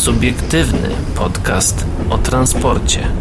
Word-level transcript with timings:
Subiektywny 0.00 0.88
podcast 1.14 1.86
o 2.10 2.18
transporcie. 2.18 3.12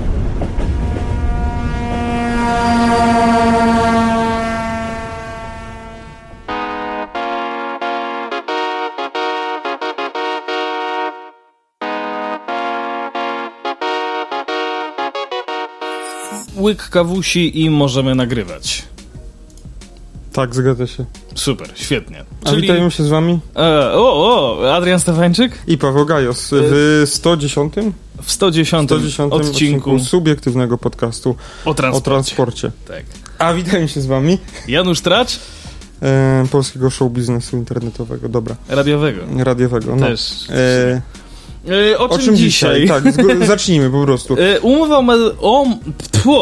Łyk 16.58 16.90
kawusi 16.90 17.62
i 17.62 17.70
możemy 17.70 18.16
nagrywać. 18.16 18.84
Tak, 20.34 20.56
zgadza 20.56 20.88
się. 20.88 21.06
Super, 21.36 21.68
świetnie. 21.76 22.26
A 22.46 22.52
witają 22.54 22.90
się 22.90 23.04
z 23.04 23.08
wami 23.08 23.40
E, 23.56 23.92
o, 23.94 24.60
o, 24.60 24.76
Adrian 24.76 25.00
Stefańczyk 25.00 25.52
i 25.68 25.78
Paweł 25.78 26.06
Gajos 26.06 26.50
w 26.52 27.04
110, 27.06 27.74
w 28.22 28.32
110, 28.32 28.90
110 28.90 29.34
odcinku, 29.34 30.00
subiektywnego 30.00 30.78
podcastu 30.78 31.36
o 31.66 31.70
o 31.70 31.74
transporcie. 31.74 32.06
transporcie. 32.36 32.72
Tak. 32.88 33.04
A 33.38 33.54
witają 33.54 33.88
się 33.88 34.02
z 34.02 34.06
wami 34.06 34.38
Janusz 34.68 35.02
Tracz, 35.02 35.40
e, 36.02 36.46
polskiego 36.52 36.90
show 36.90 37.12
biznesu 37.12 37.58
internetowego, 37.58 38.30
dobra, 38.30 38.56
radiowego. 38.70 39.22
radiowego. 39.38 39.96
No. 39.96 40.08
Też. 40.08 40.50
E, 40.50 41.02
E, 41.94 41.98
o, 41.98 42.04
o 42.10 42.10
czym 42.18 42.26
czym 42.26 42.36
dzisiaj? 42.36 42.82
dzisiaj? 42.82 43.02
Tak, 43.04 43.16
zacznijmy 43.48 43.90
po 43.90 44.04
prostu. 44.04 44.36
E, 44.40 44.60
umowa, 44.60 45.00
o 45.42 45.66
tfu, 46.12 46.36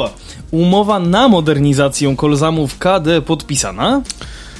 umowa 0.52 1.00
na 1.00 1.28
modernizację 1.28 2.16
kolzamów 2.16 2.78
KD 2.78 3.22
podpisana. 3.22 4.02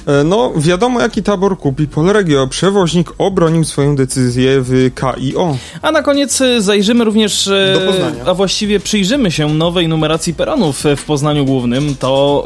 E, 0.06 0.24
No, 0.24 0.52
wiadomo 0.56 1.00
jaki 1.00 1.22
tabor 1.22 1.58
kupi 1.58 1.86
Polregio. 1.88 2.46
Przewoźnik 2.46 3.12
obronił 3.18 3.64
swoją 3.64 3.96
decyzję 3.96 4.60
w 4.60 4.90
KIO. 4.94 5.56
A 5.82 5.92
na 5.92 6.02
koniec 6.02 6.40
e, 6.40 6.62
zajrzymy 6.62 7.04
również, 7.04 7.48
e, 7.48 7.74
Do 7.74 7.92
Poznania. 7.92 8.24
a 8.26 8.34
właściwie 8.34 8.80
przyjrzymy 8.80 9.30
się 9.32 9.54
nowej 9.54 9.88
numeracji 9.88 10.34
peronów 10.34 10.84
w 10.96 11.04
Poznaniu 11.04 11.44
Głównym. 11.44 11.94
To 11.98 12.44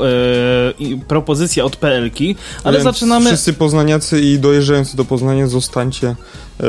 i 0.79 0.97
propozycja 1.09 1.65
od 1.65 1.77
PLK, 1.77 2.19
ale 2.65 2.73
Więc 2.79 2.85
zaczynamy... 2.85 3.27
Wszyscy 3.27 3.53
poznaniacy 3.53 4.21
i 4.21 4.39
dojeżdżający 4.39 4.97
do 4.97 5.05
Poznania 5.05 5.47
zostańcie 5.47 6.15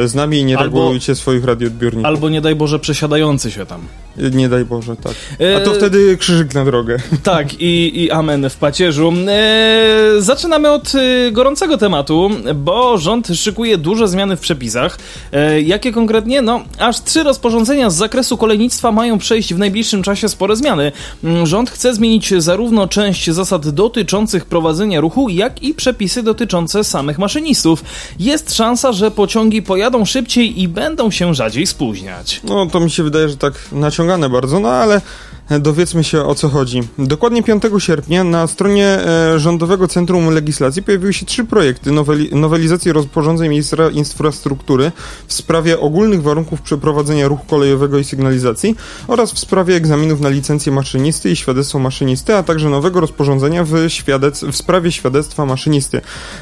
z 0.06 0.16
nami 0.16 0.38
i 0.38 0.46
nie 0.46 0.58
Albo- 0.58 0.64
regulujcie 0.80 1.16
swoich 1.16 1.46
radioodbiorników. 1.46 2.06
Albo 2.06 2.30
nie 2.30 2.42
daj 2.42 2.56
Boże 2.56 2.80
przesiadający 2.80 3.52
się 3.52 3.66
tam. 3.66 3.82
E, 4.18 4.30
Nie 4.30 4.50
daj 4.50 4.66
Boże, 4.66 4.96
tak. 4.96 5.14
A 5.58 5.60
to 5.60 5.72
E, 5.72 5.76
wtedy 5.76 6.18
krzyżyk 6.18 6.54
na 6.54 6.66
drogę. 6.66 6.98
Tak, 7.24 7.54
i, 7.62 8.04
i 8.04 8.12
amen 8.12 8.50
w 8.50 8.56
pacierzu. 8.56 9.14
E, 9.28 10.10
zaczynamy 10.20 10.72
od 10.72 10.92
e, 10.96 11.32
gorącego 11.32 11.78
tematu, 11.78 12.30
bo 12.56 12.98
rząd 12.98 13.28
szykuje 13.36 13.78
duże 13.78 14.08
zmiany 14.08 14.38
w 14.38 14.40
przepisach. 14.40 14.98
E, 15.32 15.62
jakie 15.62 15.92
konkretnie? 15.92 16.42
No, 16.42 16.62
aż 16.80 17.04
trzy 17.04 17.24
rozporządzenia 17.24 17.90
z 17.90 17.96
zakresu 17.96 18.38
kolejnictwa 18.38 18.92
mają 18.92 19.18
przejść 19.18 19.54
w 19.54 19.58
najbliższym 19.58 20.04
czasie 20.04 20.30
spore 20.30 20.56
zmiany. 20.56 20.92
Mm, 21.24 21.46
Rząd 21.46 21.70
chce 21.70 21.94
zmienić 21.94 22.34
zarówno 22.44 22.88
część 22.88 23.32
zasad 23.32 23.70
dotyczących 23.70 24.46
prowadzenia 24.46 25.02
ruchu, 25.02 25.30
jak 25.30 25.64
i 25.64 25.74
przepisy 25.74 26.24
dotyczące 26.24 26.84
samych 26.84 27.20
maszynistów. 27.20 27.84
Jest 28.20 28.56
szansa, 28.56 28.92
że 28.92 29.12
pociągi 29.12 29.62
pojadą 29.62 29.83
szybciej 30.06 30.62
i 30.62 30.68
będą 30.68 31.12
się 31.12 31.36
rzadziej 31.36 31.68
spóźniać. 31.68 32.42
No 32.44 32.66
to 32.66 32.80
mi 32.80 32.92
się 32.92 33.04
wydaje, 33.04 33.30
że 33.30 33.38
tak 33.38 33.54
naciągane 33.72 34.30
bardzo, 34.30 34.60
no 34.60 34.70
ale 34.70 35.02
dowiedzmy 35.50 36.04
się 36.04 36.24
o 36.24 36.36
co 36.36 36.50
chodzi. 36.50 36.82
Dokładnie 36.98 37.44
5 37.44 37.64
sierpnia 37.78 38.24
na 38.24 38.48
stronie 38.48 38.86
e, 38.86 39.40
Rządowego 39.40 39.88
Centrum 39.88 40.30
Legislacji 40.30 40.84
pojawiły 40.84 41.14
się 41.14 41.26
trzy 41.26 41.46
projekty 41.46 41.92
noweli 41.92 42.36
nowelizacji 42.36 42.92
rozporządzeń 42.92 43.50
ministra 43.50 43.90
infrastruktury 43.90 44.92
w 45.28 45.34
sprawie 45.34 45.80
ogólnych 45.80 46.22
warunków 46.22 46.62
przeprowadzenia 46.62 47.28
ruchu 47.28 47.46
kolejowego 47.46 47.98
i 47.98 48.04
sygnalizacji 48.04 48.76
oraz 49.08 49.32
w 49.32 49.40
sprawie 49.40 49.76
egzaminów 49.76 50.22
na 50.22 50.30
licencję 50.30 50.72
maszynisty 50.72 51.32
i 51.32 51.36
świadectwo 51.36 51.80
maszynisty, 51.80 52.36
a 52.36 52.44
także 52.44 52.70
nowego 52.70 53.00
rozporządzenia 53.00 53.64
w, 53.64 53.72
świadec 53.88 54.44
w 54.44 54.56
sprawie 54.56 54.92
świadectwa 54.92 55.46
maszynisty. 55.46 56.02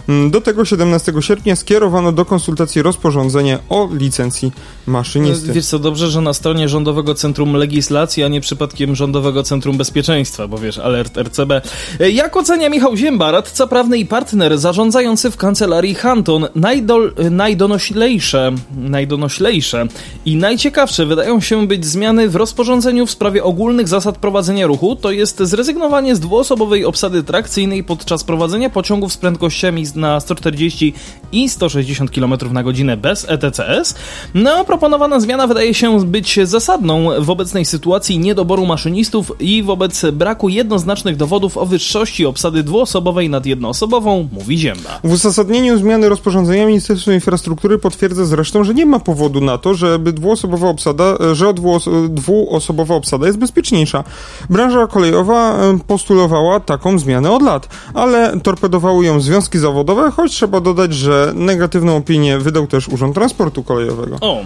Mm, 0.09 0.31
Do 0.31 0.41
tego 0.41 0.65
17 0.65 1.13
sierpnia 1.19 1.55
skierowano 1.55 2.11
do 2.11 2.25
konsultacji 2.25 2.81
rozporządzenie 2.81 3.59
o 3.69 3.89
licencji 3.93 4.51
maszynisty. 4.87 5.53
Wiesz 5.53 5.65
co, 5.65 5.79
dobrze, 5.79 6.09
że 6.09 6.21
na 6.21 6.33
stronie 6.33 6.69
Rządowego 6.69 7.15
Centrum 7.15 7.53
Legislacji, 7.53 8.23
a 8.23 8.27
nie 8.27 8.41
przypadkiem 8.41 8.90
Rządowego 8.95 9.43
Centrum 9.43 9.77
Bezpieczeństwa, 9.77 10.47
bo 10.47 10.57
wiesz, 10.57 10.77
alert 10.77 11.17
RCB. 11.17 11.61
E, 11.99 12.11
Jak 12.11 12.37
ocenia 12.37 12.69
Michał 12.69 12.97
Ziemba, 12.97 13.31
radca 13.31 13.67
prawny 13.67 13.97
i 13.97 14.05
partner 14.05 14.57
zarządzający 14.57 15.31
w 15.31 15.37
kancelarii 15.37 15.95
Hanton, 15.95 16.47
najdol, 16.55 17.13
e, 17.17 17.29
najdonoślejsze, 17.29 18.51
najdonoślejsze 18.77 19.87
i 20.25 20.35
najciekawsze 20.35 21.05
wydają 21.05 21.41
się 21.41 21.67
być 21.67 21.85
zmiany 21.85 22.29
w 22.29 22.35
rozporządzeniu 22.35 23.05
w 23.05 23.11
sprawie 23.11 23.43
ogólnych 23.43 23.87
zasad 23.87 24.17
prowadzenia 24.17 24.67
ruchu, 24.67 24.95
to 24.95 25.11
jest 25.11 25.39
zrezygnowanie 25.39 26.15
z 26.15 26.19
dwuosobowej 26.19 26.85
obsady 26.85 27.23
trakcyjnej 27.23 27.83
podczas 27.83 28.23
prowadzenia 28.23 28.69
pociągów 28.69 29.13
z 29.13 29.17
prędkościami 29.17 29.83
na 29.95 30.19
140 30.19 30.93
i 31.31 31.49
160 31.49 32.11
km 32.11 32.33
na 32.51 32.63
godzinę 32.63 32.97
bez 32.97 33.25
ETCS. 33.29 33.95
No, 34.33 34.65
proponowana 34.65 35.19
zmiana 35.19 35.47
wydaje 35.47 35.73
się 35.73 36.05
być 36.05 36.39
zasadną 36.43 37.09
w 37.19 37.29
obecnej 37.29 37.65
sytuacji 37.65 38.19
niedoboru 38.19 38.65
maszynistów 38.81 39.31
i 39.39 39.63
wobec 39.63 40.05
braku 40.13 40.49
jednoznacznych 40.49 41.15
dowodów 41.17 41.57
o 41.57 41.65
wyższości 41.65 42.25
obsady 42.25 42.63
dwuosobowej 42.63 43.29
nad 43.29 43.45
jednoosobową, 43.45 44.27
mówi 44.31 44.57
Ziemba. 44.57 44.99
W 45.03 45.11
uzasadnieniu 45.13 45.77
zmiany 45.77 46.09
rozporządzenia 46.09 46.65
Ministerstwo 46.65 47.11
Infrastruktury 47.11 47.77
potwierdza 47.77 48.25
zresztą, 48.25 48.63
że 48.63 48.73
nie 48.73 48.85
ma 48.85 48.99
powodu 48.99 49.41
na 49.41 49.57
to, 49.57 49.73
żeby 49.73 50.13
dwuosobowa 50.13 50.67
obsada, 50.69 51.17
że 51.33 51.45
dwuos- 51.45 52.09
dwuosobowa 52.09 52.95
obsada 52.95 53.27
jest 53.27 53.39
bezpieczniejsza. 53.39 54.03
Branża 54.49 54.87
kolejowa 54.87 55.57
e, 55.57 55.79
postulowała 55.87 56.59
taką 56.59 56.99
zmianę 56.99 57.31
od 57.31 57.41
lat, 57.41 57.67
ale 57.93 58.39
torpedowały 58.43 59.05
ją 59.05 59.21
związki 59.21 59.59
zawodowe, 59.59 60.11
choć 60.11 60.31
trzeba 60.31 60.61
dodać, 60.61 60.93
że 60.93 61.33
negatywną 61.35 61.95
opinię 61.95 62.39
wydał 62.39 62.67
też 62.67 62.87
Urząd 62.87 63.15
Transportu 63.15 63.63
Kolejowego. 63.63 64.17
O, 64.21 64.39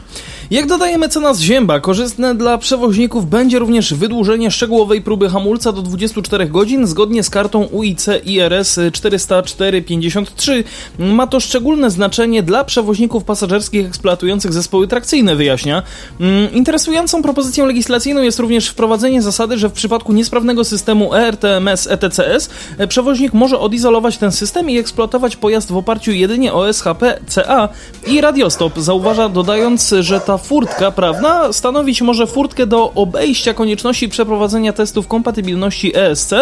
jak 0.51 0.67
dodaje 0.67 0.97
mecenas 0.97 1.39
Zięba, 1.39 1.79
korzystne 1.79 2.35
dla 2.35 2.57
przewoźników 2.57 3.29
będzie 3.29 3.59
również 3.59 3.93
wydłużenie 3.93 4.24
szczegółowej 4.49 5.01
próby 5.01 5.29
hamulca 5.29 5.71
do 5.71 5.81
24 5.81 6.45
godzin 6.45 6.87
zgodnie 6.87 7.23
z 7.23 7.29
kartą 7.29 7.63
UIC 7.63 8.07
IRS 8.25 8.79
40453. 8.93 10.63
Ma 10.99 11.27
to 11.27 11.39
szczególne 11.39 11.91
znaczenie 11.91 12.43
dla 12.43 12.63
przewoźników 12.63 13.23
pasażerskich 13.23 13.87
eksploatujących 13.87 14.53
zespoły 14.53 14.87
trakcyjne, 14.87 15.35
wyjaśnia. 15.35 15.83
Mm, 16.19 16.53
Interesującą 16.53 17.21
propozycją 17.21 17.65
legislacyjną 17.65 18.21
jest 18.21 18.39
również 18.39 18.69
wprowadzenie 18.69 19.21
zasady, 19.21 19.57
że 19.57 19.69
w 19.69 19.73
przypadku 19.73 20.13
niesprawnego 20.13 20.63
systemu 20.63 21.13
ERTMS 21.13 21.87
ETCS 21.87 22.49
e, 22.77 22.87
przewoźnik 22.87 23.33
może 23.33 23.59
odizolować 23.59 24.17
ten 24.17 24.31
system 24.31 24.69
i 24.69 24.77
eksploatować 24.77 25.35
pojazd 25.35 25.71
w 25.71 25.77
oparciu 25.77 26.11
jedynie 26.11 26.53
o 26.53 26.73
SHP 26.73 27.19
CA 27.27 27.69
i 28.07 28.21
radiostop. 28.21 28.79
Zauważa 28.79 29.29
dodając, 29.29 29.93
że 29.99 30.19
ta 30.19 30.37
furtka 30.37 30.91
prawna 30.91 31.53
stanowić 31.53 32.01
może 32.01 32.27
furtkę 32.27 32.67
do 32.67 32.91
obejścia 32.93 33.53
konieczności 33.53 34.09
przeprowadzenia 34.15 34.73
testów 34.73 35.07
kompatybilności 35.07 35.97
ESC 35.97 36.33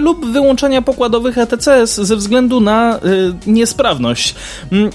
lub 0.00 0.26
wyłączania 0.26 0.82
pokładowych 0.82 1.38
ETCS 1.38 1.94
ze 1.94 2.16
względu 2.16 2.60
na 2.60 2.96
y, 2.96 3.00
niesprawność. 3.46 4.34
Mm, 4.72 4.90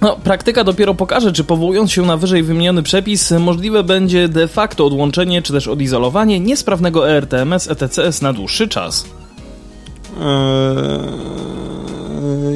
no, 0.00 0.16
praktyka 0.24 0.64
dopiero 0.64 0.94
pokaże, 0.94 1.32
czy 1.32 1.44
powołując 1.44 1.92
się 1.92 2.02
na 2.02 2.16
wyżej 2.16 2.42
wymieniony 2.42 2.82
przepis, 2.82 3.30
możliwe 3.30 3.84
będzie 3.84 4.28
de 4.28 4.48
facto 4.48 4.86
odłączenie 4.86 5.42
czy 5.42 5.52
też 5.52 5.68
odizolowanie 5.68 6.40
niesprawnego 6.40 7.10
ERTMS 7.10 7.70
ETCS 7.70 8.22
na 8.22 8.32
dłuższy 8.32 8.68
czas. 8.68 9.04
Eee, 10.20 11.81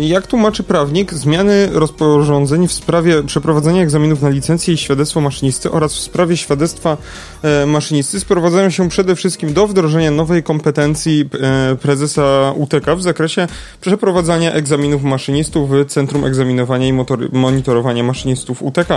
Jak 0.01 0.27
tłumaczy 0.27 0.62
prawnik, 0.62 1.15
zmiany 1.15 1.69
rozporządzeń 1.72 2.69
w 2.69 2.72
sprawie 2.72 3.22
przeprowadzenia 3.22 3.83
egzaminów 3.83 4.22
na 4.22 4.28
licencję 4.28 4.75
i 4.75 4.77
świadectwo 4.77 5.21
maszynisty 5.21 5.71
oraz 5.71 5.95
w 5.95 5.98
sprawie 6.01 6.37
świadectwa 6.37 6.97
e, 7.43 7.66
maszynisty 7.66 8.21
sprowadzają 8.21 8.71
się 8.71 8.89
przede 8.89 9.16
wszystkim 9.16 9.53
do 9.53 9.66
wdrożenia 9.66 10.10
nowej 10.10 10.43
kompetencji 10.43 11.28
e, 11.41 11.77
prezesa 11.77 12.53
UTK 12.57 12.97
w 12.97 13.03
zakresie 13.03 13.47
przeprowadzania 13.81 14.53
egzaminów 14.53 15.03
maszynistów 15.03 15.71
w 15.71 15.84
Centrum 15.87 16.25
Egzaminowania 16.25 16.89
i 16.89 16.92
Motor- 16.92 17.33
Monitorowania 17.33 18.03
Maszynistów 18.03 18.63
UTK. 18.63 18.91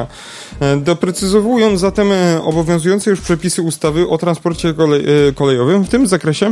E, 0.60 0.78
Doprecyzowując 0.78 1.80
zatem 1.80 2.07
obowiązujące 2.44 3.10
już 3.10 3.22
przepisy 3.22 3.62
ustawy 3.62 4.07
o 4.07 4.18
transporcie 4.18 4.74
kolej, 4.74 5.06
kolejowym, 5.36 5.84
w 5.84 5.90
tym 5.90 6.07
zakresie 6.07 6.50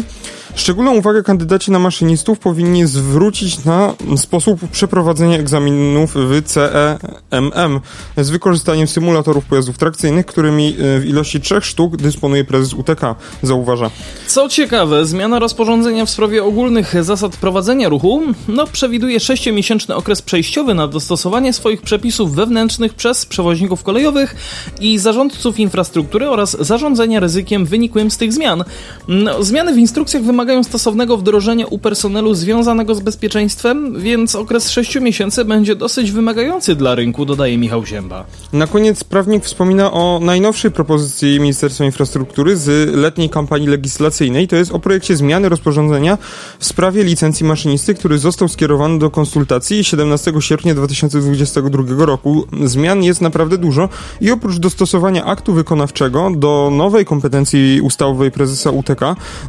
Szczególną 0.57 0.95
uwagę 0.95 1.23
kandydaci 1.23 1.71
na 1.71 1.79
maszynistów 1.79 2.39
powinni 2.39 2.85
zwrócić 2.85 3.65
na 3.65 3.93
sposób 4.17 4.59
przeprowadzenia 4.71 5.37
egzaminów 5.37 6.13
w 6.15 6.41
CEMM 6.45 7.79
z 8.17 8.29
wykorzystaniem 8.29 8.87
symulatorów 8.87 9.45
pojazdów 9.45 9.77
trakcyjnych, 9.77 10.25
którymi 10.25 10.67
e, 10.67 10.99
w 10.99 11.05
ilości 11.05 11.41
trzech 11.41 11.65
sztuk 11.65 11.97
dysponuje 11.97 12.45
prezes 12.45 12.73
UTK, 12.73 13.15
zauważa. 13.43 13.89
Co 14.27 14.49
ciekawe, 14.49 15.05
zmiana 15.05 15.39
rozporządzenia 15.39 16.05
w 16.05 16.09
sprawie 16.09 16.43
ogólnych 16.43 17.03
zasad 17.03 17.37
prowadzenia 17.37 17.89
ruchu 17.89 18.23
no, 18.47 18.67
przewiduje 18.67 19.19
sześciomiesięczny 19.19 19.95
okres 19.95 20.21
przejściowy 20.21 20.73
na 20.73 20.87
dostosowanie 20.87 21.53
swoich 21.53 21.81
przepisów 21.81 22.35
wewnętrznych 22.35 22.93
przez 22.93 23.25
przewoźników 23.25 23.83
kolejowych 23.83 24.35
i 24.81 24.99
zarządców 24.99 25.59
infrastruktury 25.59 26.29
oraz 26.29 26.57
zarządzania 26.59 27.19
ryzykiem 27.19 27.65
wynikłym 27.65 28.11
z 28.11 28.17
tych 28.17 28.33
zmian. 28.33 28.63
No, 29.07 29.43
zmiany 29.43 29.73
w 29.73 29.77
instrukcjach 29.77 30.23
wymagają 30.23 30.46
stosownego 30.63 31.17
wdrożenia 31.17 31.67
u 31.67 31.79
personelu 31.79 32.33
związanego 32.33 32.95
z 32.95 32.99
bezpieczeństwem, 32.99 34.01
więc 34.01 34.35
okres 34.35 34.69
6 34.69 34.99
miesięcy 34.99 35.45
będzie 35.45 35.75
dosyć 35.75 36.11
wymagający 36.11 36.75
dla 36.75 36.95
rynku, 36.95 37.25
dodaje 37.25 37.57
Michał 37.57 37.85
Zięba. 37.85 38.25
Na 38.53 38.67
koniec 38.67 39.03
prawnik 39.03 39.45
wspomina 39.45 39.91
o 39.91 40.19
najnowszej 40.23 40.71
propozycji 40.71 41.39
Ministerstwa 41.39 41.85
Infrastruktury 41.85 42.57
z 42.57 42.95
letniej 42.95 43.29
kampanii 43.29 43.67
legislacyjnej, 43.67 44.47
to 44.47 44.55
jest 44.55 44.71
o 44.71 44.79
projekcie 44.79 45.15
zmiany 45.15 45.49
rozporządzenia 45.49 46.17
w 46.59 46.65
sprawie 46.65 47.03
licencji 47.03 47.45
maszynisty, 47.45 47.93
który 47.93 48.17
został 48.17 48.47
skierowany 48.47 48.99
do 48.99 49.09
konsultacji 49.09 49.83
17 49.83 50.33
sierpnia 50.39 50.75
2022 50.75 52.05
roku. 52.05 52.47
Zmian 52.63 53.03
jest 53.03 53.21
naprawdę 53.21 53.57
dużo 53.57 53.89
i 54.21 54.31
oprócz 54.31 54.57
dostosowania 54.57 55.25
aktu 55.25 55.53
wykonawczego 55.53 56.31
do 56.35 56.69
nowej 56.73 57.05
kompetencji 57.05 57.81
ustawowej 57.81 58.31
prezesa 58.31 58.71
UTK, 58.71 59.01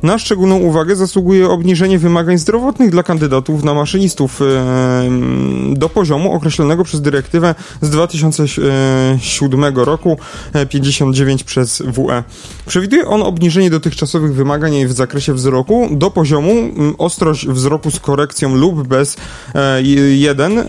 na 0.03 0.19
szczególną 0.19 0.57
uwagę 0.57 0.88
zasługuje 0.97 1.49
obniżenie 1.49 1.99
wymagań 1.99 2.39
zdrowotnych 2.39 2.91
dla 2.91 3.03
kandydatów 3.03 3.65
na 3.65 3.75
maszynistów 3.75 4.41
do 5.73 5.89
poziomu 5.89 6.33
określonego 6.33 6.85
przez 6.85 7.01
dyrektywę 7.01 7.55
z 7.83 7.91
2007 7.91 9.77
roku 9.77 10.19
59 10.69 11.45
przez 11.45 11.83
WE. 11.87 12.23
Przewiduje 12.67 13.07
on 13.07 13.23
obniżenie 13.23 13.71
dotychczasowych 13.71 14.35
wymagań 14.35 14.87
w 14.87 14.93
zakresie 14.93 15.35
wzroku 15.35 15.89
do 15.91 16.11
poziomu 16.11 16.55
ostrość 16.99 17.47
wzroku 17.47 17.91
z 17.91 18.01
korekcją 18.01 18.55
lub 18.55 18.87
bez 18.87 19.17
1 20.11 20.59
e, 20.59 20.65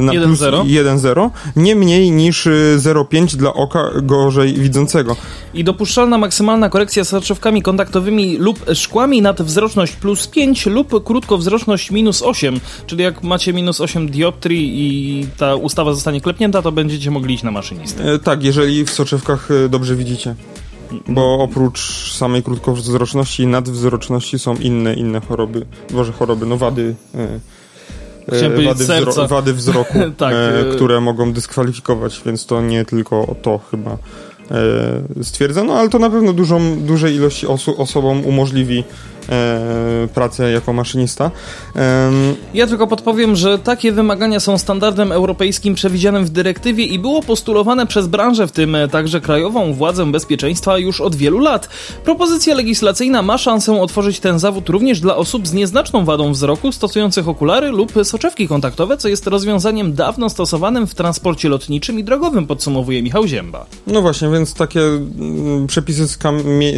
na 0.00 0.12
1,0 0.12 1.30
nie 1.56 1.76
mniej 1.76 2.10
niż 2.10 2.46
0,5 2.76 3.36
dla 3.36 3.54
oka 3.54 3.90
gorzej 4.02 4.54
widzącego. 4.54 5.16
I 5.54 5.64
dopuszczalna 5.64 6.18
maksymalna 6.18 6.68
korekcja 6.68 7.04
soczewkami 7.04 7.62
kontaktowymi 7.62 8.36
lub 8.36 8.58
szkłami 8.74 9.22
nad 9.22 9.39
wzroczność 9.44 9.96
plus 9.96 10.26
5 10.26 10.66
lub 10.66 11.04
krótkowzroczność 11.04 11.90
minus 11.90 12.22
8, 12.22 12.60
czyli 12.86 13.02
jak 13.02 13.22
macie 13.22 13.52
minus 13.52 13.80
8 13.80 14.10
dioptrii 14.10 14.72
i 14.74 15.26
ta 15.36 15.54
ustawa 15.54 15.92
zostanie 15.92 16.20
klepnięta, 16.20 16.62
to 16.62 16.72
będziecie 16.72 17.10
mogli 17.10 17.34
iść 17.34 17.42
na 17.42 17.50
maszynistę. 17.50 18.12
E, 18.12 18.18
tak, 18.18 18.44
jeżeli 18.44 18.84
w 18.84 18.90
soczewkach 18.90 19.48
e, 19.50 19.68
dobrze 19.68 19.96
widzicie. 19.96 20.34
Bo 21.08 21.38
oprócz 21.38 22.12
samej 22.12 22.42
krótkowzroczności 22.42 23.42
i 23.42 23.46
nadwzroczności 23.46 24.38
są 24.38 24.56
inne, 24.56 24.94
inne 24.94 25.20
choroby, 25.20 25.66
może 25.90 26.12
choroby, 26.12 26.46
no 26.46 26.56
wady... 26.56 26.94
E, 27.14 27.40
wady, 28.64 28.74
wzro 28.74 29.28
wady 29.28 29.54
wzroku, 29.54 29.98
tak, 30.16 30.34
e, 30.34 30.74
które 30.74 31.00
mogą 31.00 31.32
dyskwalifikować, 31.32 32.22
więc 32.26 32.46
to 32.46 32.60
nie 32.60 32.84
tylko 32.84 33.34
to 33.42 33.60
chyba 33.70 33.90
e, 33.90 35.24
stwierdza, 35.24 35.64
no 35.64 35.74
ale 35.74 35.88
to 35.88 35.98
na 35.98 36.10
pewno 36.10 36.32
dużą, 36.32 36.80
dużej 36.80 37.14
ilości 37.14 37.46
osu 37.46 37.82
osobom 37.82 38.26
umożliwi 38.26 38.84
pracę 40.14 40.52
jako 40.52 40.72
maszynista. 40.72 41.30
E, 41.76 42.10
ja 42.54 42.66
tylko 42.66 42.86
podpowiem, 42.86 43.36
że 43.36 43.58
takie 43.58 43.92
wymagania 43.92 44.40
są 44.40 44.58
standardem 44.58 45.12
europejskim 45.12 45.74
przewidzianym 45.74 46.24
w 46.24 46.30
dyrektywie 46.30 46.84
i 46.84 46.98
było 46.98 47.22
postulowane 47.22 47.86
przez 47.86 48.06
branżę, 48.06 48.46
w 48.46 48.52
tym 48.52 48.76
także 48.92 49.20
krajową 49.20 49.72
władzę 49.74 50.12
bezpieczeństwa 50.12 50.78
już 50.78 51.00
od 51.00 51.14
wielu 51.14 51.38
lat. 51.38 51.68
Propozycja 52.04 52.54
legislacyjna 52.54 53.22
ma 53.22 53.38
szansę 53.38 53.80
otworzyć 53.80 54.20
ten 54.20 54.38
zawód 54.38 54.68
również 54.68 55.00
dla 55.00 55.16
osób 55.16 55.48
z 55.48 55.52
nieznaczną 55.52 56.04
wadą 56.04 56.32
wzroku, 56.32 56.72
stosujących 56.72 57.28
okulary 57.28 57.68
lub 57.68 57.92
soczewki 58.02 58.48
kontaktowe, 58.48 58.96
co 58.96 59.08
jest 59.08 59.26
rozwiązaniem 59.26 59.94
dawno 59.94 60.30
stosowanym 60.30 60.86
w 60.86 60.94
transporcie 60.94 61.48
lotniczym 61.48 61.98
i 61.98 62.04
drogowym, 62.04 62.46
podsumowuje 62.46 63.02
Michał 63.02 63.26
Zięba. 63.26 63.66
No 63.86 64.02
właśnie, 64.02 64.28
więc 64.28 64.54
takie 64.54 64.80
mm, 64.80 65.66
przepisy 65.66 66.08
z, 66.08 66.18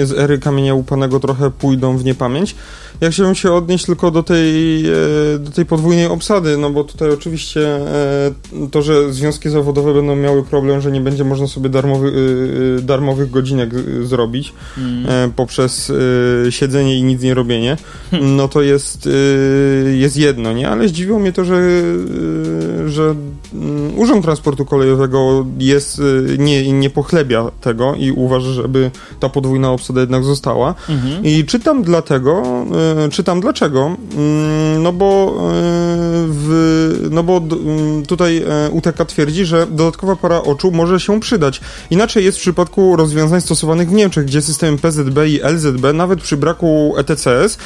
z 0.04 0.12
ery 0.12 0.38
kamienia 0.38 0.74
łupanego 0.74 1.20
trochę 1.20 1.50
pójdą 1.50 1.96
w 1.96 2.04
niepamięć 2.04 2.41
grande. 2.42 2.54
Ja 3.02 3.10
chciałbym 3.10 3.34
się 3.34 3.52
odnieść 3.52 3.86
tylko 3.86 4.10
do 4.10 4.22
tej, 4.22 4.86
e, 4.86 5.38
do 5.38 5.50
tej 5.50 5.66
podwójnej 5.66 6.06
obsady, 6.06 6.58
no 6.58 6.70
bo 6.70 6.84
tutaj 6.84 7.10
oczywiście 7.10 7.60
e, 7.76 8.32
to, 8.70 8.82
że 8.82 9.12
związki 9.12 9.50
zawodowe 9.50 9.94
będą 9.94 10.16
miały 10.16 10.42
problem, 10.42 10.80
że 10.80 10.92
nie 10.92 11.00
będzie 11.00 11.24
można 11.24 11.46
sobie 11.46 11.68
darmowy, 11.68 12.12
e, 12.78 12.82
darmowych 12.82 13.30
godzinek 13.30 13.70
zrobić 14.02 14.52
mm. 14.78 15.32
poprzez 15.32 15.92
siedzenie 16.50 16.98
i 16.98 17.02
nic 17.02 17.22
nie 17.22 17.34
robienie, 17.34 17.76
hmm. 18.10 18.36
no 18.36 18.48
to 18.48 18.62
jest, 18.62 19.08
jest 19.94 20.16
jedno, 20.16 20.52
nie? 20.52 20.68
Ale 20.68 20.88
zdziwiło 20.88 21.18
mnie 21.18 21.32
to, 21.32 21.44
że, 21.44 21.82
że 22.86 23.14
mm, 23.54 23.98
Urząd 23.98 24.24
Transportu 24.24 24.64
Kolejowego 24.64 25.46
jest, 25.58 26.02
nie, 26.38 26.72
nie 26.72 26.90
pochlebia 26.90 27.50
tego 27.60 27.94
i 27.94 28.12
uważa, 28.12 28.52
żeby 28.52 28.90
ta 29.20 29.28
podwójna 29.28 29.70
obsada 29.70 30.00
jednak 30.00 30.24
została. 30.24 30.74
Mhm. 30.88 31.24
I 31.24 31.44
czytam 31.44 31.82
dlatego, 31.82 32.42
czytam 33.10 33.40
dlaczego. 33.40 33.96
Mm, 34.16 34.82
no 34.82 34.92
bo, 34.92 35.34
e, 35.38 35.52
w, 36.28 37.08
no 37.10 37.22
bo 37.22 37.36
mm, 37.36 38.06
tutaj 38.06 38.44
e, 38.48 38.70
UTK 38.70 39.04
twierdzi, 39.04 39.44
że 39.44 39.66
dodatkowa 39.66 40.16
para 40.16 40.42
oczu 40.42 40.70
może 40.70 41.00
się 41.00 41.20
przydać. 41.20 41.60
Inaczej 41.90 42.24
jest 42.24 42.38
w 42.38 42.40
przypadku 42.40 42.96
rozwiązań 42.96 43.40
stosowanych 43.40 43.90
w 43.90 43.92
Niemczech, 43.92 44.24
gdzie 44.24 44.42
systemy 44.42 44.78
PZB 44.78 45.28
i 45.28 45.40
LZB 45.40 45.92
nawet 45.92 46.20
przy 46.20 46.36
braku 46.36 46.94
ETCS 46.96 47.58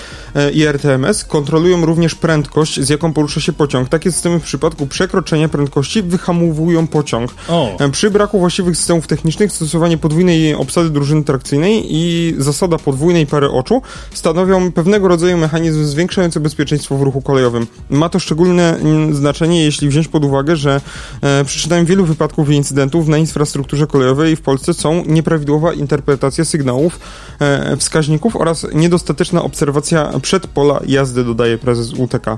i 0.52 0.64
RTMS 0.64 1.24
kontrolują 1.24 1.86
również 1.86 2.14
prędkość, 2.14 2.80
z 2.80 2.88
jaką 2.88 3.12
porusza 3.12 3.40
się 3.40 3.52
pociąg. 3.52 3.88
Takie 3.88 4.12
systemy 4.12 4.40
w 4.40 4.42
przypadku 4.42 4.86
przekroczenia 4.86 5.48
prędkości 5.48 6.02
wyhamowują 6.02 6.86
pociąg. 6.86 7.30
O. 7.48 7.76
Przy 7.92 8.10
braku 8.10 8.38
właściwych 8.38 8.76
systemów 8.76 9.06
technicznych 9.06 9.52
stosowanie 9.52 9.98
podwójnej 9.98 10.54
obsady 10.54 10.90
drużyny 10.90 11.24
trakcyjnej 11.24 11.84
i 11.88 12.34
zasada 12.38 12.78
podwójnej 12.78 13.26
pary 13.26 13.50
oczu 13.50 13.82
stanowią 14.14 14.72
pewnego 14.72 15.05
rodzaju 15.08 15.38
mechanizm 15.38 15.84
zwiększający 15.84 16.40
bezpieczeństwo 16.40 16.96
w 16.96 17.02
ruchu 17.02 17.22
kolejowym. 17.22 17.66
Ma 17.90 18.08
to 18.08 18.18
szczególne 18.18 18.76
mm, 18.76 19.14
znaczenie, 19.14 19.64
jeśli 19.64 19.88
wziąć 19.88 20.08
pod 20.08 20.24
uwagę, 20.24 20.56
że 20.56 20.80
e, 21.22 21.84
wielu 21.84 22.04
wypadków 22.04 22.50
i 22.50 22.54
incydentów 22.54 23.08
na 23.08 23.18
infrastrukturze 23.18 23.86
kolejowej 23.86 24.36
w 24.36 24.40
Polsce 24.40 24.74
są 24.74 25.04
nieprawidłowa 25.06 25.72
interpretacja 25.72 26.44
sygnałów, 26.44 27.00
e, 27.40 27.76
wskaźników 27.76 28.36
oraz 28.36 28.66
niedostateczna 28.74 29.42
obserwacja 29.42 30.12
przed 30.22 30.46
pola 30.46 30.80
jazdy, 30.86 31.24
dodaje 31.24 31.58
prezes 31.58 31.92
UTK. 31.92 32.28
E, 32.28 32.36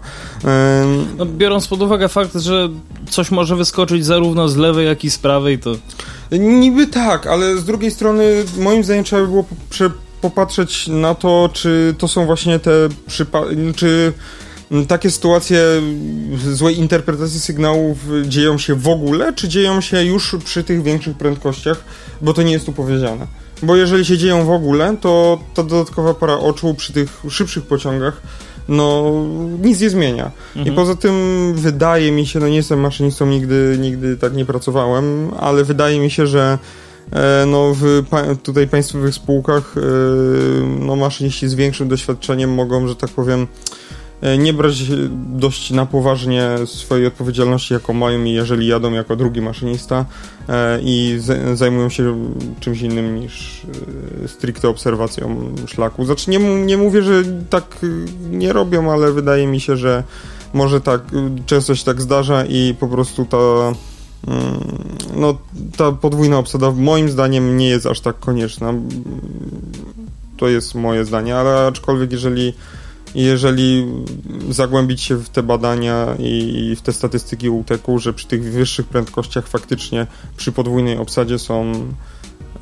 no, 1.18 1.26
biorąc 1.26 1.68
pod 1.68 1.82
uwagę 1.82 2.08
fakt, 2.08 2.36
że 2.36 2.68
coś 3.10 3.30
może 3.30 3.56
wyskoczyć 3.56 4.04
zarówno 4.04 4.48
z 4.48 4.56
lewej, 4.56 4.86
jak 4.86 5.04
i 5.04 5.10
z 5.10 5.18
prawej, 5.18 5.58
to... 5.58 5.74
Niby 6.32 6.86
tak, 6.86 7.26
ale 7.26 7.56
z 7.56 7.64
drugiej 7.64 7.90
strony 7.90 8.44
moim 8.58 8.84
zdaniem 8.84 9.04
trzeba 9.04 9.22
by 9.22 9.28
było 9.28 9.44
prze 9.70 9.90
popatrzeć 10.20 10.88
na 10.88 11.14
to, 11.14 11.50
czy 11.52 11.94
to 11.98 12.08
są 12.08 12.26
właśnie 12.26 12.58
te 12.58 12.70
przypadki, 13.06 13.56
czy 13.76 14.12
takie 14.88 15.10
sytuacje 15.10 15.62
złej 16.52 16.78
interpretacji 16.78 17.40
sygnałów 17.40 17.98
dzieją 18.24 18.58
się 18.58 18.74
w 18.74 18.88
ogóle, 18.88 19.32
czy 19.32 19.48
dzieją 19.48 19.80
się 19.80 20.04
już 20.04 20.36
przy 20.44 20.64
tych 20.64 20.82
większych 20.82 21.16
prędkościach, 21.16 21.84
bo 22.20 22.34
to 22.34 22.42
nie 22.42 22.52
jest 22.52 22.66
tu 22.66 22.72
powiedziane. 22.72 23.26
Bo 23.62 23.76
jeżeli 23.76 24.04
się 24.04 24.18
dzieją 24.18 24.44
w 24.44 24.50
ogóle, 24.50 24.96
to 25.00 25.40
ta 25.54 25.62
dodatkowa 25.62 26.14
para 26.14 26.38
oczu 26.38 26.74
przy 26.74 26.92
tych 26.92 27.22
szybszych 27.28 27.66
pociągach 27.66 28.22
no 28.68 29.12
nic 29.62 29.80
nie 29.80 29.90
zmienia. 29.90 30.30
Mhm. 30.56 30.74
I 30.74 30.76
poza 30.76 30.94
tym 30.94 31.14
wydaje 31.54 32.12
mi 32.12 32.26
się, 32.26 32.40
no 32.40 32.48
nie 32.48 32.56
jestem 32.56 32.80
maszynistą, 32.80 33.26
nigdy, 33.26 33.76
nigdy 33.80 34.16
tak 34.16 34.34
nie 34.34 34.44
pracowałem, 34.44 35.30
ale 35.40 35.64
wydaje 35.64 36.00
mi 36.00 36.10
się, 36.10 36.26
że 36.26 36.58
no 37.46 37.74
w 37.74 38.02
tutaj 38.42 38.68
państwowych 38.68 39.14
spółkach 39.14 39.74
e, 39.76 39.80
no 40.80 40.96
maszyniści 40.96 41.48
z 41.48 41.54
większym 41.54 41.88
doświadczeniem 41.88 42.54
mogą, 42.54 42.88
że 42.88 42.96
tak 42.96 43.10
powiem, 43.10 43.46
e, 44.20 44.38
nie 44.38 44.52
brać 44.52 44.82
dość 45.36 45.70
na 45.70 45.86
poważnie 45.86 46.48
swojej 46.66 47.06
odpowiedzialności, 47.06 47.74
jaką 47.74 47.92
mają 47.92 48.24
i 48.24 48.32
jeżeli 48.32 48.66
jadą 48.66 48.92
jako 48.92 49.16
drugi 49.16 49.40
maszynista 49.40 50.04
i 50.82 51.20
zajmują 51.54 51.88
się 51.88 52.32
czymś 52.60 52.80
innym 52.80 53.20
niż 53.20 53.62
stricte 54.26 54.68
obserwacją 54.68 55.54
szlaku. 55.66 56.04
Znaczy 56.04 56.30
nie, 56.30 56.38
nie 56.38 56.76
mówię, 56.76 57.02
że 57.02 57.22
tak 57.50 57.78
nie 58.30 58.52
robią, 58.52 58.92
ale 58.92 59.12
wydaje 59.12 59.46
mi 59.46 59.60
się, 59.60 59.76
że 59.76 60.02
może 60.52 60.80
tak, 60.80 61.00
często 61.46 61.74
się 61.74 61.84
tak 61.84 62.00
zdarza 62.00 62.44
i 62.44 62.74
po 62.80 62.88
prostu 62.88 63.24
ta 63.24 63.38
Mm, 64.26 64.97
no 65.18 65.38
ta 65.76 65.92
podwójna 65.92 66.38
obsada 66.38 66.70
moim 66.70 67.10
zdaniem 67.10 67.56
nie 67.56 67.68
jest 67.68 67.86
aż 67.86 68.00
tak 68.00 68.18
konieczna. 68.18 68.74
To 70.36 70.48
jest 70.48 70.74
moje 70.74 71.04
zdanie, 71.04 71.36
ale 71.36 71.66
aczkolwiek 71.66 72.12
jeżeli 72.12 72.52
jeżeli 73.14 73.86
zagłębić 74.50 75.00
się 75.00 75.16
w 75.16 75.28
te 75.28 75.42
badania 75.42 76.06
i 76.18 76.74
w 76.76 76.80
te 76.80 76.92
statystyki 76.92 77.50
UTK, 77.50 77.86
że 77.96 78.12
przy 78.12 78.26
tych 78.26 78.44
wyższych 78.52 78.86
prędkościach 78.86 79.46
faktycznie 79.46 80.06
przy 80.36 80.52
podwójnej 80.52 80.98
obsadzie 80.98 81.38
są 81.38 81.72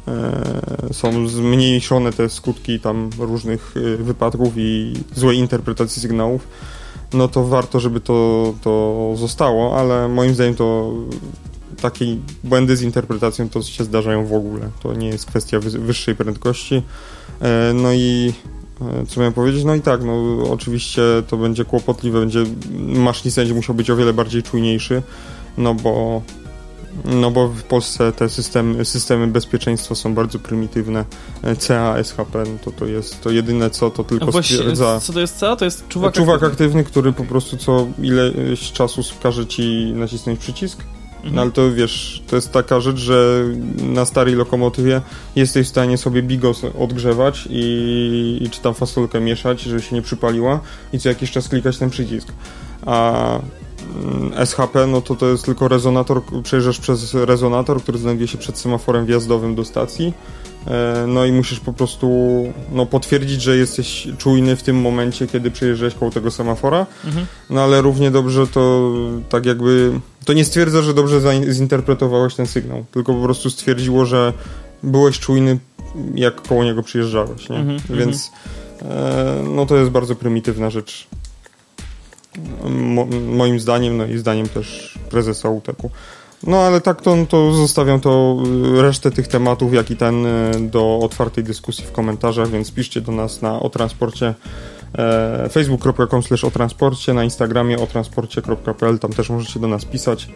e, 0.09 0.93
są 0.93 1.29
zmniejszone 1.29 2.13
te 2.13 2.29
skutki 2.29 2.81
tam 2.81 3.11
różnych 3.19 3.75
e, 3.77 3.97
wypadków 3.97 4.55
i 4.57 4.95
złej 5.15 5.39
interpretacji 5.39 6.03
sygnałów, 6.03 6.49
no 7.13 7.29
to 7.29 7.45
warto, 7.45 7.81
żeby 7.81 8.01
to, 8.01 8.55
to 8.63 9.13
zostało, 9.17 9.79
ale 9.79 10.09
moim 10.09 10.35
zdaniem 10.35 10.55
to 10.55 10.93
takie 11.80 12.16
błędy 12.45 12.76
z 12.76 12.83
interpretacją 12.83 13.49
to 13.49 13.62
się 13.62 13.85
zdarzają 13.85 14.26
w 14.26 14.33
ogóle. 14.33 14.71
To 14.83 14.95
nie 14.95 15.09
jest 15.09 15.26
kwestia 15.26 15.61
wyższej 15.61 16.14
prędkości. 16.14 16.83
E, 17.40 17.73
no 17.75 17.92
i 17.92 18.33
e, 18.80 19.06
co 19.06 19.21
miałem 19.21 19.33
powiedzieć? 19.33 19.64
No 19.64 19.75
i 19.75 19.80
tak, 19.80 20.04
no 20.04 20.37
oczywiście 20.50 21.02
to 21.28 21.37
będzie 21.37 21.64
kłopotliwe, 21.64 22.21
będzie 22.21 22.45
maszynista 22.78 23.40
będzie 23.40 23.54
musiał 23.54 23.75
być 23.75 23.90
o 23.90 23.97
wiele 23.97 24.12
bardziej 24.12 24.42
czujniejszy, 24.42 25.02
no 25.59 25.75
bo 25.75 26.23
no 27.04 27.30
bo 27.30 27.49
w 27.49 27.62
Polsce 27.62 28.12
te 28.12 28.28
systemy, 28.28 28.85
systemy 28.85 29.26
bezpieczeństwa 29.26 29.95
są 29.95 30.14
bardzo 30.14 30.38
prymitywne. 30.38 31.04
E, 31.42 31.56
CA, 31.56 32.04
SHP, 32.04 32.38
no 32.38 32.59
to, 32.64 32.73
to 32.73 32.87
jest 32.87 33.21
to 33.21 33.30
jedyne 33.30 33.71
co, 33.71 33.90
to 33.90 34.04
tylko 34.04 34.26
Właśnie, 34.26 34.56
stwierdza... 34.56 35.00
Co 35.00 35.12
to 35.12 35.21
jest 35.21 35.38
CA? 35.38 35.56
To 35.56 35.64
jest 35.64 35.88
czuwak, 35.88 36.14
czuwak 36.14 36.35
aktywny. 36.35 36.52
aktywny, 36.52 36.85
który 36.85 37.12
po 37.12 37.25
prostu 37.25 37.56
co 37.56 37.87
ileś 38.02 38.73
czasu 38.73 39.02
każe 39.23 39.47
ci 39.47 39.92
nacisnąć 39.95 40.40
przycisk. 40.40 40.83
No 41.25 41.43
ale 41.43 41.51
to 41.51 41.73
wiesz, 41.73 42.23
to 42.27 42.37
jest 42.37 42.53
taka 42.53 42.81
rzecz, 42.81 42.97
że 42.97 43.45
na 43.79 44.05
starej 44.05 44.35
lokomotywie 44.35 45.01
jesteś 45.37 45.67
w 45.67 45.71
stanie 45.71 45.99
sobie 45.99 46.23
bigos 46.23 46.63
odgrzewać 46.79 47.49
i, 47.51 48.39
i 48.41 48.51
czy 48.51 48.61
tam 48.61 48.75
fasolkę 48.75 49.21
mieszać, 49.21 49.61
żeby 49.61 49.83
się 49.83 49.97
nie 49.97 50.03
przypaliła 50.03 50.61
i 50.93 50.99
co 50.99 51.09
jakiś 51.09 51.31
czas 51.31 51.49
klikać 51.49 51.79
ten 51.79 51.91
przycisk. 51.91 52.29
A 52.87 53.39
mm, 54.05 54.47
SHP, 54.47 54.87
no 54.87 55.01
to 55.01 55.15
to 55.15 55.27
jest 55.27 55.45
tylko 55.45 55.69
rezonator, 55.69 56.23
przejeżdżasz 56.43 56.79
przez 56.79 57.15
rezonator, 57.15 57.83
który 57.83 57.99
znajduje 57.99 58.29
się 58.29 58.39
przed 58.39 58.59
semaforem 58.59 59.07
wjazdowym 59.07 59.55
do 59.55 59.65
stacji 59.65 60.13
no 61.07 61.25
i 61.25 61.33
musisz 61.33 61.61
po 61.61 61.73
prostu 61.73 62.09
no, 62.73 62.87
potwierdzić, 62.87 63.43
że 63.43 63.57
jesteś 63.57 64.09
czujny 64.19 64.57
w 64.57 64.63
tym 64.63 64.81
momencie, 64.81 65.27
kiedy 65.27 65.51
przejeżdżasz 65.51 65.95
koło 65.95 66.11
tego 66.11 66.31
semafora. 66.31 66.87
Mhm. 67.05 67.27
No 67.51 67.63
ale 67.63 67.81
równie 67.81 68.11
dobrze 68.11 68.47
to 68.47 68.93
tak 69.29 69.47
jakby. 69.47 70.01
To 70.25 70.33
nie 70.33 70.45
stwierdza, 70.45 70.83
że 70.83 70.95
dobrze 70.95 71.21
zinterpretowałeś 71.53 72.35
ten 72.35 72.47
sygnał, 72.47 72.85
tylko 72.93 73.15
po 73.15 73.23
prostu 73.23 73.51
stwierdziło, 73.51 74.07
że 74.07 74.33
byłeś 74.83 75.19
czujny, 75.19 75.59
jak 76.15 76.43
koło 76.43 76.65
niego 76.65 76.83
przyjeżdżałeś. 76.83 77.49
Nie? 77.49 77.57
Mhm, 77.57 77.81
Więc 77.91 78.31
e, 78.83 79.45
no 79.55 79.67
to 79.67 79.77
jest 79.77 79.91
bardzo 79.91 80.15
prymitywna 80.15 80.71
rzecz. 80.71 81.07
Mo 82.71 83.07
moim 83.33 83.61
zdaniem, 83.61 83.97
no 83.97 84.07
i 84.07 84.19
zdaniem 84.19 84.49
też 84.49 84.99
prezesa 85.11 85.49
UTEK-u. 85.49 85.91
No 86.43 86.59
ale 86.59 86.81
tak 86.81 87.02
to, 87.02 87.16
to 87.28 87.52
zostawiam 87.52 88.00
to 88.00 88.37
y, 88.78 88.83
resztę 88.83 89.11
tych 89.11 89.28
tematów, 89.28 89.75
jak 89.75 89.90
i 89.90 89.97
ten 89.97 90.26
y, 90.26 90.50
do 90.61 90.99
otwartej 91.02 91.45
dyskusji 91.45 91.85
w 91.85 91.93
komentarzach, 91.93 92.49
więc 92.49 92.73
piszcie 92.73 93.00
do 93.00 93.12
nas 93.12 93.43
na 93.43 93.61
o 93.61 93.69
transporcie 93.69 94.35
e, 94.99 95.49
facebook.com 95.49 96.23
o 96.43 96.50
transporcie, 96.50 97.14
na 97.14 97.25
instagramie 97.25 97.78
o 97.78 97.87
transporcie.pl, 97.87 98.99
tam 98.99 99.12
też 99.12 99.31
możecie 99.31 99.61
do 99.61 99.69
nas 99.69 99.85
pisać 99.85 100.28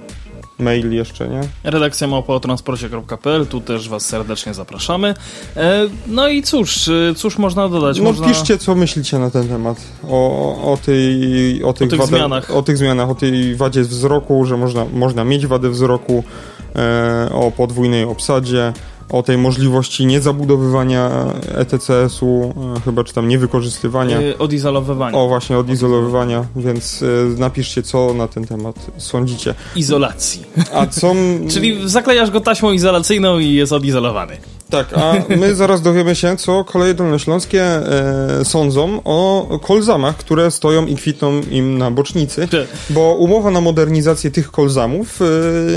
mail 0.61 0.93
jeszcze, 0.93 1.29
nie? 1.29 1.41
Redakcja 1.65 2.07
małpaotransporcie.pl, 2.07 3.47
tu 3.47 3.61
też 3.61 3.89
Was 3.89 4.07
serdecznie 4.07 4.55
zapraszamy. 4.55 5.15
E, 5.57 5.89
no 6.07 6.29
i 6.29 6.43
cóż, 6.43 6.89
e, 6.89 7.15
cóż 7.15 7.39
można 7.39 7.69
dodać? 7.69 7.99
No 7.99 8.05
można... 8.05 8.29
piszcie, 8.29 8.59
co 8.59 8.75
myślicie 8.75 9.19
na 9.19 9.31
ten 9.31 9.49
temat, 9.49 9.81
o, 10.09 10.73
o, 10.73 10.77
tej, 10.77 11.65
o, 11.65 11.73
tych, 11.73 11.89
o 11.89 11.91
tych 11.91 12.01
wadę, 12.01 12.17
zmianach. 12.17 12.51
O 12.51 12.63
tych 12.63 12.77
zmianach, 12.77 13.11
o 13.11 13.15
tej 13.15 13.55
wadzie 13.57 13.83
wzroku, 13.83 14.45
że 14.45 14.57
można, 14.57 14.85
można 14.93 15.25
mieć 15.25 15.47
wadę 15.47 15.71
wzroku, 15.71 16.25
e, 16.77 17.29
o 17.33 17.51
podwójnej 17.51 18.05
obsadzie, 18.05 18.73
o 19.11 19.23
tej 19.23 19.39
możliwości 19.39 20.07
niezabudowywania 20.07 21.11
ETCS-u, 21.55 22.55
e, 22.77 22.81
chyba 22.81 23.05
czy 23.05 23.15
tam 23.15 23.29
niewykorzystywania. 23.29 24.21
Yy, 24.21 24.39
odizolowywania. 24.39 25.19
O, 25.19 25.29
właśnie, 25.29 25.59
odizolowywania, 25.59 26.45
więc 26.57 27.01
yy, 27.01 27.35
napiszcie, 27.39 27.83
co 27.83 28.15
na 28.15 28.29
ten 28.29 28.47
temat 28.47 28.77
sądzicie. 28.99 29.55
Izolacji. 29.77 30.43
A 30.73 30.87
co... 30.87 31.15
Czyli 31.53 31.89
zaklejasz 31.89 32.31
go 32.31 32.41
taśmą 32.41 32.73
izolacyjną 32.73 33.39
i 33.39 33.53
jest 33.53 33.73
odizolowany. 33.73 34.37
Tak, 34.71 34.99
a 34.99 35.15
my 35.37 35.55
zaraz 35.55 35.83
dowiemy 35.83 36.15
się, 36.15 36.37
co 36.37 36.65
koleje 36.65 36.95
dolnośląskie 36.95 37.63
e, 37.63 38.45
sądzą 38.45 39.01
o 39.05 39.59
kolzamach, 39.63 40.17
które 40.17 40.51
stoją 40.51 40.87
i 40.87 40.97
kwitną 40.97 41.41
im 41.51 41.79
na 41.79 41.91
bocznicy, 41.91 42.49
bo 42.91 43.15
umowa 43.15 43.51
na 43.51 43.61
modernizację 43.61 44.31
tych 44.31 44.51
kolzamów 44.51 45.19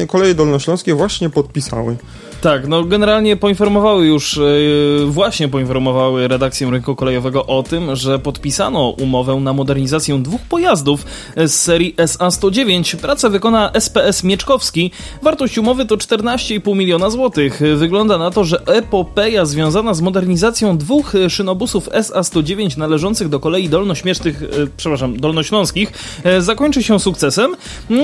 e, 0.01 0.07
koleje 0.07 0.35
dolnośląskie 0.35 0.95
właśnie 0.95 1.29
podpisały. 1.29 1.97
Tak, 2.43 2.67
no 2.67 2.83
generalnie 2.83 3.35
poinformowały 3.35 4.05
już, 4.05 4.37
yy, 4.37 5.05
właśnie 5.05 5.47
poinformowały 5.47 6.27
redakcję 6.27 6.71
rynku 6.71 6.95
kolejowego 6.95 7.45
o 7.45 7.63
tym, 7.63 7.95
że 7.95 8.19
podpisano 8.19 8.89
umowę 8.89 9.35
na 9.35 9.53
modernizację 9.53 10.19
dwóch 10.19 10.41
pojazdów 10.41 11.05
z 11.37 11.51
serii 11.51 11.95
SA-109. 11.97 12.95
Pracę 12.95 13.29
wykona 13.29 13.71
SPS 13.73 14.23
Mieczkowski. 14.23 14.91
Wartość 15.21 15.57
umowy 15.57 15.85
to 15.85 15.97
14,5 15.97 16.75
miliona 16.75 17.09
złotych. 17.09 17.61
Wygląda 17.75 18.17
na 18.17 18.31
to, 18.31 18.43
że 18.43 18.61
epopeja 18.65 19.45
związana 19.45 19.93
z 19.93 20.01
modernizacją 20.01 20.77
dwóch 20.77 21.13
szynobusów 21.29 21.89
SA-109 21.91 22.77
należących 22.77 23.29
do 23.29 23.39
kolei 23.39 23.69
dolnośmiesznych, 23.69 24.41
yy, 24.41 24.67
przepraszam, 24.77 25.19
dolnośląskich 25.19 25.91
yy, 26.25 26.41
zakończy 26.41 26.83
się 26.83 26.99
sukcesem. 26.99 27.55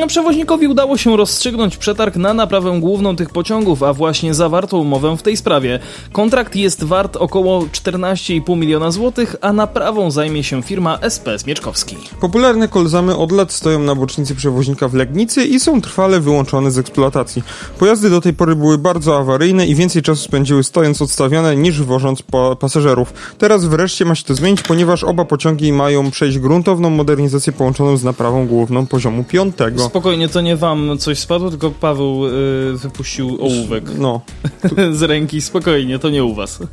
Przewoźnikowi 0.08 0.67
udało 0.67 0.98
się 0.98 1.17
rozstrzygnąć 1.17 1.77
przetarg 1.77 2.15
na 2.15 2.34
naprawę 2.34 2.79
główną 2.79 3.15
tych 3.15 3.29
pociągów, 3.29 3.84
a 3.84 3.93
właśnie 3.93 4.28
właśnie 4.29 4.33
zawarto 4.33 4.77
umowę 4.77 5.17
w 5.17 5.21
tej 5.21 5.38
sprawie. 5.38 5.79
Kontrakt 6.12 6.55
jest 6.55 6.83
wart 6.83 7.17
około 7.17 7.62
14,5 7.62 8.57
miliona 8.57 8.91
złotych, 8.91 9.36
a 9.41 9.53
naprawą 9.53 10.12
zajmie 10.12 10.43
się 10.43 10.63
firma 10.63 10.98
SPS 11.01 11.45
Mieczkowski. 11.45 11.95
Popularne 12.21 12.67
kolzamy 12.67 13.15
od 13.15 13.31
lat 13.31 13.51
stoją 13.51 13.79
na 13.79 13.95
bocznicy 13.95 14.36
przewoźnika 14.36 14.88
w 14.88 14.93
Legnicy 14.93 15.43
i 15.43 15.59
są 15.59 15.81
trwale 15.81 16.19
wyłączone 16.19 16.71
z 16.71 16.77
eksploatacji. 16.77 17.43
Pojazdy 17.79 18.09
do 18.09 18.21
tej 18.21 18.33
pory 18.33 18.55
były 18.55 18.77
bardzo 18.77 19.17
awaryjne 19.17 19.67
i 19.67 19.75
więcej 19.75 20.01
czasu 20.01 20.24
spędziły 20.24 20.63
stojąc 20.63 21.01
odstawione 21.01 21.55
niż 21.55 21.81
wożąc 21.81 22.21
pa 22.21 22.55
pasażerów. 22.55 23.13
Teraz 23.38 23.65
wreszcie 23.65 24.05
ma 24.05 24.15
się 24.15 24.24
to 24.24 24.36
zmienić, 24.36 24.62
ponieważ 24.62 25.03
oba 25.03 25.25
pociągi 25.25 25.74
mają 25.74 26.12
przejść 26.12 26.39
gruntowną 26.39 26.89
modernizację 26.89 27.53
połączoną 27.53 27.98
z 27.98 28.03
naprawą 28.03 28.48
główną 28.48 28.86
poziomu 28.86 29.24
piątego. 29.24 29.83
Spokojnie, 29.83 30.29
to 30.29 30.41
nie 30.41 30.55
wam 30.55 30.98
coś 30.98 31.19
spadło, 31.19 31.50
tylko 31.50 31.71
Paweł 31.71 32.25
yy, 32.25 32.77
wypuścił 32.77 33.38
ołówek. 33.41 33.83
No, 33.98 34.18
z 34.99 35.01
ręki, 35.01 35.41
spokojnie, 35.41 35.99
to 35.99 36.09
nie 36.09 36.23
u 36.23 36.35
was. 36.35 36.61
E, 36.61 36.65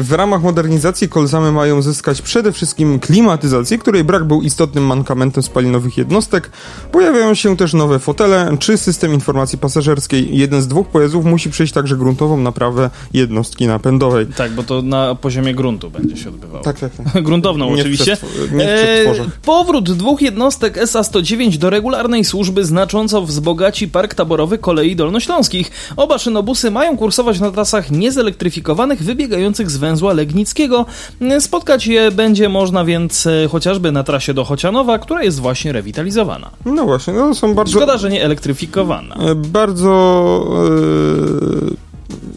w 0.00 0.12
ramach 0.12 0.42
modernizacji 0.42 1.08
kolzamy 1.08 1.52
mają 1.52 1.82
zyskać 1.82 2.22
przede 2.22 2.52
wszystkim 2.52 3.00
klimatyzację, 3.00 3.78
której 3.78 4.04
brak 4.04 4.24
był 4.24 4.42
istotnym 4.42 4.84
mankamentem 4.84 5.42
spalinowych 5.42 5.98
jednostek. 5.98 6.50
Pojawiają 6.92 7.34
się 7.34 7.56
też 7.56 7.74
nowe 7.74 7.98
fotele, 7.98 8.56
czy 8.58 8.78
system 8.78 9.14
informacji 9.14 9.58
pasażerskiej. 9.58 10.38
Jeden 10.38 10.62
z 10.62 10.68
dwóch 10.68 10.88
pojazdów 10.88 11.24
musi 11.24 11.50
przejść 11.50 11.72
także 11.72 11.96
gruntową 11.96 12.36
naprawę 12.36 12.90
jednostki 13.12 13.66
napędowej. 13.66 14.26
Tak, 14.26 14.52
bo 14.52 14.62
to 14.62 14.82
na 14.82 15.14
poziomie 15.14 15.54
gruntu 15.54 15.90
będzie 15.90 16.16
się 16.16 16.28
odbywało. 16.28 16.64
Tak, 16.64 16.78
tak. 16.78 16.92
tak. 17.12 17.22
Gruntowną 17.28 17.74
nie 17.74 17.80
oczywiście. 17.80 18.16
W 18.16 18.52
nie 18.52 18.64
w 18.64 19.20
e, 19.20 19.30
powrót 19.44 19.92
dwóch 19.92 20.22
jednostek 20.22 20.78
SA-109 20.78 21.56
do 21.56 21.70
regularnej 21.70 22.24
służby 22.24 22.64
znacząco 22.64 23.22
wzbogaci 23.22 23.88
park 23.88 24.14
taborowy 24.14 24.58
kolei 24.58 24.96
dolnośląskich. 24.96 25.70
Oba 25.96 26.18
szynobusy 26.18 26.57
autobusy 26.58 26.70
mają 26.70 26.96
kursować 26.96 27.40
na 27.40 27.50
trasach 27.50 27.90
niezelektryfikowanych 27.90 29.02
wybiegających 29.02 29.70
z 29.70 29.76
węzła 29.76 30.12
Legnickiego. 30.12 30.86
Spotkać 31.40 31.86
je 31.86 32.10
będzie 32.10 32.48
można 32.48 32.84
więc 32.84 33.26
e, 33.26 33.48
chociażby 33.48 33.92
na 33.92 34.02
trasie 34.02 34.34
do 34.34 34.44
Chocianowa, 34.44 34.98
która 34.98 35.22
jest 35.22 35.40
właśnie 35.40 35.72
rewitalizowana. 35.72 36.50
No 36.64 36.84
właśnie, 36.84 37.14
no 37.14 37.34
są 37.34 37.54
bardzo... 37.54 37.72
Szkoda, 37.72 37.98
że 37.98 38.10
nie 38.10 38.24
elektryfikowana. 38.24 39.14
E, 39.14 39.34
bardzo... 39.34 40.44
Yy 41.70 41.88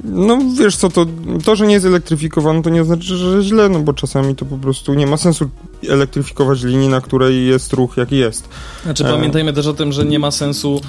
no 0.03 0.37
wiesz 0.59 0.75
co, 0.75 0.89
to, 0.89 1.05
to, 1.45 1.55
że 1.55 1.67
nie 1.67 1.73
jest 1.73 1.85
elektryfikowany, 1.85 2.61
to 2.61 2.69
nie 2.69 2.83
znaczy, 2.83 3.17
że 3.17 3.43
źle, 3.43 3.69
no 3.69 3.79
bo 3.79 3.93
czasami 3.93 4.35
to 4.35 4.45
po 4.45 4.57
prostu 4.57 4.93
nie 4.93 5.07
ma 5.07 5.17
sensu 5.17 5.49
elektryfikować 5.89 6.63
linii, 6.63 6.87
na 6.87 7.01
której 7.01 7.47
jest 7.47 7.73
ruch, 7.73 7.97
jaki 7.97 8.17
jest. 8.17 8.49
Znaczy 8.83 9.05
e... 9.05 9.11
pamiętajmy 9.11 9.53
też 9.53 9.67
o 9.67 9.73
tym, 9.73 9.91
że 9.91 10.05
nie 10.05 10.19
ma 10.19 10.31
sensu, 10.31 10.81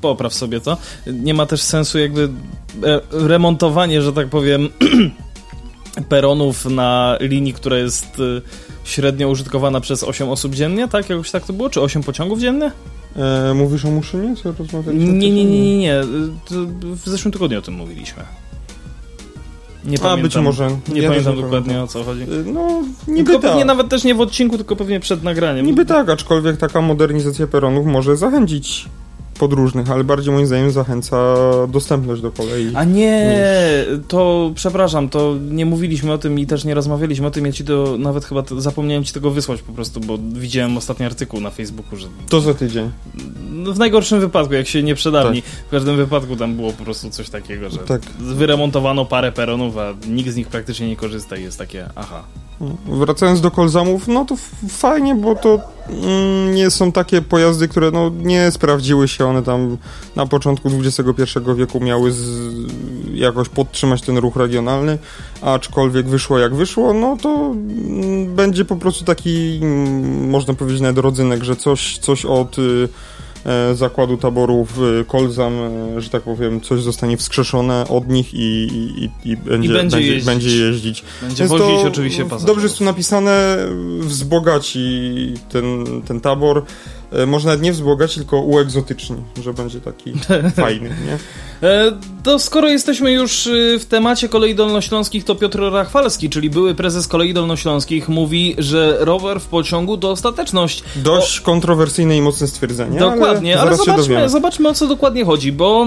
popraw 0.00 0.34
sobie 0.34 0.60
to, 0.60 0.76
nie 1.06 1.34
ma 1.34 1.46
też 1.46 1.62
sensu 1.62 1.98
jakby 1.98 2.28
e, 2.84 3.00
remontowanie, 3.10 4.02
że 4.02 4.12
tak 4.12 4.28
powiem, 4.28 4.68
peronów 6.08 6.64
na 6.64 7.16
linii, 7.20 7.52
która 7.52 7.78
jest 7.78 8.06
e, 8.06 8.40
średnio 8.84 9.28
użytkowana 9.28 9.80
przez 9.80 10.04
8 10.04 10.28
osób 10.28 10.54
dziennie, 10.54 10.88
tak? 10.88 11.10
Jakoś 11.10 11.30
tak 11.30 11.46
to 11.46 11.52
było? 11.52 11.70
Czy 11.70 11.80
8 11.80 12.02
pociągów 12.02 12.40
dziennie? 12.40 12.72
E, 13.16 13.54
mówisz 13.54 13.84
o 13.84 13.90
Muszynie, 13.90 14.36
co 14.36 14.52
rozmawialiśmy? 14.52 15.12
Nie, 15.12 15.30
nie, 15.30 15.44
nie, 15.44 15.60
nie, 15.60 15.78
nie. 15.78 16.00
w 16.82 17.02
zeszłym 17.04 17.32
tygodniu 17.32 17.58
o 17.58 17.62
tym 17.62 17.74
mówiliśmy. 17.74 18.22
Nie 19.84 19.98
A 19.98 20.00
pamiętam. 20.00 20.22
być 20.22 20.36
może. 20.36 20.68
Nie 20.88 21.00
Ja 21.00 21.08
pamiętam 21.08 21.36
nie 21.36 21.42
dokładnie 21.42 21.74
pamiętam. 21.74 21.84
o 21.84 21.86
co 21.86 22.04
chodzi. 22.04 22.22
Y, 22.22 22.26
No, 22.52 22.82
niby 23.08 23.12
Niby 23.18 23.32
tak. 23.32 23.40
pewnie 23.42 23.64
nawet 23.64 23.88
też 23.88 24.04
nie 24.04 24.14
w 24.14 24.20
odcinku, 24.20 24.56
tylko 24.56 24.76
pewnie 24.76 25.00
przed 25.00 25.22
nagraniem. 25.22 25.66
Niby 25.66 25.84
tak, 25.86 26.08
aczkolwiek 26.08 26.56
taka 26.56 26.80
modernizacja 26.80 27.46
peronów 27.46 27.86
może 27.86 28.16
zachęcić 28.16 28.88
podróżnych, 29.44 29.90
ale 29.90 30.04
bardziej 30.04 30.32
moim 30.34 30.46
zdaniem 30.46 30.70
zachęca 30.70 31.16
dostępność 31.68 32.22
do 32.22 32.30
kolei. 32.30 32.70
A 32.74 32.84
nie, 32.84 33.36
to 34.08 34.50
przepraszam, 34.54 35.08
to 35.08 35.34
nie 35.50 35.66
mówiliśmy 35.66 36.12
o 36.12 36.18
tym 36.18 36.38
i 36.38 36.46
też 36.46 36.64
nie 36.64 36.74
rozmawialiśmy 36.74 37.26
o 37.26 37.30
tym. 37.30 37.46
Ja 37.46 37.52
ci 37.52 37.64
to 37.64 37.96
nawet 37.98 38.24
chyba 38.24 38.42
to, 38.42 38.60
zapomniałem 38.60 39.04
ci 39.04 39.12
tego 39.12 39.30
wysłać 39.30 39.62
po 39.62 39.72
prostu, 39.72 40.00
bo 40.00 40.18
widziałem 40.32 40.76
ostatni 40.76 41.06
artykuł 41.06 41.40
na 41.40 41.50
Facebooku, 41.50 41.96
że 41.98 42.06
To 42.28 42.40
za 42.40 42.54
tydzień. 42.54 42.90
no, 43.52 43.72
w 43.72 43.78
najgorszym 43.78 44.20
wypadku, 44.20 44.54
jak 44.54 44.66
się 44.66 44.82
nie 44.82 44.94
przedawni, 44.94 45.42
w 45.68 45.70
każdym 45.70 45.96
wypadku 45.96 46.36
tam 46.36 46.54
było 46.56 46.72
po 46.72 46.84
prostu 46.84 47.10
coś 47.10 47.28
takiego, 47.30 47.70
że 47.70 47.78
Tak. 47.78 48.02
wyremontowano 48.18 49.04
parę 49.04 49.32
peronów, 49.32 49.78
a 49.78 49.94
nikt 50.08 50.30
z 50.30 50.36
nich 50.36 50.48
praktycznie 50.48 50.88
nie 50.88 50.96
korzysta 50.96 51.36
i 51.36 51.42
jest 51.42 51.58
takie, 51.58 51.86
aha. 51.96 52.22
Wracając 52.88 53.40
do 53.40 53.50
kolzamów, 53.50 54.08
no 54.08 54.24
to 54.24 54.34
fajnie, 54.68 55.14
bo 55.14 55.34
to 55.34 55.60
nie 56.54 56.70
są 56.70 56.92
takie 56.92 57.22
pojazdy, 57.22 57.68
które 57.68 57.90
no, 57.90 58.10
nie 58.22 58.50
sprawdziły 58.50 59.08
się. 59.08 59.26
One 59.26 59.42
tam 59.42 59.76
na 60.16 60.26
początku 60.26 60.70
XXI 60.84 61.38
wieku 61.56 61.80
miały 61.80 62.12
z, 62.12 62.28
jakoś 63.14 63.48
podtrzymać 63.48 64.02
ten 64.02 64.18
ruch 64.18 64.36
regionalny, 64.36 64.98
aczkolwiek 65.42 66.08
wyszło 66.08 66.38
jak 66.38 66.54
wyszło, 66.54 66.94
no 66.94 67.16
to 67.22 67.28
mm, 67.28 68.34
będzie 68.34 68.64
po 68.64 68.76
prostu 68.76 69.04
taki, 69.04 69.58
mm, 69.62 70.30
można 70.30 70.54
powiedzieć, 70.54 70.80
nawet 70.80 70.98
rodzynek, 70.98 71.44
że 71.44 71.56
coś, 71.56 71.98
coś 71.98 72.24
od 72.24 72.58
y, 72.58 72.88
zakładu 73.74 74.16
taborów 74.16 74.78
Kolzam, 75.06 75.52
e, 75.96 76.00
że 76.00 76.10
tak 76.10 76.22
powiem, 76.22 76.60
coś 76.60 76.82
zostanie 76.82 77.16
wskrzeszone 77.16 77.84
od 77.88 78.08
nich 78.08 78.34
i, 78.34 78.38
i, 78.38 79.04
i, 79.04 79.30
i 79.30 79.36
będzie, 79.36 79.68
będzie 79.68 79.72
będzie, 79.72 80.00
jeździć. 80.00 80.24
będzie 80.26 80.56
jeździć. 80.56 81.04
Będzie 81.22 81.42
Jest 81.42 81.54
wozić 81.56 81.86
oczywiście 81.86 82.24
pasażerów. 82.24 82.46
Dobrze 82.46 82.66
jest 82.66 82.78
tu 82.78 82.84
napisane, 82.84 83.56
wzbogaci 84.00 85.34
ten, 85.48 85.84
ten 86.06 86.20
tabor. 86.20 86.64
E, 87.12 87.26
Może 87.26 87.46
nawet 87.46 87.62
nie 87.62 87.72
wzbogaci, 87.72 88.16
tylko 88.16 88.40
uegzotyczni, 88.40 89.16
że 89.42 89.54
będzie 89.54 89.80
taki 89.80 90.12
fajny, 90.56 90.88
nie? 90.88 91.18
E, 91.62 91.92
To 92.22 92.38
skoro 92.38 92.68
jesteśmy 92.68 93.12
już 93.12 93.46
y, 93.46 93.78
w 93.78 93.86
temacie 93.86 94.28
kolei 94.28 94.54
dolnośląskich, 94.54 95.24
to 95.24 95.34
Piotr 95.34 95.60
Rachwalski, 95.72 96.30
czyli 96.30 96.50
były 96.50 96.74
prezes 96.74 97.08
kolei 97.08 97.34
dolnośląskich, 97.34 98.08
mówi, 98.08 98.54
że 98.58 98.96
rower 99.00 99.40
w 99.40 99.46
pociągu 99.46 99.98
to 99.98 100.10
ostateczność. 100.10 100.82
Dość 100.96 101.40
kontrowersyjne 101.40 102.16
i 102.16 102.22
mocne 102.22 102.46
stwierdzenie, 102.46 102.98
Dokładnie, 102.98 103.60
ale, 103.60 103.70
ale, 103.70 103.76
zobaczmy, 103.76 104.28
zobaczmy 104.28 104.68
o 104.68 104.74
co 104.74 104.86
dokładnie 104.86 105.24
chodzi, 105.24 105.52
bo 105.52 105.86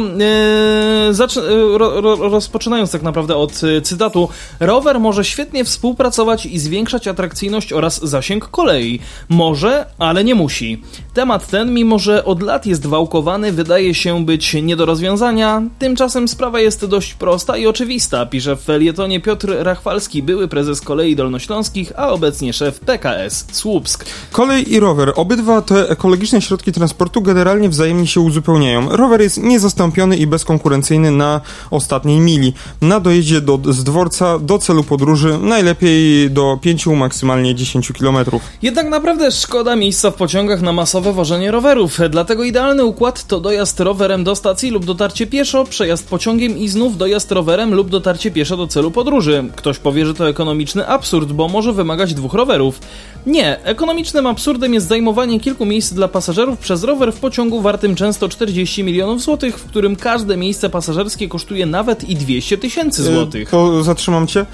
e, 1.10 1.14
zacz, 1.14 1.38
e, 1.38 1.42
ro, 1.78 2.02
ro, 2.02 2.16
rozpoczynając 2.16 2.92
tak 2.92 3.02
naprawdę 3.02 3.36
od 3.36 3.62
cytatu, 3.84 4.30
rower 4.60 5.00
może 5.00 5.26
świetnie 5.26 5.66
współpracować 5.66 6.46
i 6.46 6.60
zwiększać 6.60 7.08
atrakcyjność 7.08 7.74
oraz 7.74 8.06
zasięg 8.06 8.48
kolei. 8.48 9.00
Może, 9.30 9.86
ale 10.00 10.24
nie 10.24 10.36
musi. 10.36 10.82
Temat 11.14 11.48
ten, 11.48 11.74
mimo 11.74 12.00
że 12.00 12.26
od 12.26 12.42
lat 12.42 12.66
jest 12.66 12.86
wałkowany, 12.86 13.52
wydaje 13.52 13.94
się 13.94 14.26
być 14.26 14.54
nie 14.54 14.76
do 14.76 14.86
rozwiązania, 14.86 15.63
tymczasem 15.80 16.28
sprawa 16.28 16.60
jest 16.60 16.86
dość 16.86 17.14
prosta 17.14 17.58
i 17.58 17.68
oczywista, 17.68 18.26
pisze 18.26 18.56
w 18.56 18.62
felietonie 18.62 19.20
Piotr 19.20 19.56
Rachwalski, 19.60 20.24
były 20.24 20.48
prezes 20.48 20.82
kolei 20.82 21.16
dolnośląskich, 21.16 21.92
a 21.96 22.10
obecnie 22.10 22.54
szef 22.54 22.80
PKS 22.80 23.46
Słupsk. 23.52 24.06
Kolej 24.32 24.74
i 24.74 24.80
rower. 24.80 25.14
Obydwa 25.16 25.62
te 25.62 25.90
ekologiczne 25.90 26.42
środki 26.42 26.72
transportu 26.72 27.22
generalnie 27.22 27.70
wzajemnie 27.70 28.08
się 28.08 28.22
uzupełniają. 28.22 28.90
Rower 28.90 29.22
jest 29.22 29.38
niezastąpiony 29.38 30.18
i 30.18 30.28
bezkonkurencyjny 30.28 31.12
na 31.12 31.42
ostatniej 31.72 32.20
mili. 32.20 32.54
Na 32.82 33.00
dojeździe 33.00 33.42
do, 33.42 33.60
z 33.70 33.84
dworca 33.84 34.40
do 34.40 34.60
celu 34.60 34.84
podróży 34.84 35.38
najlepiej 35.42 36.32
do 36.32 36.60
5, 36.62 36.88
maksymalnie 36.88 37.56
10 37.56 37.92
km. 38.00 38.18
Jednak 38.62 38.90
naprawdę 38.90 39.32
szkoda 39.32 39.76
miejsca 39.76 40.12
w 40.12 40.16
pociągach 40.16 40.62
na 40.62 40.72
masowe 40.72 41.14
wożenie 41.14 41.52
rowerów, 41.52 42.00
dlatego 42.10 42.44
idealny 42.44 42.86
układ 42.86 43.28
to 43.28 43.40
dojazd 43.40 43.80
rowerem 43.80 44.24
do 44.24 44.36
stacji 44.36 44.72
lub 44.72 44.86
dotarcie 44.86 45.28
pieszo, 45.28 45.53
przejazd 45.64 46.08
pociągiem 46.08 46.58
i 46.58 46.68
znów 46.68 46.98
dojazd 46.98 47.32
rowerem 47.32 47.74
lub 47.74 47.90
dotarcie 47.90 48.32
pieszo 48.32 48.58
do 48.58 48.68
celu 48.68 48.92
podróży. 48.92 49.44
Ktoś 49.56 49.80
powie, 49.80 50.06
że 50.06 50.14
to 50.14 50.30
ekonomiczny 50.30 50.88
absurd, 50.88 51.32
bo 51.32 51.48
może 51.48 51.74
wymagać 51.74 52.14
dwóch 52.14 52.34
rowerów. 52.34 52.80
Nie, 53.26 53.64
ekonomicznym 53.64 54.28
absurdem 54.28 54.74
jest 54.74 54.88
zajmowanie 54.88 55.40
kilku 55.40 55.66
miejsc 55.66 55.94
dla 55.94 56.08
pasażerów 56.08 56.60
przez 56.60 56.84
rower 56.84 57.14
w 57.14 57.20
pociągu 57.20 57.62
wartym 57.62 57.96
często 57.96 58.30
40 58.30 58.84
milionów 58.84 59.22
złotych, 59.22 59.60
w 59.60 59.66
którym 59.66 59.96
każde 59.96 60.38
miejsce 60.38 60.70
pasażerskie 60.70 61.28
kosztuje 61.28 61.66
nawet 61.66 62.10
i 62.10 62.16
200 62.16 62.58
tysięcy 62.58 63.04
złotych. 63.04 63.48
E, 63.48 63.52
To 63.52 63.84
zatrzymam 63.84 64.28
cię. 64.28 64.46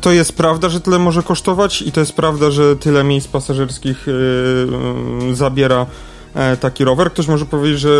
To 0.00 0.12
jest 0.12 0.32
prawda, 0.32 0.68
że 0.68 0.80
tyle 0.80 0.98
może 0.98 1.22
kosztować 1.22 1.82
i 1.82 1.92
to 1.92 2.00
jest 2.00 2.12
prawda, 2.12 2.50
że 2.50 2.76
tyle 2.76 3.04
miejsc 3.04 3.28
pasażerskich 3.28 4.06
yy, 4.06 5.34
zabiera 5.34 5.86
taki 6.60 6.84
rower. 6.84 7.10
Ktoś 7.10 7.28
może 7.28 7.46
powiedzieć, 7.46 7.80
że 7.80 7.90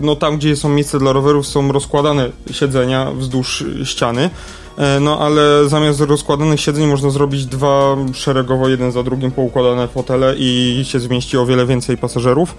no 0.00 0.16
tam, 0.16 0.36
gdzie 0.36 0.56
są 0.56 0.68
miejsca 0.68 0.98
dla 0.98 1.12
rowerów, 1.12 1.46
są 1.46 1.72
rozkładane 1.72 2.30
siedzenia 2.50 3.12
wzdłuż 3.12 3.64
ściany. 3.84 4.30
E, 4.78 5.00
No 5.00 5.18
ale 5.18 5.68
zamiast 5.68 6.00
rozkładanych 6.00 6.60
siedzeń 6.60 6.86
można 6.86 7.10
zrobić 7.10 7.46
dwa 7.46 7.96
szeregowo, 8.14 8.68
jeden 8.68 8.92
za 8.92 9.02
drugim 9.02 9.30
poukładane 9.30 9.88
fotele 9.88 10.34
i 10.38 10.80
się 10.84 11.00
zmieści 11.00 11.38
o 11.38 11.46
wiele 11.46 11.66
więcej 11.66 11.96
pasażerów, 11.96 12.54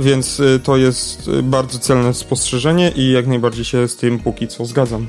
więc 0.00 0.40
y, 0.40 0.60
to 0.64 0.76
jest 0.76 1.28
y, 1.28 1.42
bardzo 1.42 1.78
celne 1.78 2.14
spostrzeżenie 2.14 2.92
i 2.96 3.10
jak 3.10 3.26
najbardziej 3.26 3.64
się 3.64 3.88
z 3.88 3.96
tym 3.96 4.18
póki 4.18 4.48
co 4.48 4.64
zgadzam. 4.64 5.06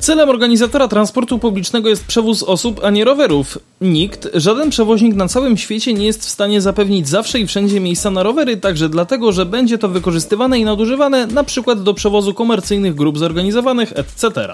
Celem 0.00 0.28
organizatora 0.28 0.88
transportu 0.88 1.38
publicznego 1.38 1.88
jest 1.88 2.04
przewóz 2.04 2.42
osób, 2.42 2.80
a 2.84 2.90
nie 2.90 3.04
rowerów. 3.04 3.58
Nikt, 3.80 4.28
żaden 4.34 4.70
przewoźnik 4.70 5.14
na 5.14 5.28
całym 5.28 5.56
świecie 5.56 5.94
nie 5.94 6.06
jest 6.06 6.20
w 6.20 6.28
stanie 6.28 6.60
zapewnić 6.60 7.08
zawsze 7.08 7.38
i 7.40 7.46
wszędzie 7.46 7.80
miejsca 7.80 8.10
na 8.10 8.22
rowery, 8.22 8.56
także 8.56 8.88
dlatego, 8.88 9.32
że 9.32 9.46
będzie 9.46 9.78
to 9.78 9.88
wykorzystywane 9.88 10.58
i 10.58 10.64
nadużywane 10.64 11.26
na 11.26 11.44
przykład 11.44 11.82
do 11.82 11.94
przewozu 11.94 12.34
komercyjnych 12.34 12.94
grup 12.94 13.18
zorganizowanych, 13.18 13.92
etc. 13.96 14.48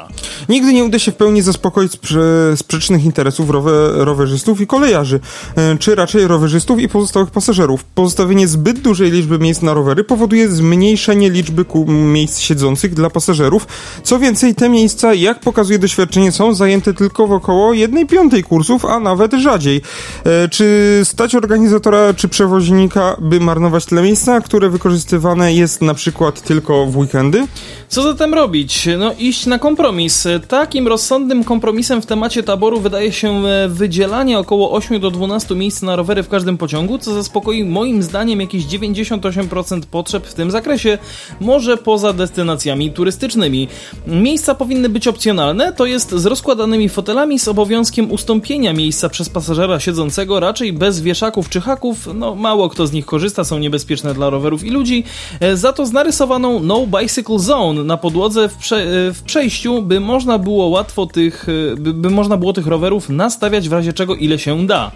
Nigdy 0.48 0.72
nie 0.72 0.84
uda 0.84 0.98
się 0.98 1.12
w 1.12 1.16
pełni 1.16 1.42
zaspokoić 1.42 1.92
sprze- 1.92 2.56
sprzecznych 2.56 3.04
interesów 3.04 3.50
rowe- 3.50 4.04
rowerzystów 4.04 4.60
i 4.60 4.66
kolejarzy, 4.66 5.20
e, 5.56 5.78
czy 5.78 5.94
raczej 5.94 6.26
rowerzystów 6.26 6.80
i 6.80 6.88
pozostałych 6.88 7.30
pasażerów. 7.30 7.84
Pozostawienie 7.84 8.48
zbyt 8.48 8.78
dużej 8.80 9.10
liczby 9.10 9.38
miejsc 9.38 9.62
na 9.62 9.74
rowery 9.80 10.04
powoduje 10.04 10.48
zmniejszenie 10.48 11.30
liczby 11.30 11.64
miejsc 11.86 12.38
siedzących 12.38 12.94
dla 12.94 13.10
pasażerów. 13.10 13.66
Co 14.02 14.18
więcej, 14.18 14.54
te 14.54 14.68
miejsca, 14.68 15.14
jak 15.14 15.40
pokazuje 15.40 15.78
doświadczenie, 15.78 16.32
są 16.32 16.54
zajęte 16.54 16.94
tylko 16.94 17.26
w 17.26 17.32
około 17.32 17.72
1 17.72 18.06
piątej 18.06 18.42
kursów, 18.42 18.84
a 18.84 19.00
nawet 19.00 19.32
rzadziej. 19.32 19.80
E, 20.24 20.48
Czy 20.48 21.00
stać 21.04 21.34
organizatora 21.34 22.14
czy 22.14 22.28
przewoźnika, 22.28 23.16
by 23.20 23.40
marnować 23.40 23.86
tyle 23.86 24.02
miejsca, 24.02 24.40
które 24.40 24.70
wykorzystywane 24.70 25.54
jest 25.54 25.82
na 25.82 25.94
przykład 25.94 26.40
tylko 26.42 26.86
w 26.86 26.96
weekendy? 26.96 27.46
Co 27.88 28.02
zatem 28.02 28.34
robić? 28.34 28.88
No 28.98 29.12
iść 29.18 29.46
na 29.46 29.58
kompromis. 29.58 30.26
Takim 30.48 30.88
rozsądnym 30.88 31.44
kompromisem 31.44 32.02
w 32.02 32.06
temacie 32.06 32.42
taboru 32.42 32.80
wydaje 32.80 33.12
się 33.12 33.46
e, 33.46 33.68
wydzielanie 33.68 34.38
około 34.38 34.72
8 34.72 35.00
do 35.00 35.10
12 35.10 35.54
miejsc 35.54 35.82
na 35.82 35.96
rowery 35.96 36.22
w 36.22 36.28
każdym 36.28 36.58
pociągu, 36.58 36.98
co 36.98 37.14
zaspokoi 37.14 37.64
moim 37.64 38.02
zdaniem 38.02 38.40
jakieś 38.40 38.64
98% 38.64 39.69
potrzeb 39.90 40.26
w 40.26 40.34
tym 40.34 40.50
zakresie, 40.50 40.98
może 41.40 41.76
poza 41.76 42.12
destynacjami 42.12 42.90
turystycznymi. 42.92 43.68
Miejsca 44.06 44.54
powinny 44.54 44.88
być 44.88 45.08
opcjonalne, 45.08 45.72
to 45.72 45.86
jest 45.86 46.10
z 46.10 46.26
rozkładanymi 46.26 46.88
fotelami 46.88 47.38
z 47.38 47.48
obowiązkiem 47.48 48.10
ustąpienia 48.10 48.72
miejsca 48.72 49.08
przez 49.08 49.28
pasażera 49.28 49.80
siedzącego, 49.80 50.40
raczej 50.40 50.72
bez 50.72 51.00
wieszaków 51.00 51.48
czy 51.48 51.60
haków, 51.60 52.08
no 52.14 52.34
mało 52.34 52.68
kto 52.68 52.86
z 52.86 52.92
nich 52.92 53.06
korzysta, 53.06 53.44
są 53.44 53.58
niebezpieczne 53.58 54.14
dla 54.14 54.30
rowerów 54.30 54.64
i 54.64 54.70
ludzi, 54.70 55.04
e, 55.40 55.56
za 55.56 55.72
to 55.72 55.86
z 55.86 55.92
narysowaną 55.92 56.60
No 56.60 56.86
Bicycle 56.86 57.38
Zone 57.38 57.84
na 57.84 57.96
podłodze 57.96 58.48
w, 58.48 58.56
prze, 58.56 58.76
e, 58.76 59.12
w 59.12 59.22
przejściu, 59.22 59.82
by 59.82 60.00
można 60.00 60.38
było 60.38 60.66
łatwo 60.66 61.06
tych, 61.06 61.46
e, 61.72 61.76
by, 61.76 61.94
by 61.94 62.10
można 62.10 62.36
było 62.36 62.52
tych 62.52 62.66
rowerów 62.66 63.08
nastawiać 63.08 63.68
w 63.68 63.72
razie 63.72 63.92
czego 63.92 64.14
ile 64.14 64.38
się 64.38 64.66
da. 64.66 64.90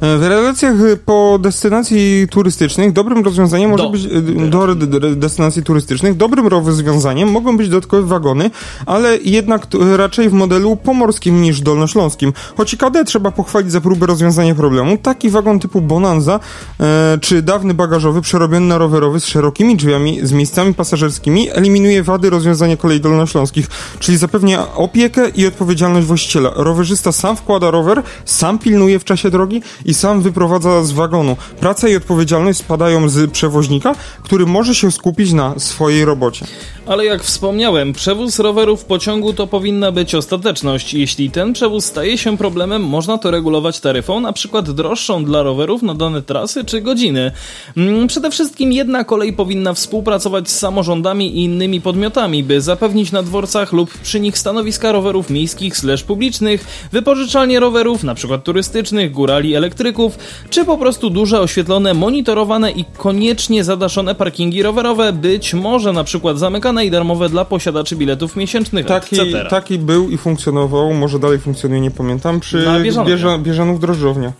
W 0.00 0.22
relacjach 0.22 0.76
po 1.04 1.38
destynacji 1.42 2.26
turystycznych 2.30 2.92
dobrym 2.92 3.24
rozwiązaniem 3.24 3.70
może 3.70 3.84
Do. 3.84 3.90
być 3.90 4.01
do 4.48 4.76
destynacji 5.16 5.62
turystycznych 5.62 6.16
dobrym 6.16 6.46
rozwiązaniem 6.46 7.30
mogą 7.30 7.56
być 7.56 7.68
dodatkowe 7.68 8.02
wagony, 8.02 8.50
ale 8.86 9.16
jednak 9.16 9.66
raczej 9.96 10.28
w 10.28 10.32
modelu 10.32 10.76
pomorskim 10.76 11.42
niż 11.42 11.60
dolnośląskim. 11.60 12.32
Choć 12.56 12.76
KD 12.76 13.04
trzeba 13.04 13.30
pochwalić 13.30 13.72
za 13.72 13.80
próbę 13.80 14.06
rozwiązania 14.06 14.54
problemu, 14.54 14.98
taki 14.98 15.30
wagon 15.30 15.60
typu 15.60 15.80
Bonanza 15.80 16.40
e, 16.80 17.18
czy 17.20 17.42
dawny 17.42 17.74
bagażowy 17.74 18.20
przerobiony 18.20 18.66
na 18.66 18.78
rowerowy 18.78 19.20
z 19.20 19.26
szerokimi 19.26 19.76
drzwiami, 19.76 20.26
z 20.26 20.32
miejscami 20.32 20.74
pasażerskimi 20.74 21.50
eliminuje 21.50 22.02
wady 22.02 22.30
rozwiązania 22.30 22.76
kolei 22.76 23.00
dolnośląskich, 23.00 23.66
czyli 23.98 24.18
zapewnia 24.18 24.74
opiekę 24.74 25.28
i 25.28 25.46
odpowiedzialność 25.46 26.06
właściciela. 26.06 26.50
Rowerzysta 26.54 27.12
sam 27.12 27.36
wkłada 27.36 27.70
rower, 27.70 28.02
sam 28.24 28.58
pilnuje 28.58 28.98
w 28.98 29.04
czasie 29.04 29.30
drogi, 29.30 29.62
i 29.84 29.94
sam 29.94 30.20
wyprowadza 30.22 30.84
z 30.84 30.92
wagonu. 30.92 31.36
Praca 31.60 31.88
i 31.88 31.96
odpowiedzialność 31.96 32.58
spadają 32.58 33.08
z 33.08 33.30
przewoźnika, 33.30 33.91
który 34.22 34.46
może 34.46 34.74
się 34.74 34.92
skupić 34.92 35.32
na 35.32 35.58
swojej 35.58 36.04
robocie. 36.04 36.46
Ale 36.86 37.04
jak 37.04 37.22
wspomniałem, 37.22 37.92
przewóz 37.92 38.38
rowerów 38.38 38.82
w 38.82 38.84
pociągu 38.84 39.32
to 39.32 39.46
powinna 39.46 39.92
być 39.92 40.14
ostateczność. 40.14 40.94
Jeśli 40.94 41.30
ten 41.30 41.52
przewóz 41.52 41.84
staje 41.84 42.18
się 42.18 42.36
problemem, 42.36 42.82
można 42.84 43.18
to 43.18 43.30
regulować 43.30 43.80
taryfą, 43.80 44.20
na 44.20 44.32
przykład 44.32 44.70
droższą 44.70 45.24
dla 45.24 45.42
rowerów 45.42 45.82
na 45.82 45.94
dane 45.94 46.22
trasy 46.22 46.64
czy 46.64 46.80
godziny. 46.80 47.32
Mm, 47.76 48.06
przede 48.06 48.30
wszystkim 48.30 48.72
jedna 48.72 49.04
kolej 49.04 49.32
powinna 49.32 49.74
współpracować 49.74 50.50
z 50.50 50.58
samorządami 50.58 51.38
i 51.38 51.44
innymi 51.44 51.80
podmiotami, 51.80 52.44
by 52.44 52.60
zapewnić 52.60 53.12
na 53.12 53.22
dworcach 53.22 53.72
lub 53.72 53.98
przy 53.98 54.20
nich 54.20 54.38
stanowiska 54.38 54.92
rowerów 54.92 55.30
miejskich 55.30 55.76
slash 55.76 56.02
publicznych, 56.02 56.88
wypożyczalnie 56.92 57.60
rowerów, 57.60 58.04
na 58.04 58.14
przykład 58.14 58.44
turystycznych, 58.44 59.12
górali, 59.12 59.54
elektryków, 59.54 60.18
czy 60.50 60.64
po 60.64 60.78
prostu 60.78 61.10
duże, 61.10 61.40
oświetlone, 61.40 61.94
monitorowane 61.94 62.70
i 62.70 62.84
koniecznie 62.96 63.64
zadaszone 63.82 64.14
parkingi 64.14 64.62
rowerowe, 64.62 65.12
być 65.12 65.54
może 65.54 65.92
na 65.92 66.04
przykład 66.04 66.38
zamykane 66.38 66.86
i 66.86 66.90
darmowe 66.90 67.28
dla 67.28 67.44
posiadaczy 67.44 67.96
biletów 67.96 68.36
miesięcznych, 68.36 68.86
Taki, 68.86 69.20
etc. 69.20 69.46
taki 69.50 69.78
był 69.78 70.10
i 70.10 70.16
funkcjonował, 70.18 70.94
może 70.94 71.18
dalej 71.18 71.38
funkcjonuje, 71.38 71.80
nie 71.80 71.90
pamiętam, 71.90 72.40
przy 72.40 72.56
Na 72.66 72.80
Bieżanowie. 72.80 73.12
Bieża, 73.12 73.38
Bieżanów 73.38 73.80
Drożdżownia. 73.80 74.32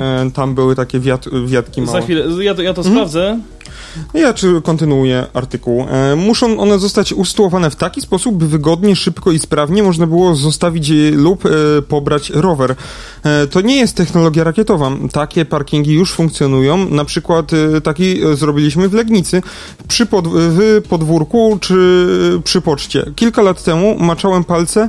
E, 0.00 0.30
tam 0.34 0.54
były 0.54 0.76
takie 0.76 1.00
wiat, 1.00 1.24
wiatki 1.46 1.82
małe. 1.82 1.92
Za 2.00 2.04
chwilę, 2.04 2.24
ja 2.44 2.54
to, 2.54 2.62
ja 2.62 2.74
to 2.74 2.80
Mhm. 2.82 2.94
sprawdzę. 2.96 3.38
Ja 4.14 4.34
czy 4.34 4.62
kontynuuję 4.62 5.26
artykuł. 5.34 5.86
E, 5.90 6.16
muszą 6.16 6.60
one 6.60 6.78
zostać 6.78 7.12
usytuowane 7.12 7.70
w 7.70 7.76
taki 7.76 8.00
sposób, 8.00 8.36
by 8.36 8.48
wygodnie, 8.48 8.96
szybko 8.96 9.32
i 9.32 9.38
sprawnie 9.38 9.82
można 9.82 10.06
było 10.06 10.34
zostawić 10.34 10.92
lub 11.12 11.46
e, 11.46 11.48
pobrać 11.82 12.30
rower. 12.30 12.74
E, 13.22 13.46
to 13.46 13.60
nie 13.60 13.76
jest 13.76 13.96
technologia 13.96 14.44
rakietowa. 14.44 14.90
Takie 15.12 15.44
parkingi 15.44 15.92
już 15.92 16.12
funkcjonują. 16.12 16.88
Na 16.88 17.04
przykład 17.04 17.50
taki 17.82 18.20
zrobiliśmy 18.34 18.88
w 18.88 18.92
Legnicy 18.94 19.42
przy 19.88 20.06
pod, 20.06 20.28
w 20.28 20.82
podwórku 20.88 21.58
czy 21.60 21.76
przy 22.44 22.60
poczcie. 22.60 23.10
Kilka 23.16 23.42
lat 23.42 23.64
temu 23.64 23.96
maczałem 23.98 24.44
palce 24.44 24.88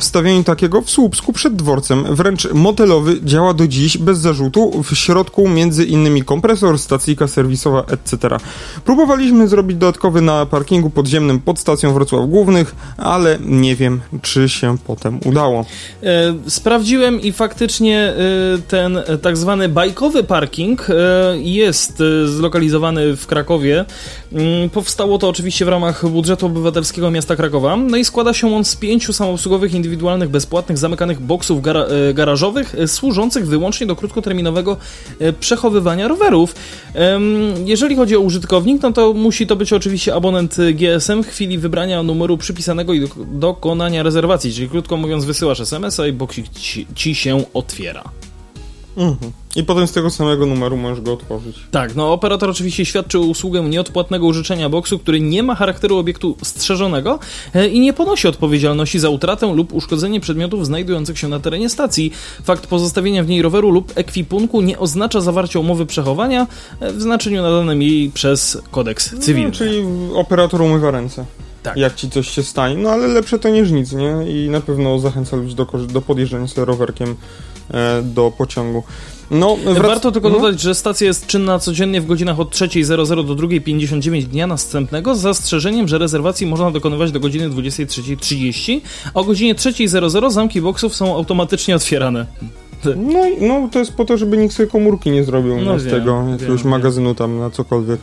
w 0.00 0.04
takiego 0.44 0.82
w 0.82 0.90
Słupsku 0.90 1.32
przed 1.32 1.56
dworcem. 1.56 2.14
Wręcz 2.14 2.52
modelowy 2.52 3.20
działa 3.22 3.54
do 3.54 3.66
dziś 3.66 3.98
bez 3.98 4.18
zarzutu. 4.18 4.82
W 4.82 4.94
środku 4.94 5.48
między 5.48 5.84
innymi 5.84 6.22
kompresor, 6.22 6.78
stacyjka 6.78 7.28
serwisowa, 7.28 7.84
etc. 7.88 8.19
Próbowaliśmy 8.84 9.48
zrobić 9.48 9.76
dodatkowy 9.76 10.20
na 10.20 10.46
parkingu 10.46 10.90
podziemnym 10.90 11.40
pod 11.40 11.58
stacją 11.58 11.92
Wrocław 11.92 12.28
Głównych, 12.28 12.74
ale 12.96 13.38
nie 13.40 13.76
wiem, 13.76 14.00
czy 14.22 14.48
się 14.48 14.76
potem 14.86 15.20
udało. 15.24 15.64
E, 16.02 16.34
sprawdziłem 16.46 17.20
i 17.20 17.32
faktycznie 17.32 17.98
e, 17.98 18.14
ten 18.68 18.98
tak 19.22 19.36
zwany 19.36 19.68
bajkowy 19.68 20.24
parking 20.24 20.90
e, 20.90 20.94
jest 21.38 22.02
zlokalizowany 22.24 23.16
w 23.16 23.26
Krakowie. 23.26 23.84
Mm, 24.32 24.70
Powstało 24.70 25.18
to 25.18 25.28
oczywiście 25.28 25.64
w 25.64 25.68
ramach 25.68 26.08
budżetu 26.08 26.46
obywatelskiego 26.46 27.10
miasta 27.10 27.36
Krakowa. 27.36 27.76
No 27.76 27.96
i 27.96 28.04
składa 28.04 28.32
się 28.32 28.54
on 28.54 28.64
z 28.64 28.76
pięciu 28.76 29.12
samoobsługowych, 29.12 29.74
indywidualnych, 29.74 30.28
bezpłatnych, 30.28 30.78
zamykanych 30.78 31.20
boksów 31.20 31.62
gara 31.62 31.86
garażowych, 32.14 32.76
służących 32.86 33.46
wyłącznie 33.46 33.86
do 33.86 33.96
krótkoterminowego 33.96 34.76
przechowywania 35.40 36.08
rowerów. 36.08 36.54
Jeżeli 37.64 37.96
chodzi 37.96 38.09
o 38.16 38.20
użytkownik, 38.20 38.82
no 38.82 38.92
to 38.92 39.12
musi 39.12 39.46
to 39.46 39.56
być 39.56 39.72
oczywiście 39.72 40.14
abonent 40.14 40.56
GSM 40.74 41.22
w 41.22 41.26
chwili 41.26 41.58
wybrania 41.58 42.02
numeru 42.02 42.38
przypisanego 42.38 42.92
i 42.92 43.00
do, 43.00 43.06
dokonania 43.32 44.02
rezerwacji, 44.02 44.52
czyli 44.52 44.68
krótko 44.68 44.96
mówiąc 44.96 45.24
wysyłasz 45.24 45.60
SMS-a 45.60 46.06
i 46.06 46.12
boksik 46.12 46.48
ci, 46.48 46.86
ci 46.94 47.14
się 47.14 47.44
otwiera. 47.54 48.04
Mhm. 48.96 49.32
I 49.56 49.64
potem 49.64 49.86
z 49.86 49.92
tego 49.92 50.10
samego 50.10 50.46
numeru 50.46 50.76
możesz 50.76 51.00
go 51.00 51.12
otworzyć. 51.12 51.56
Tak, 51.70 51.96
no 51.96 52.12
operator 52.12 52.50
oczywiście 52.50 52.84
świadczy 52.84 53.18
usługę 53.18 53.62
nieodpłatnego 53.62 54.26
użyczenia 54.26 54.68
boksu, 54.68 54.98
który 54.98 55.20
nie 55.20 55.42
ma 55.42 55.54
charakteru 55.54 55.96
obiektu 55.96 56.36
strzeżonego 56.42 57.18
e, 57.54 57.68
i 57.68 57.80
nie 57.80 57.92
ponosi 57.92 58.28
odpowiedzialności 58.28 58.98
za 58.98 59.08
utratę 59.08 59.54
lub 59.54 59.72
uszkodzenie 59.72 60.20
przedmiotów 60.20 60.66
znajdujących 60.66 61.18
się 61.18 61.28
na 61.28 61.40
terenie 61.40 61.68
stacji. 61.68 62.12
Fakt 62.44 62.66
pozostawienia 62.66 63.24
w 63.24 63.28
niej 63.28 63.42
roweru 63.42 63.70
lub 63.70 63.92
ekwipunku 63.94 64.60
nie 64.60 64.78
oznacza 64.78 65.20
zawarcia 65.20 65.58
umowy 65.58 65.86
przechowania 65.86 66.46
e, 66.80 66.92
w 66.92 67.02
znaczeniu 67.02 67.42
nadanym 67.42 67.82
jej 67.82 68.10
przez 68.10 68.58
kodeks 68.70 69.18
cywilny. 69.20 69.50
No, 69.50 69.56
czyli 69.56 69.84
operator 70.14 70.62
umywa 70.62 70.90
ręce. 70.90 71.24
Tak. 71.62 71.76
Jak 71.76 71.94
ci 71.94 72.10
coś 72.10 72.28
się 72.28 72.42
stanie. 72.42 72.76
No 72.76 72.90
ale 72.90 73.06
lepsze 73.06 73.38
to 73.38 73.48
niż 73.48 73.70
nic, 73.70 73.92
nie? 73.92 74.14
I 74.28 74.48
na 74.48 74.60
pewno 74.60 74.98
zachęca 74.98 75.36
ludzi 75.36 75.54
do, 75.54 75.66
do 75.92 76.00
podjeżdżania 76.02 76.48
sobie 76.48 76.64
rowerkiem 76.64 77.16
do 78.02 78.32
pociągu. 78.38 78.82
No, 79.30 79.56
wrac- 79.64 79.82
Warto 79.82 80.12
tylko 80.12 80.28
no. 80.28 80.38
dodać, 80.40 80.60
że 80.60 80.74
stacja 80.74 81.06
jest 81.06 81.26
czynna 81.26 81.58
codziennie 81.58 82.00
w 82.00 82.06
godzinach 82.06 82.40
od 82.40 82.50
3.00 82.54 83.26
do 83.26 83.34
2.59 83.36 84.22
dnia 84.24 84.46
następnego 84.46 85.14
z 85.14 85.20
zastrzeżeniem, 85.20 85.88
że 85.88 85.98
rezerwacji 85.98 86.46
można 86.46 86.70
dokonywać 86.70 87.12
do 87.12 87.20
godziny 87.20 87.50
23.30, 87.50 88.80
a 89.14 89.20
o 89.20 89.24
godzinie 89.24 89.54
3.00 89.54 90.30
zamki 90.30 90.60
boksów 90.60 90.96
są 90.96 91.14
automatycznie 91.14 91.76
otwierane. 91.76 92.26
No, 92.96 93.20
no 93.40 93.68
to 93.72 93.78
jest 93.78 93.92
po 93.92 94.04
to, 94.04 94.16
żeby 94.16 94.36
nikt 94.36 94.54
sobie 94.54 94.66
komórki 94.68 95.10
nie 95.10 95.24
zrobił 95.24 95.60
No 95.60 95.78
z 95.78 95.84
wiem, 95.84 95.94
tego 95.94 96.24
jakiegoś 96.32 96.60
wiem. 96.62 96.70
magazynu 96.70 97.14
tam 97.14 97.38
na 97.38 97.50
cokolwiek. 97.50 98.00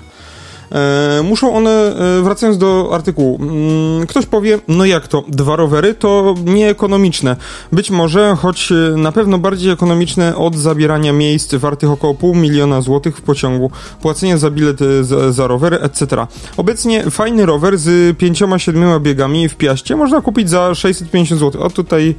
E, 0.72 1.24
muszą 1.24 1.56
one, 1.56 1.70
e, 1.70 2.22
wracając 2.22 2.58
do 2.58 2.90
artykułu, 2.94 3.40
mm, 3.42 4.08
ktoś 4.08 4.26
powie, 4.26 4.60
no 4.68 4.86
jak 4.86 5.08
to, 5.08 5.24
dwa 5.28 5.56
rowery 5.56 5.94
to 5.94 6.36
nieekonomiczne. 6.46 7.36
Być 7.72 7.92
może, 7.92 8.36
choć 8.40 8.72
e, 8.72 8.76
na 8.98 9.12
pewno 9.12 9.38
bardziej 9.38 9.72
ekonomiczne 9.72 10.36
od 10.36 10.56
zabierania 10.56 11.14
miejsc 11.14 11.56
wartych 11.56 11.90
około 11.90 12.14
pół 12.14 12.36
miliona 12.36 12.82
złotych 12.82 13.18
w 13.18 13.22
pociągu, 13.22 13.72
płacenia 14.02 14.38
za 14.38 14.52
bilet 14.52 14.80
za, 15.02 15.32
za 15.32 15.48
rowery, 15.48 15.80
etc. 15.80 16.28
Obecnie 16.58 17.12
fajny 17.12 17.46
rower 17.46 17.78
z 17.78 18.18
pięcioma, 18.18 18.60
siedmioma 18.60 19.00
biegami 19.00 19.50
w 19.50 19.56
Piaście 19.56 19.96
można 19.96 20.22
kupić 20.22 20.50
za 20.50 20.76
650 20.76 21.42
zł. 21.42 21.62
O 21.64 21.70
tutaj 21.70 22.16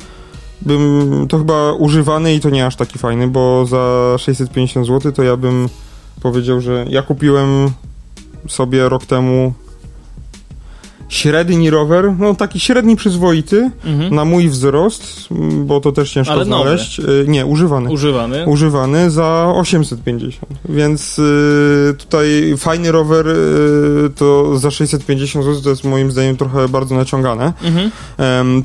bym 0.62 1.26
to 1.28 1.38
chyba 1.38 1.72
używany 1.72 2.34
i 2.34 2.40
to 2.40 2.50
nie 2.50 2.66
aż 2.66 2.76
taki 2.76 2.98
fajny, 2.98 3.28
bo 3.28 3.66
za 3.66 4.14
650 4.18 4.86
zł 4.86 5.12
to 5.12 5.22
ja 5.22 5.36
bym 5.36 5.68
powiedział, 6.22 6.60
że 6.60 6.84
ja 6.88 7.02
kupiłem 7.02 7.70
sobie 8.48 8.88
rok 8.88 9.06
temu 9.06 9.52
średni 11.08 11.70
rower, 11.70 12.14
no 12.18 12.34
taki 12.34 12.60
średni 12.60 12.96
przyzwoity 12.96 13.70
Mhm. 13.84 14.14
na 14.14 14.24
mój 14.24 14.48
wzrost, 14.48 15.04
m, 15.30 15.66
bo 15.66 15.80
to 15.80 15.92
też 15.92 16.12
ciężko 16.12 16.32
Ale 16.32 16.44
nowy. 16.44 16.62
znaleźć. 16.62 16.98
Y, 17.00 17.24
Nie, 17.28 17.46
używany. 17.46 17.90
Używany. 17.90 18.46
Używany 18.46 19.10
za 19.10 19.52
850, 19.54 20.52
więc 20.68 21.18
y, 21.18 21.94
tutaj 21.98 22.54
fajny 22.56 22.92
rower 22.92 23.28
y, 23.28 23.34
to 24.16 24.58
za 24.58 24.70
650 24.70 25.44
zł 25.44 25.60
to 25.62 25.70
jest 25.70 25.84
moim 25.84 26.10
zdaniem 26.10 26.36
trochę 26.36 26.68
bardzo 26.68 26.94
naciągane. 26.94 27.52
Mhm. 27.62 27.90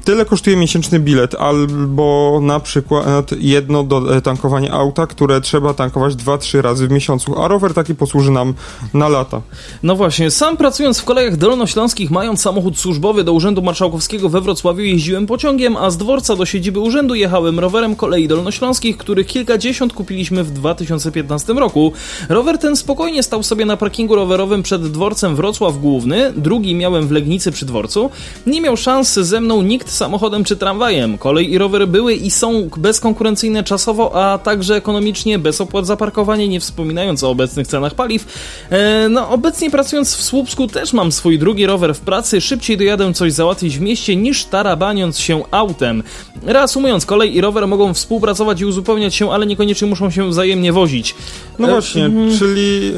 Tyle 0.03 0.25
kosztuje 0.25 0.55
miesięczny 0.55 0.99
bilet, 0.99 1.35
albo 1.35 2.39
na 2.41 2.59
przykład 2.59 3.31
jedno 3.39 3.83
do 3.83 4.15
e, 4.17 4.21
tankowanie 4.21 4.71
auta, 4.73 5.07
które 5.07 5.41
trzeba 5.41 5.73
tankować 5.73 6.13
2-3 6.15 6.61
razy 6.61 6.87
w 6.87 6.91
miesiącu, 6.91 7.41
a 7.41 7.47
rower 7.47 7.73
taki 7.73 7.95
posłuży 7.95 8.31
nam 8.31 8.53
na 8.93 9.09
lata. 9.09 9.41
No 9.83 9.95
właśnie, 9.95 10.31
sam 10.31 10.57
pracując 10.57 10.99
w 10.99 11.03
kolejach 11.05 11.37
dolnośląskich, 11.37 12.11
mając 12.33 12.41
samochód 12.41 12.79
służbowy 12.79 13.23
do 13.23 13.33
Urzędu 13.33 13.61
Marszałkowskiego 13.61 14.29
we 14.29 14.41
Wrocławiu, 14.41 14.81
jeździłem 14.81 15.25
pociągiem, 15.25 15.77
a 15.77 15.89
z 15.89 15.97
dworca 15.97 16.35
do 16.35 16.45
siedziby 16.45 16.79
urzędu 16.79 17.15
jechałem 17.15 17.59
rowerem 17.59 17.95
kolei 17.95 18.27
dolnośląskich, 18.27 18.97
których 18.97 19.27
kilkadziesiąt 19.27 19.93
kupiliśmy 19.93 20.43
w 20.43 20.51
2015 20.51 21.53
roku. 21.53 21.93
Rower 22.29 22.57
ten 22.57 22.75
spokojnie 22.75 23.23
stał 23.23 23.43
sobie 23.43 23.65
na 23.65 23.77
parkingu 23.77 24.15
rowerowym 24.15 24.63
przed 24.63 24.91
dworcem 24.91 25.35
Wrocław 25.35 25.77
Główny, 25.77 26.33
drugi 26.35 26.75
miałem 26.75 27.07
w 27.07 27.11
Legnicy 27.11 27.51
przy 27.51 27.65
dworcu. 27.65 28.09
Nie 28.47 28.61
miał 28.61 28.77
szans 28.77 29.13
ze 29.13 29.41
mną 29.41 29.61
nikt 29.61 29.91
samochodem 29.91 30.43
czy 30.43 30.55
tramwajem. 30.55 31.17
Kolej 31.17 31.51
i 31.51 31.57
rower 31.57 31.87
były 31.87 32.13
i 32.13 32.31
są 32.31 32.69
bezkonkurencyjne 32.77 33.63
czasowo, 33.63 34.15
a 34.15 34.37
także 34.37 34.75
ekonomicznie, 34.75 35.39
bez 35.39 35.61
opłat 35.61 35.85
za 35.85 35.97
parkowanie, 35.97 36.47
nie 36.47 36.59
wspominając 36.59 37.23
o 37.23 37.29
obecnych 37.29 37.67
cenach 37.67 37.95
paliw. 37.95 38.25
E, 38.69 39.09
no, 39.09 39.29
obecnie 39.29 39.71
pracując 39.71 40.15
w 40.15 40.21
Słupsku 40.21 40.67
też 40.67 40.93
mam 40.93 41.11
swój 41.11 41.39
drugi 41.39 41.65
rower 41.65 41.95
w 41.95 41.99
pracy, 41.99 42.22
szybciej 42.31 42.77
dojadę 42.77 43.13
coś 43.13 43.33
załatwić 43.33 43.77
w 43.77 43.81
mieście 43.81 44.15
niż 44.15 44.45
tarabaniąc 44.45 45.19
się 45.19 45.43
autem. 45.51 46.03
Reasumując, 46.45 47.05
kolej 47.05 47.35
i 47.35 47.41
rower 47.41 47.67
mogą 47.67 47.93
współpracować 47.93 48.61
i 48.61 48.65
uzupełniać 48.65 49.15
się, 49.15 49.31
ale 49.31 49.45
niekoniecznie 49.45 49.87
muszą 49.87 50.11
się 50.11 50.29
wzajemnie 50.29 50.73
wozić. 50.73 51.15
No 51.59 51.67
E, 51.67 51.71
właśnie, 51.71 52.05
mhm. 52.05 52.37
czyli 52.39 52.93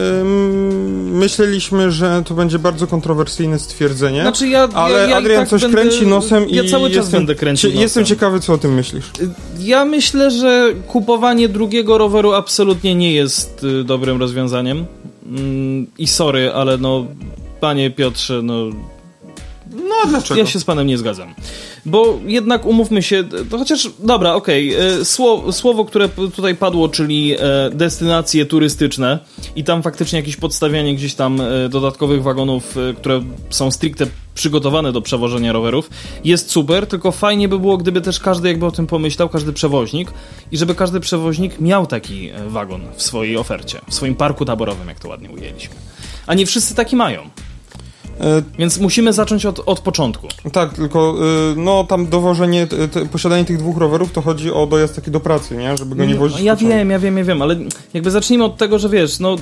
myśleliśmy, 1.11 1.91
że 1.91 2.23
to 2.25 2.33
będzie 2.33 2.59
bardzo 2.59 2.87
kontrowersyjne 2.87 3.59
stwierdzenie. 3.59 4.21
Znaczy 4.21 4.47
ja, 4.47 4.69
Ale 4.73 4.93
ja, 4.99 5.01
ja 5.01 5.09
i 5.09 5.13
Adrian 5.13 5.39
tak 5.41 5.49
coś 5.49 5.61
będę, 5.61 5.77
kręci 5.77 6.07
nosem 6.07 6.49
i 6.49 6.55
Ja 6.55 6.63
cały 6.63 6.89
czas 6.89 6.97
jestem, 6.97 7.19
będę 7.19 7.35
kręcił 7.35 7.71
cie- 7.71 7.77
Jestem 7.81 8.01
nosem. 8.03 8.15
ciekawy, 8.15 8.39
co 8.39 8.53
o 8.53 8.57
tym 8.57 8.73
myślisz. 8.73 9.05
Ja 9.59 9.85
myślę, 9.85 10.31
że 10.31 10.73
kupowanie 10.87 11.49
drugiego 11.49 11.97
roweru 11.97 12.33
absolutnie 12.33 12.95
nie 12.95 13.13
jest 13.13 13.63
y, 13.63 13.83
dobrym 13.83 14.19
rozwiązaniem. 14.19 14.85
Mm, 15.27 15.87
I 15.97 16.07
sorry, 16.07 16.51
ale 16.53 16.77
no, 16.77 17.05
panie 17.59 17.91
Piotrze, 17.91 18.41
no. 18.43 18.53
No 19.83 20.09
dlaczego? 20.09 20.39
Ja 20.39 20.45
się 20.45 20.59
z 20.59 20.63
panem 20.63 20.87
nie 20.87 20.97
zgadzam. 20.97 21.33
Bo 21.85 22.19
jednak 22.25 22.65
umówmy 22.65 23.03
się, 23.03 23.23
to 23.49 23.57
chociaż, 23.57 23.89
dobra, 23.99 24.33
okej, 24.33 24.75
okay, 24.75 25.05
słowo, 25.05 25.51
słowo, 25.51 25.85
które 25.85 26.09
tutaj 26.09 26.55
padło, 26.55 26.89
czyli 26.89 27.35
e, 27.39 27.69
destynacje 27.73 28.45
turystyczne 28.45 29.19
i 29.55 29.63
tam 29.63 29.83
faktycznie 29.83 30.19
jakieś 30.19 30.35
podstawianie 30.35 30.95
gdzieś 30.95 31.15
tam 31.15 31.41
e, 31.41 31.69
dodatkowych 31.69 32.23
wagonów, 32.23 32.77
e, 32.77 32.93
które 32.93 33.23
są 33.49 33.71
stricte 33.71 34.07
przygotowane 34.35 34.91
do 34.91 35.01
przewożenia 35.01 35.53
rowerów, 35.53 35.89
jest 36.23 36.51
super, 36.51 36.87
tylko 36.87 37.11
fajnie 37.11 37.47
by 37.49 37.59
było, 37.59 37.77
gdyby 37.77 38.01
też 38.01 38.19
każdy 38.19 38.47
jakby 38.47 38.65
o 38.65 38.71
tym 38.71 38.87
pomyślał, 38.87 39.29
każdy 39.29 39.53
przewoźnik 39.53 40.11
i 40.51 40.57
żeby 40.57 40.75
każdy 40.75 40.99
przewoźnik 40.99 41.59
miał 41.59 41.87
taki 41.87 42.31
wagon 42.47 42.81
w 42.95 43.03
swojej 43.03 43.37
ofercie, 43.37 43.81
w 43.89 43.93
swoim 43.93 44.15
parku 44.15 44.45
taborowym, 44.45 44.87
jak 44.87 44.99
to 44.99 45.07
ładnie 45.07 45.29
ujęliśmy. 45.29 45.75
A 46.27 46.33
nie 46.33 46.45
wszyscy 46.45 46.75
taki 46.75 46.95
mają. 46.95 47.29
E, 48.19 48.41
Więc 48.59 48.79
musimy 48.79 49.13
zacząć 49.13 49.45
od, 49.45 49.61
od 49.65 49.79
początku. 49.79 50.27
Tak, 50.51 50.73
tylko 50.73 51.15
y, 51.51 51.55
no 51.55 51.83
tam 51.83 52.07
dowożenie, 52.07 52.67
te, 52.67 53.05
posiadanie 53.05 53.45
tych 53.45 53.57
dwóch 53.57 53.77
rowerów 53.77 54.11
to 54.11 54.21
chodzi 54.21 54.51
o 54.51 54.67
dojazd 54.67 54.95
taki 54.95 55.11
do 55.11 55.19
pracy, 55.19 55.57
nie? 55.57 55.77
Żeby 55.77 55.95
go 55.95 56.05
nie 56.05 56.15
wozić. 56.15 56.39
Ja 56.39 56.55
wiem, 56.55 56.89
ja 56.89 56.99
wiem, 56.99 57.17
ja 57.17 57.23
wiem, 57.23 57.41
ale 57.41 57.55
jakby 57.93 58.11
zacznijmy 58.11 58.43
od 58.43 58.57
tego, 58.57 58.79
że 58.79 58.89
wiesz, 58.89 59.19
no 59.19 59.35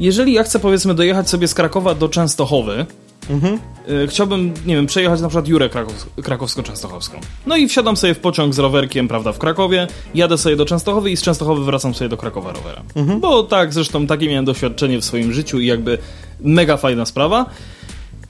jeżeli 0.00 0.32
ja 0.32 0.42
chcę 0.42 0.58
powiedzmy 0.58 0.94
dojechać 0.94 1.30
sobie 1.30 1.48
z 1.48 1.54
Krakowa 1.54 1.94
do 1.94 2.08
Częstochowy, 2.08 2.86
Mhm. 3.30 3.58
Y, 4.04 4.06
chciałbym, 4.08 4.52
nie 4.66 4.76
wiem, 4.76 4.86
przejechać 4.86 5.20
na 5.20 5.28
przykład 5.28 5.48
Jurę 5.48 5.68
Krakow 5.68 6.06
krakowsko-częstochowską. 6.16 7.20
No 7.46 7.56
i 7.56 7.68
wsiadam 7.68 7.96
sobie 7.96 8.14
w 8.14 8.18
pociąg 8.18 8.54
z 8.54 8.58
rowerkiem, 8.58 9.08
prawda, 9.08 9.32
w 9.32 9.38
Krakowie, 9.38 9.86
jadę 10.14 10.38
sobie 10.38 10.56
do 10.56 10.64
Częstochowy 10.64 11.10
i 11.10 11.16
z 11.16 11.22
Częstochowy 11.22 11.64
wracam 11.64 11.94
sobie 11.94 12.08
do 12.08 12.16
Krakowa 12.16 12.52
rowerem. 12.52 12.82
Mhm. 12.94 13.20
Bo 13.20 13.42
tak, 13.42 13.74
zresztą 13.74 14.06
takie 14.06 14.28
miałem 14.28 14.44
doświadczenie 14.44 14.98
w 14.98 15.04
swoim 15.04 15.32
życiu 15.32 15.60
i 15.60 15.66
jakby 15.66 15.98
mega 16.40 16.76
fajna 16.76 17.06
sprawa. 17.06 17.46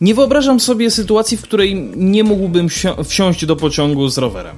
Nie 0.00 0.14
wyobrażam 0.14 0.60
sobie 0.60 0.90
sytuacji, 0.90 1.36
w 1.36 1.42
której 1.42 1.74
nie 1.96 2.24
mógłbym 2.24 2.68
wsiąść 3.04 3.46
do 3.46 3.56
pociągu 3.56 4.08
z 4.08 4.18
rowerem. 4.18 4.56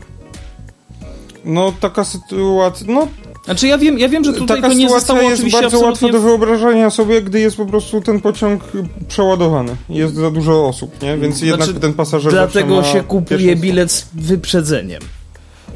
No, 1.44 1.72
taka 1.80 2.04
sytuacja, 2.04 2.86
no... 2.88 3.08
Znaczy 3.44 3.66
ja 3.66 3.78
wiem, 3.78 3.98
ja 3.98 4.08
wiem, 4.08 4.24
że 4.24 4.32
tutaj 4.32 4.56
taka 4.56 4.68
to 4.68 4.74
nie 4.74 4.88
zostało 4.88 5.20
jest 5.20 5.32
oczywiście 5.34 5.60
bardzo 5.62 5.80
łatwo 5.80 6.08
do 6.08 6.20
wyobrażenia 6.20 6.90
sobie, 6.90 7.22
gdy 7.22 7.40
jest 7.40 7.56
po 7.56 7.66
prostu 7.66 8.00
ten 8.00 8.20
pociąg 8.20 8.62
przeładowany. 9.08 9.76
Jest 9.88 10.14
za 10.14 10.30
dużo 10.30 10.66
osób, 10.66 11.02
nie? 11.02 11.18
Więc 11.18 11.34
znaczy, 11.34 11.46
jednak 11.46 11.80
ten 11.80 11.94
pasażer 11.94 12.32
Dlatego 12.32 12.82
się 12.82 13.00
kupuje 13.00 13.56
bilet 13.56 13.92
z 13.92 14.06
wyprzedzeniem. 14.14 15.02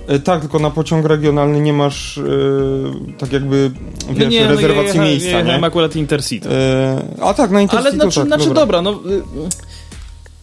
E, 0.06 0.18
tak, 0.18 0.40
tylko 0.40 0.58
na 0.58 0.70
pociąg 0.70 1.06
regionalny 1.06 1.60
nie 1.60 1.72
masz 1.72 2.16
yy, 2.16 2.92
tak 3.18 3.32
jakby 3.32 3.70
no 4.08 4.14
wiesz, 4.14 4.24
no 4.24 4.30
nie, 4.30 4.48
rezerwacji 4.48 4.98
no 4.98 5.04
ja, 5.04 5.10
miejsca. 5.10 5.30
Ja, 5.30 5.38
ja, 5.38 5.58
nie? 5.58 5.66
akurat 5.66 5.96
Intercity. 5.96 6.48
Yy, 6.48 7.24
a 7.24 7.34
tak, 7.34 7.50
na 7.50 7.60
Intercity 7.60 7.88
Ale 7.88 7.96
znaczy, 7.96 8.20
tak, 8.20 8.26
znaczy 8.26 8.48
dobra, 8.54 8.82
dobra 8.82 8.82
no... 8.82 9.10
Yy, 9.10 9.22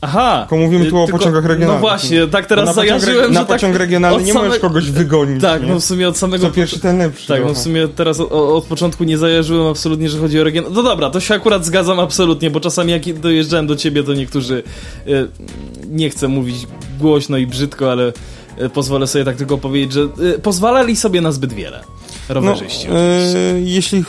Aha. 0.06 0.46
Tylko 0.50 0.66
mówimy 0.66 0.86
tu 0.86 1.02
o 1.02 1.06
tylko, 1.06 1.20
pociągach 1.20 1.46
regionalnych. 1.46 1.82
No 1.82 1.88
właśnie, 1.90 2.28
tak 2.28 2.46
teraz 2.46 2.66
na 2.66 2.74
zajarzyłem, 2.74 3.34
że 3.34 3.40
Na 3.40 3.46
pociąg 3.46 3.74
tak 3.74 3.80
regionalny 3.80 4.24
nie 4.24 4.34
same... 4.34 4.46
możesz 4.46 4.62
kogoś 4.62 4.92
wygonić. 4.92 5.42
Tak, 5.42 5.62
nie? 5.62 5.68
no 5.68 5.80
w 5.80 5.84
sumie 5.84 6.08
od 6.08 6.18
samego... 6.18 6.48
Co 6.48 6.54
pierwszy, 6.54 6.80
ten 6.80 6.98
lepszy. 6.98 7.28
Tak, 7.28 7.46
no 7.46 7.54
w 7.54 7.58
sumie 7.58 7.88
teraz 7.88 8.20
o, 8.20 8.56
od 8.56 8.66
początku 8.66 9.04
nie 9.04 9.18
zajarzyłem 9.18 9.68
absolutnie, 9.68 10.10
że 10.10 10.20
chodzi 10.20 10.40
o 10.40 10.44
region. 10.44 10.66
No 10.72 10.84
dobra, 10.84 11.10
to 11.10 11.20
się 11.20 11.34
akurat 11.34 11.66
zgadzam 11.66 12.00
absolutnie, 12.00 12.52
bo 12.52 12.60
czasami 12.60 12.92
jak 12.92 13.20
dojeżdżałem 13.20 13.68
do 13.68 13.76
ciebie, 13.76 14.04
to 14.04 14.14
niektórzy... 14.14 14.64
Yy, 15.06 15.28
nie 15.90 16.10
chcę 16.10 16.28
mówić 16.28 16.68
głośno 17.00 17.38
i 17.38 17.48
brzydko, 17.48 17.92
ale 17.92 18.14
pozwolę 18.74 19.08
sobie 19.08 19.26
tak 19.26 19.36
tylko 19.36 19.58
powiedzieć, 19.58 19.94
że 19.94 20.02
e, 20.02 20.40
pozwalali 20.40 20.96
sobie 20.96 21.22
na 21.22 21.32
zbyt 21.32 21.54
wiele. 21.54 21.84
Rowerzyści. 22.30 22.88
No, 22.90 23.00
e, 23.00 23.62
jeśli. 23.62 24.04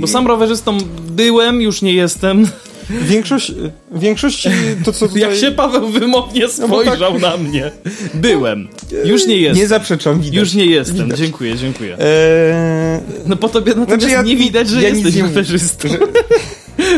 Bo 0.00 0.06
sam 0.06 0.26
rowerzystą 0.26 0.78
byłem, 1.10 1.60
już 1.60 1.82
nie 1.82 1.92
jestem. 1.92 2.46
Większość, 2.90 3.52
większość 3.92 4.48
to 4.84 4.92
co 4.92 5.06
tutaj... 5.08 5.22
Jak 5.22 5.34
się 5.34 5.52
Paweł 5.52 5.88
wymownie 5.88 6.48
spojrzał 6.48 7.14
no 7.14 7.20
tak... 7.20 7.22
na 7.22 7.36
mnie. 7.36 7.70
Byłem. 8.14 8.68
Już 9.04 9.26
nie 9.26 9.36
jestem. 9.36 9.62
Nie 9.62 9.68
zaprzeczam, 9.68 10.20
widać. 10.20 10.36
Już 10.36 10.54
nie 10.54 10.66
jestem. 10.66 11.04
Widać. 11.04 11.18
Dziękuję, 11.18 11.56
dziękuję. 11.56 11.96
Eee... 11.98 13.00
No 13.26 13.36
po 13.36 13.48
tobie 13.48 13.74
natomiast 13.74 14.02
znaczy 14.02 14.14
ja, 14.14 14.22
nie 14.22 14.36
widać, 14.36 14.68
że 14.68 14.82
ja 14.82 14.88
jesteś 14.88 15.16
rowerzystą. 15.16 15.88
Że... 15.88 15.98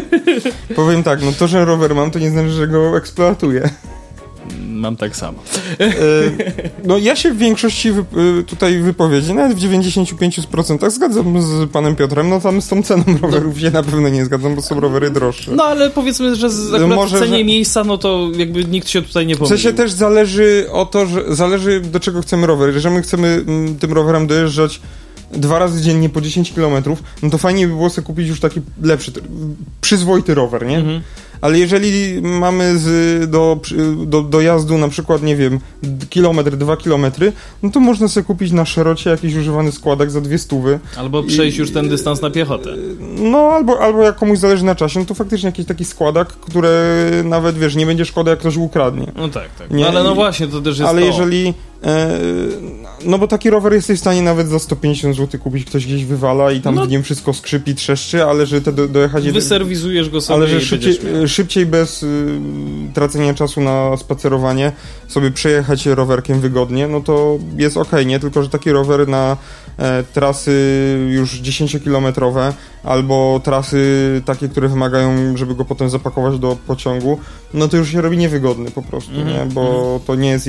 Powiem 0.75 1.03
tak, 1.03 1.23
no 1.23 1.33
to, 1.39 1.49
że 1.49 1.65
rower 1.65 1.95
mam, 1.95 2.11
to 2.11 2.19
nie 2.19 2.31
znaczy, 2.31 2.51
że 2.51 2.69
go 2.69 2.97
eksploatuję 2.97 3.71
mam 4.79 4.97
tak 4.97 5.17
samo. 5.17 5.39
E, 5.81 5.93
no 6.85 6.99
ja 6.99 7.17
się 7.17 7.33
w 7.33 7.39
większości 7.39 7.89
e, 7.89 8.43
tutaj 8.43 8.79
wypowiedzi, 8.79 9.35
nawet 9.35 9.59
w 9.59 9.61
95% 9.61 10.91
zgadzam 10.91 11.43
z 11.43 11.71
panem 11.71 11.97
Piotrem, 11.97 12.29
no 12.29 12.41
tam 12.41 12.63
z 12.63 12.69
tą 12.69 12.83
ceną 12.83 13.05
rowerów 13.23 13.55
no. 13.55 13.61
się 13.61 13.71
na 13.71 13.83
pewno 13.83 14.09
nie 14.09 14.25
zgadzam, 14.25 14.55
bo 14.55 14.63
są 14.63 14.81
rowery 14.81 15.11
droższe. 15.11 15.51
No 15.53 15.65
ale 15.65 15.91
powiedzmy, 15.91 16.37
że 16.37 16.51
z 16.51 16.89
Może, 16.89 17.19
cenie 17.19 17.39
że... 17.39 17.45
miejsca, 17.45 17.85
no 17.85 17.99
to 17.99 18.29
jakby 18.37 18.65
nikt 18.65 18.89
się 18.89 19.03
tutaj 19.03 19.27
nie 19.27 19.37
pomylił. 19.37 19.57
W 19.57 19.61
sensie 19.61 19.77
też 19.77 19.93
zależy 19.93 20.67
o 20.73 20.87
to, 20.87 21.07
że 21.07 21.25
zależy 21.29 21.81
do 21.81 22.01
czego 22.01 22.23
chcemy 22.23 22.47
rower. 22.47 22.75
Jeżeli 22.75 22.95
my 22.95 23.03
chcemy 23.03 23.45
mm, 23.47 23.79
tym 23.79 23.93
rowerem 23.93 24.27
dojeżdżać 24.27 24.81
dwa 25.33 25.59
razy 25.59 25.83
dziennie 25.83 26.09
po 26.09 26.21
10 26.21 26.53
km, 26.53 26.83
no 27.23 27.31
to 27.31 27.39
fajnie 27.39 27.69
by 27.69 27.75
było 27.75 27.91
sobie 27.91 28.07
kupić 28.07 28.29
już 28.29 28.41
taki 28.41 28.61
lepszy, 28.83 29.13
przyzwoity 29.81 30.35
rower, 30.35 30.67
nie? 30.67 30.79
Mhm 30.79 31.03
ale 31.41 31.59
jeżeli 31.59 32.23
mamy 32.23 32.79
z, 32.79 33.31
do, 33.31 33.61
do, 34.07 34.23
do 34.23 34.41
jazdu 34.41 34.79
na 34.79 34.89
przykład, 34.89 35.23
nie 35.23 35.37
wiem, 35.37 35.61
kilometr, 36.11 36.57
dwa 36.57 36.77
kilometry, 36.77 37.33
no 37.63 37.71
to 37.71 37.81
można 37.81 38.09
sobie 38.09 38.25
kupić 38.25 38.53
na 38.53 38.65
szerocie 38.65 39.11
jakiś 39.11 39.35
używany 39.35 39.73
składak 39.73 40.11
za 40.11 40.21
dwie 40.21 40.39
stówy. 40.39 40.79
Albo 40.97 41.23
przejść 41.23 41.57
I, 41.57 41.61
już 41.61 41.73
ten 41.73 41.89
dystans 41.89 42.23
na 42.23 42.31
piechotę. 42.31 42.71
No, 43.01 43.39
albo, 43.39 43.81
albo 43.81 44.03
jak 44.03 44.17
komuś 44.17 44.39
zależy 44.39 44.65
na 44.65 44.75
czasie, 44.75 45.01
no 45.01 45.07
to 45.07 45.15
faktycznie 45.15 45.47
jakiś 45.47 45.67
taki 45.67 45.85
składak, 45.85 46.29
który 46.29 46.69
nawet, 47.25 47.59
wiesz, 47.59 47.77
nie 47.77 47.87
będzie 47.87 48.05
szkoda, 48.05 48.31
jak 48.31 48.41
ktoś 48.41 48.57
ukradnie. 48.57 49.13
No 49.17 49.29
tak, 49.29 49.49
tak. 49.59 49.71
Nie? 49.71 49.83
No, 49.83 49.89
ale 49.89 50.05
no 50.05 50.15
właśnie, 50.15 50.47
to 50.47 50.61
też 50.61 50.79
jest 50.79 50.91
Ale 50.91 51.01
to. 51.01 51.07
jeżeli... 51.07 51.55
E, 51.85 52.19
no 53.05 53.19
bo 53.19 53.29
taki 53.29 53.51
rower 53.51 53.73
jesteś 53.73 53.99
w 53.99 54.01
stanie 54.01 54.23
nawet 54.23 54.49
za 54.49 54.59
150 54.59 55.17
zł 55.17 55.41
kupić, 55.41 55.65
ktoś 55.65 55.87
gdzieś 55.87 56.05
wywala 56.05 56.53
i 56.53 56.61
tam 56.61 56.75
no. 56.75 56.87
w 56.87 56.89
nim 56.89 57.03
wszystko 57.03 57.33
skrzypi, 57.33 57.75
trzeszczy, 57.75 58.25
ale 58.25 58.47
że 58.47 58.61
te 58.61 58.73
do, 58.73 58.89
dojechać... 58.89 59.31
Wyserwizujesz 59.31 60.11
go 60.11 60.21
sobie 60.21 60.37
Ale 60.37 60.49
że 60.49 60.61
szybciej, 60.61 60.99
szybciej 61.27 61.67
bez 61.67 62.03
y, 62.03 62.41
tracenia 62.95 63.35
czasu 63.35 63.61
na 63.61 63.97
spacerowanie 63.97 64.73
sobie 65.09 65.31
przejechać 65.31 65.87
rowerkiem 65.87 66.41
wygodnie, 66.41 66.89
no 66.89 67.01
to 67.01 67.39
jest 67.57 67.77
ok, 67.77 67.93
nie? 68.07 68.21
Tylko, 68.21 68.43
że 68.43 68.49
taki 68.49 68.73
rower 68.73 69.09
na 69.09 69.37
e, 69.79 70.05
trasy 70.13 70.53
już 71.11 71.41
10-kilometrowe 71.41 72.53
albo 72.85 73.41
trasy 73.45 74.23
takie, 74.25 74.49
które 74.49 74.69
wymagają, 74.69 75.37
żeby 75.37 75.55
go 75.55 75.65
potem 75.65 75.91
zapakować 75.91 76.39
do 76.39 76.57
pociągu, 76.67 77.19
no 77.55 77.69
to 77.69 77.77
już 77.77 77.89
się 77.93 78.01
robi 78.01 78.19
niewygodny 78.19 78.71
po 78.71 78.83
prostu, 78.83 79.15
mm 79.15 79.27
-hmm. 79.27 79.33
nie? 79.33 79.47
Bo 79.55 79.61
mhm. 79.61 80.01
to 80.01 80.15
nie 80.15 80.31
jest 80.31 80.47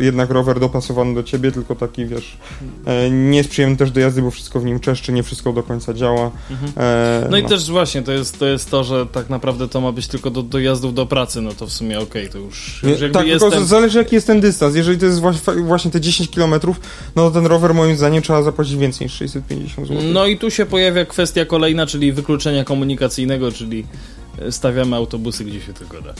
jednak 0.00 0.30
rower 0.30 0.60
dopasowany 0.60 1.14
do 1.14 1.22
ciebie, 1.22 1.52
tylko 1.52 1.74
taki, 1.74 2.06
wiesz, 2.06 2.38
e, 2.86 3.10
nie 3.10 3.38
jest 3.38 3.50
przyjemny 3.50 3.76
też 3.76 3.90
do 3.90 4.00
jazdy, 4.00 4.22
bo 4.22 4.30
wszystko 4.30 4.60
w 4.60 4.64
nim 4.64 4.80
czeszczy, 4.80 5.12
nie 5.12 5.22
wszystko 5.22 5.52
do 5.52 5.62
końca 5.62 5.94
działa. 5.94 6.30
Mm 6.50 6.62
-hmm. 6.62 6.80
e, 6.80 7.20
no, 7.24 7.30
no, 7.30 7.36
i 7.36 7.44
też 7.44 7.70
właśnie, 7.70 8.02
to 8.02 8.12
jest, 8.12 8.38
to 8.38 8.46
jest 8.46 8.70
to, 8.70 8.84
że 8.84 9.06
tak 9.06 9.30
naprawdę 9.30 9.68
to 9.68 9.80
ma 9.80 9.92
być 9.92 10.08
tylko 10.08 10.30
do 10.30 10.42
dojazdów 10.42 10.94
do 10.94 11.06
pracy, 11.06 11.40
no 11.40 11.52
to 11.52 11.66
w 11.66 11.72
sumie 11.72 12.00
okej, 12.00 12.22
okay, 12.22 12.32
to 12.32 12.38
już, 12.38 12.82
już 12.82 13.00
jakby 13.00 13.18
Tak, 13.18 13.26
jestem... 13.26 13.50
tylko 13.50 13.66
zależy 13.66 13.98
jaki 13.98 14.14
jest 14.14 14.26
ten 14.26 14.40
dystans. 14.40 14.74
Jeżeli 14.74 14.98
to 14.98 15.06
jest 15.06 15.20
właśnie 15.64 15.90
te 15.90 16.00
10 16.00 16.30
km, 16.30 16.54
no 17.16 17.28
to 17.28 17.30
ten 17.30 17.46
rower 17.46 17.74
moim 17.74 17.96
zdaniem 17.96 18.22
trzeba 18.22 18.42
zapłacić 18.42 18.76
więcej 18.76 19.04
niż 19.04 19.14
650 19.14 19.88
zł. 19.88 20.02
No 20.12 20.26
i 20.26 20.38
tu 20.38 20.50
się 20.50 20.66
pojawia 20.66 21.04
kwestia 21.04 21.44
kolejna, 21.44 21.67
czyli 21.86 22.12
wykluczenia 22.12 22.64
komunikacyjnego, 22.64 23.52
czyli 23.52 23.84
stawiamy 24.50 24.96
autobusy 24.96 25.44
gdzie 25.44 25.60
się 25.60 25.72
tylko 25.72 26.00
da. 26.00 26.14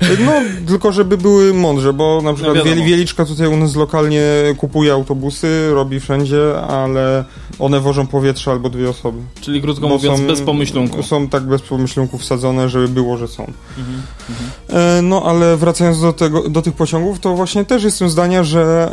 No, 0.00 0.32
tylko 0.66 0.92
żeby 0.92 1.18
były 1.18 1.54
mądrze, 1.54 1.92
bo 1.92 2.22
na 2.22 2.34
przykład 2.34 2.56
no 2.56 2.64
Wieliczka 2.64 3.24
tutaj 3.24 3.46
u 3.46 3.56
nas 3.56 3.76
lokalnie 3.76 4.22
kupuje 4.56 4.92
autobusy, 4.92 5.70
robi 5.74 6.00
wszędzie, 6.00 6.60
ale 6.68 7.24
one 7.58 7.80
wożą 7.80 8.06
powietrze 8.06 8.50
albo 8.50 8.70
dwie 8.70 8.90
osoby. 8.90 9.18
Czyli 9.40 9.62
krótko 9.62 9.88
mówiąc, 9.88 10.18
są, 10.20 10.26
bez 10.26 10.40
pomyślunku. 10.40 11.02
Są 11.02 11.28
tak 11.28 11.42
bez 11.42 11.62
pomyślunku 11.62 12.18
wsadzone, 12.18 12.68
żeby 12.68 12.88
było, 12.88 13.16
że 13.16 13.28
są. 13.28 13.42
Mhm, 13.78 14.02
mhm. 14.30 14.50
E, 14.98 15.02
no, 15.02 15.22
ale 15.22 15.56
wracając 15.56 16.00
do, 16.00 16.12
tego, 16.12 16.48
do 16.48 16.62
tych 16.62 16.74
pociągów, 16.74 17.20
to 17.20 17.34
właśnie 17.34 17.64
też 17.64 17.84
jestem 17.84 18.08
zdania, 18.08 18.44
że, 18.44 18.92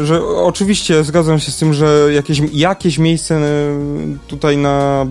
e, 0.00 0.06
że 0.06 0.26
oczywiście 0.26 1.04
zgadzam 1.04 1.38
się 1.38 1.50
z 1.50 1.56
tym, 1.56 1.74
że 1.74 2.08
jakieś, 2.12 2.42
jakieś 2.52 2.98
miejsce 2.98 3.36
e, 3.36 3.40
tutaj 4.26 4.56
na 4.56 5.06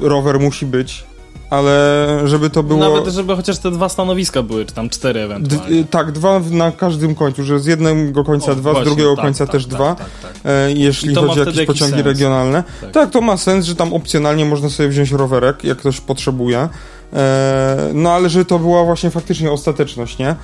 rower 0.00 0.40
musi 0.40 0.66
być, 0.66 1.04
ale 1.50 2.06
żeby 2.24 2.50
to 2.50 2.62
było... 2.62 2.80
Nawet 2.80 3.14
żeby 3.14 3.36
chociaż 3.36 3.58
te 3.58 3.70
dwa 3.70 3.88
stanowiska 3.88 4.42
były, 4.42 4.64
czy 4.64 4.74
tam 4.74 4.88
cztery 4.88 5.20
ewentualnie. 5.20 5.82
D 5.82 5.88
tak, 5.90 6.12
dwa 6.12 6.40
na 6.50 6.72
każdym 6.72 7.14
końcu, 7.14 7.44
że 7.44 7.60
z 7.60 7.66
jednego 7.66 8.24
końca 8.24 8.52
o, 8.52 8.54
dwa, 8.54 8.72
właśnie, 8.72 8.84
z 8.84 8.94
drugiego 8.94 9.16
tak, 9.16 9.24
końca 9.24 9.46
tak, 9.46 9.52
też 9.52 9.66
tak, 9.66 9.74
dwa, 9.74 9.94
tak, 9.94 10.06
tak, 10.22 10.32
e, 10.44 10.72
jeśli 10.72 11.14
chodzi 11.14 11.40
o 11.40 11.44
jakieś 11.44 11.66
pociągi 11.66 11.94
sens. 11.94 12.06
regionalne. 12.06 12.64
Tak. 12.80 12.90
tak. 12.90 13.10
to 13.10 13.20
ma 13.20 13.36
sens, 13.36 13.66
że 13.66 13.76
tam 13.76 13.94
opcjonalnie 13.94 14.44
można 14.44 14.70
sobie 14.70 14.88
wziąć 14.88 15.12
rowerek, 15.12 15.64
jak 15.64 15.78
ktoś 15.78 16.00
potrzebuje. 16.00 16.68
E, 17.12 17.90
no 17.94 18.12
ale 18.12 18.28
że 18.28 18.44
to 18.44 18.58
była 18.58 18.84
właśnie 18.84 19.10
faktycznie 19.10 19.50
ostateczność, 19.50 20.18
nie? 20.18 20.28
E, 20.28 20.36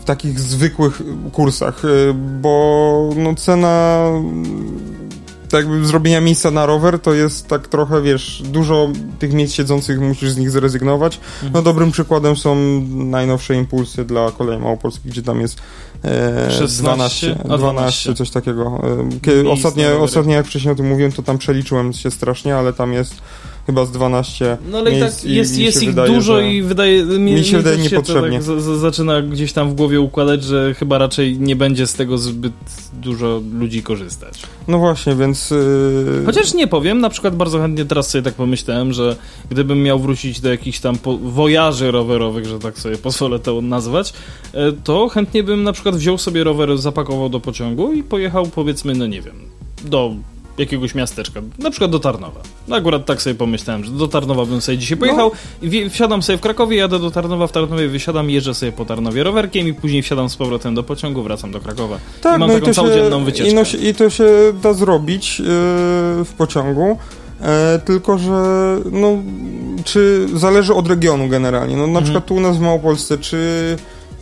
w 0.00 0.04
takich 0.04 0.40
zwykłych 0.40 1.02
kursach, 1.32 1.84
e, 1.84 1.88
bo 2.14 3.10
no 3.16 3.34
cena 3.34 4.06
tak 5.52 5.60
jakby 5.60 5.86
zrobienia 5.86 6.20
miejsca 6.20 6.50
na 6.50 6.66
rower 6.66 6.98
to 6.98 7.14
jest 7.14 7.48
tak 7.48 7.68
trochę, 7.68 8.02
wiesz, 8.02 8.42
dużo 8.46 8.88
tych 9.18 9.32
miejsc 9.32 9.54
siedzących 9.54 10.00
musisz 10.00 10.30
z 10.30 10.36
nich 10.36 10.50
zrezygnować. 10.50 11.20
Mhm. 11.34 11.52
No 11.52 11.62
dobrym 11.62 11.90
przykładem 11.90 12.36
są 12.36 12.56
najnowsze 12.88 13.54
impulsy 13.54 14.04
dla 14.04 14.30
kolei 14.30 14.58
małopolskich, 14.58 15.10
gdzie 15.10 15.22
tam 15.22 15.40
jest 15.40 15.60
e, 16.04 16.50
16, 16.50 16.82
12, 16.82 17.36
a 17.50 17.58
12, 17.58 18.14
coś 18.14 18.30
takiego. 18.30 18.80
E, 18.82 19.42
rowery. 19.88 20.04
ostatnio 20.04 20.34
jak 20.34 20.46
wcześniej 20.46 20.72
o 20.72 20.76
tym 20.76 20.88
mówiłem, 20.88 21.12
to 21.12 21.22
tam 21.22 21.38
przeliczyłem 21.38 21.92
się 21.92 22.10
strasznie, 22.10 22.56
ale 22.56 22.72
tam 22.72 22.92
jest 22.92 23.14
chyba 23.66 23.84
z 23.84 23.90
12 23.92 24.56
No 24.70 24.78
ale 24.78 24.90
i 24.90 25.00
miejsc 25.00 25.22
tak 25.22 25.30
jest, 25.30 25.52
mi 25.52 25.58
się 25.58 25.64
jest 25.64 25.82
ich 25.82 25.88
wydaje, 25.88 26.14
dużo 26.14 26.40
i 26.40 26.62
wydaje 26.62 27.02
mi, 27.04 27.32
Mi 27.32 27.44
się 27.44 27.56
wydaje 27.56 27.76
też 27.76 27.90
niepotrzebnie. 27.92 28.40
to 28.40 28.46
tak 28.46 28.60
z, 28.60 28.64
z, 28.64 28.80
zaczyna 28.80 29.22
gdzieś 29.22 29.52
tam 29.52 29.70
w 29.70 29.74
głowie 29.74 30.00
układać, 30.00 30.44
że 30.44 30.74
chyba 30.74 30.98
raczej 30.98 31.38
nie 31.38 31.56
będzie 31.56 31.86
z 31.86 31.94
tego 31.94 32.18
zbyt 32.18 32.52
dużo 33.02 33.40
ludzi 33.58 33.82
korzystać. 33.82 34.42
No 34.68 34.78
właśnie, 34.78 35.14
więc... 35.14 35.50
Yy... 35.50 36.22
Chociaż 36.26 36.54
nie 36.54 36.66
powiem, 36.66 37.00
na 37.00 37.10
przykład 37.10 37.36
bardzo 37.36 37.58
chętnie 37.58 37.84
teraz 37.84 38.10
sobie 38.10 38.22
tak 38.22 38.34
pomyślałem, 38.34 38.92
że 38.92 39.16
gdybym 39.50 39.82
miał 39.82 39.98
wrócić 39.98 40.40
do 40.40 40.48
jakichś 40.50 40.80
tam 40.80 40.98
po- 40.98 41.18
wojaży 41.18 41.90
rowerowych, 41.90 42.46
że 42.46 42.58
tak 42.58 42.78
sobie 42.78 42.98
pozwolę 42.98 43.38
to 43.38 43.60
nazwać, 43.62 44.12
e, 44.54 44.72
to 44.72 45.08
chętnie 45.08 45.42
bym 45.42 45.62
na 45.62 45.72
przykład 45.72 45.96
wziął 45.96 46.18
sobie 46.18 46.44
rower, 46.44 46.78
zapakował 46.78 47.28
do 47.28 47.40
pociągu 47.40 47.92
i 47.92 48.02
pojechał 48.02 48.46
powiedzmy, 48.46 48.94
no 48.94 49.06
nie 49.06 49.22
wiem, 49.22 49.36
do 49.84 50.14
jakiegoś 50.58 50.94
miasteczka, 50.94 51.40
na 51.58 51.70
przykład 51.70 51.90
do 51.90 51.98
Tarnowa. 51.98 52.40
No 52.68 52.76
akurat 52.76 53.06
tak 53.06 53.22
sobie 53.22 53.34
pomyślałem, 53.34 53.84
że 53.84 53.90
do 53.90 54.08
Tarnowa 54.08 54.46
bym 54.46 54.60
sobie 54.60 54.78
dzisiaj 54.78 54.98
pojechał, 54.98 55.30
i 55.62 55.68
wje- 55.68 55.90
wsiadam 55.90 56.22
sobie 56.22 56.38
w 56.38 56.40
Krakowie, 56.40 56.76
jadę 56.76 56.98
do 56.98 57.10
Tarnowa, 57.10 57.46
w 57.46 57.52
Tarnowie 57.52 57.88
wysiadam, 57.88 58.30
jeżdżę 58.30 58.54
sobie 58.54 58.72
po 58.72 58.84
Tarnowie 58.84 59.22
rowerkiem 59.24 59.68
i 59.68 59.74
później 59.74 60.02
wsiadam 60.02 60.28
z 60.28 60.36
powrotem 60.36 60.74
do 60.74 60.82
pociągu, 60.82 61.22
wracam 61.22 61.50
do 61.50 61.60
Krakowa. 61.60 61.98
I 62.36 62.38
mam 62.38 62.50
taką 62.50 62.74
całodzienną 62.74 63.24
wycieczkę. 63.24 63.52
I, 63.52 63.54
no, 63.54 63.64
się- 63.64 63.78
I 63.78 63.94
to 63.94 64.10
się 64.10 64.24
da 64.62 64.72
zrobić 64.72 65.38
yy, 65.38 65.44
w 66.24 66.32
pociągu. 66.38 66.98
E, 67.40 67.78
tylko, 67.84 68.18
że 68.18 68.32
no, 68.92 69.16
czy 69.84 70.26
zależy 70.34 70.74
od 70.74 70.88
regionu 70.88 71.28
generalnie. 71.28 71.76
No, 71.76 71.82
na 71.82 71.86
Mhm. 71.86 72.04
przykład 72.04 72.26
tu 72.26 72.34
u 72.34 72.40
nas 72.40 72.56
w 72.56 72.60
Małopolsce, 72.60 73.18
czy 73.18 73.36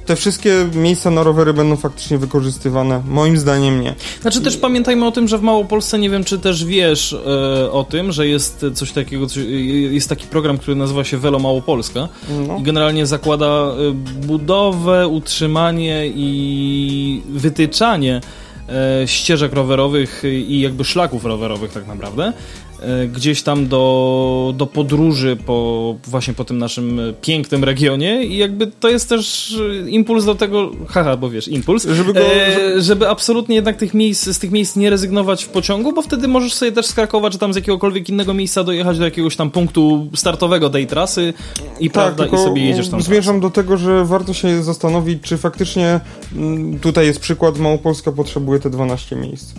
te 0.07 0.17
wszystkie 0.17 0.69
miejsca 0.75 1.11
na 1.11 1.23
rowery 1.23 1.53
będą 1.55 1.77
faktycznie 1.77 2.19
wykorzystywane? 2.19 3.03
Moim 3.09 3.39
zdaniem 3.39 3.81
nie. 3.81 3.95
Znaczy 4.23 4.41
też 4.41 4.57
pamiętajmy 4.57 5.07
o 5.07 5.11
tym, 5.13 5.29
że 5.29 5.39
w 5.39 5.43
Małopolsce, 5.43 5.99
nie 5.99 6.11
wiem 6.11 6.25
czy 6.25 6.39
też 6.39 6.65
wiesz 6.65 7.13
e, 7.13 7.73
o 7.73 7.85
tym, 7.85 8.13
że 8.13 8.27
jest 8.29 8.67
coś 8.75 8.93
takiego, 8.93 9.27
coś, 9.27 9.43
jest 9.91 10.09
taki 10.09 10.27
program, 10.27 10.59
który 10.59 10.77
nazywa 10.77 11.05
się 11.05 11.19
Velo 11.19 11.39
Małopolska 11.39 12.09
No. 12.49 12.59
i 12.59 12.63
generalnie 12.63 13.07
zakłada 13.07 13.47
e, 13.47 13.93
budowę, 14.27 15.09
utrzymanie 15.09 16.07
i 16.15 17.23
wytyczanie 17.29 18.21
e, 19.03 19.09
ścieżek 19.09 19.53
rowerowych 19.53 20.23
i 20.49 20.61
jakby 20.61 20.85
szlaków 20.85 21.25
rowerowych 21.25 21.73
tak 21.73 21.87
naprawdę. 21.87 22.33
E, 22.83 23.07
Gdzieś 23.07 23.43
tam 23.43 23.67
do, 23.69 24.55
do 24.57 24.67
podróży 24.67 25.37
po 25.47 25.95
właśnie 26.07 26.35
po 26.35 26.45
tym 26.45 26.59
naszym 26.59 27.01
pięknym 27.23 27.65
regionie 27.65 28.25
i 28.25 28.37
jakby 28.37 28.67
to 28.67 28.89
jest 28.89 29.09
też 29.09 29.57
e, 29.87 29.91
impuls 29.91 30.25
do 30.25 30.35
tego, 30.35 30.71
haha, 30.89 31.17
bo 31.17 31.31
wiesz, 31.31 31.49
impuls, 31.49 31.87
Żeby 31.87 32.13
go- 32.13 32.21
e, 32.21 32.81
żeby 32.83 33.09
absolutnie 33.09 33.55
jednak 33.55 33.77
tych 33.77 33.95
miejsc, 33.95 34.29
z 34.29 34.39
tych 34.39 34.51
miejsc 34.51 34.77
nie 34.77 34.91
rezygnować 34.91 35.45
w 35.45 35.49
pociągu, 35.49 35.93
bo 35.93 36.03
wtedy 36.03 36.29
możesz 36.29 36.55
sobie 36.55 36.73
też 36.73 36.87
z 36.87 36.93
Krakowa 36.93 37.31
czy 37.31 37.39
tam 37.39 37.53
z 37.53 37.57
jakiegokolwiek 37.57 38.09
innego 38.09 38.35
miejsca 38.35 38.65
dojechać 38.65 38.99
do 38.99 39.05
jakiegoś 39.05 39.37
tam 39.37 39.51
punktu 39.51 40.07
startowego 40.15 40.71
tej 40.71 40.87
trasy 40.87 41.35
i 41.81 41.91
prawda, 41.91 42.27
i 42.27 42.31
Tak, 42.31 42.41
sobie 42.41 42.65
jedziesz 42.65 42.89
tam. 42.89 43.03
Zmierzam 43.03 43.41
do 43.41 43.51
tego, 43.51 43.77
że 43.77 44.05
warto 44.05 44.35
się 44.35 44.63
zastanowić, 44.63 45.23
czy 45.23 45.39
faktycznie 45.39 46.01
mm, 46.37 46.79
tutaj 46.79 47.07
jest 47.07 47.21
przykład, 47.21 47.59
Małopolska 47.59 48.13
potrzebuje 48.13 48.61
te 48.61 48.71
12 48.71 49.17
miejsc. 49.17 49.55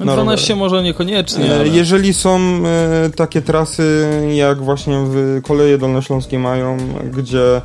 No 0.00 0.06
na 0.06 0.14
12 0.14 0.54
rowery. 0.54 0.58
może 0.58 0.82
niekoniecznie, 0.82 1.44
E, 1.52 1.54
ale... 1.54 1.68
Jeżeli 1.68 2.14
są 2.14 2.38
e, 2.38 3.10
takie 3.16 3.42
trasy, 3.42 4.08
jak 4.34 4.62
właśnie 4.62 5.04
w 5.06 5.40
koleje 5.42 5.78
dolnośląskie 5.78 6.38
mają, 6.38 6.76
gdzie 7.12 7.60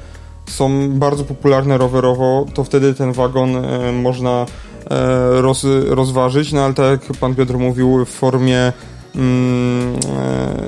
są 0.45 0.89
bardzo 0.89 1.23
popularne 1.23 1.77
rowerowo, 1.77 2.45
to 2.53 2.63
wtedy 2.63 2.93
ten 2.93 3.13
wagon 3.13 3.55
e, 3.55 3.91
można 3.91 4.45
roz, 5.31 5.65
rozważyć, 5.87 6.53
no 6.53 6.61
ale 6.61 6.73
tak 6.73 7.09
jak 7.09 7.17
pan 7.19 7.35
Piotr 7.35 7.57
mówił, 7.57 8.05
w 8.05 8.09
formie 8.09 8.73
mm, 9.15 9.95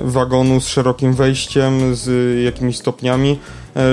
wagonu 0.03 0.61
z 0.61 0.67
szerokim 0.67 1.13
wejściem, 1.13 1.95
z 1.95 2.35
jakimiś 2.45 2.77
stopniami, 2.77 3.39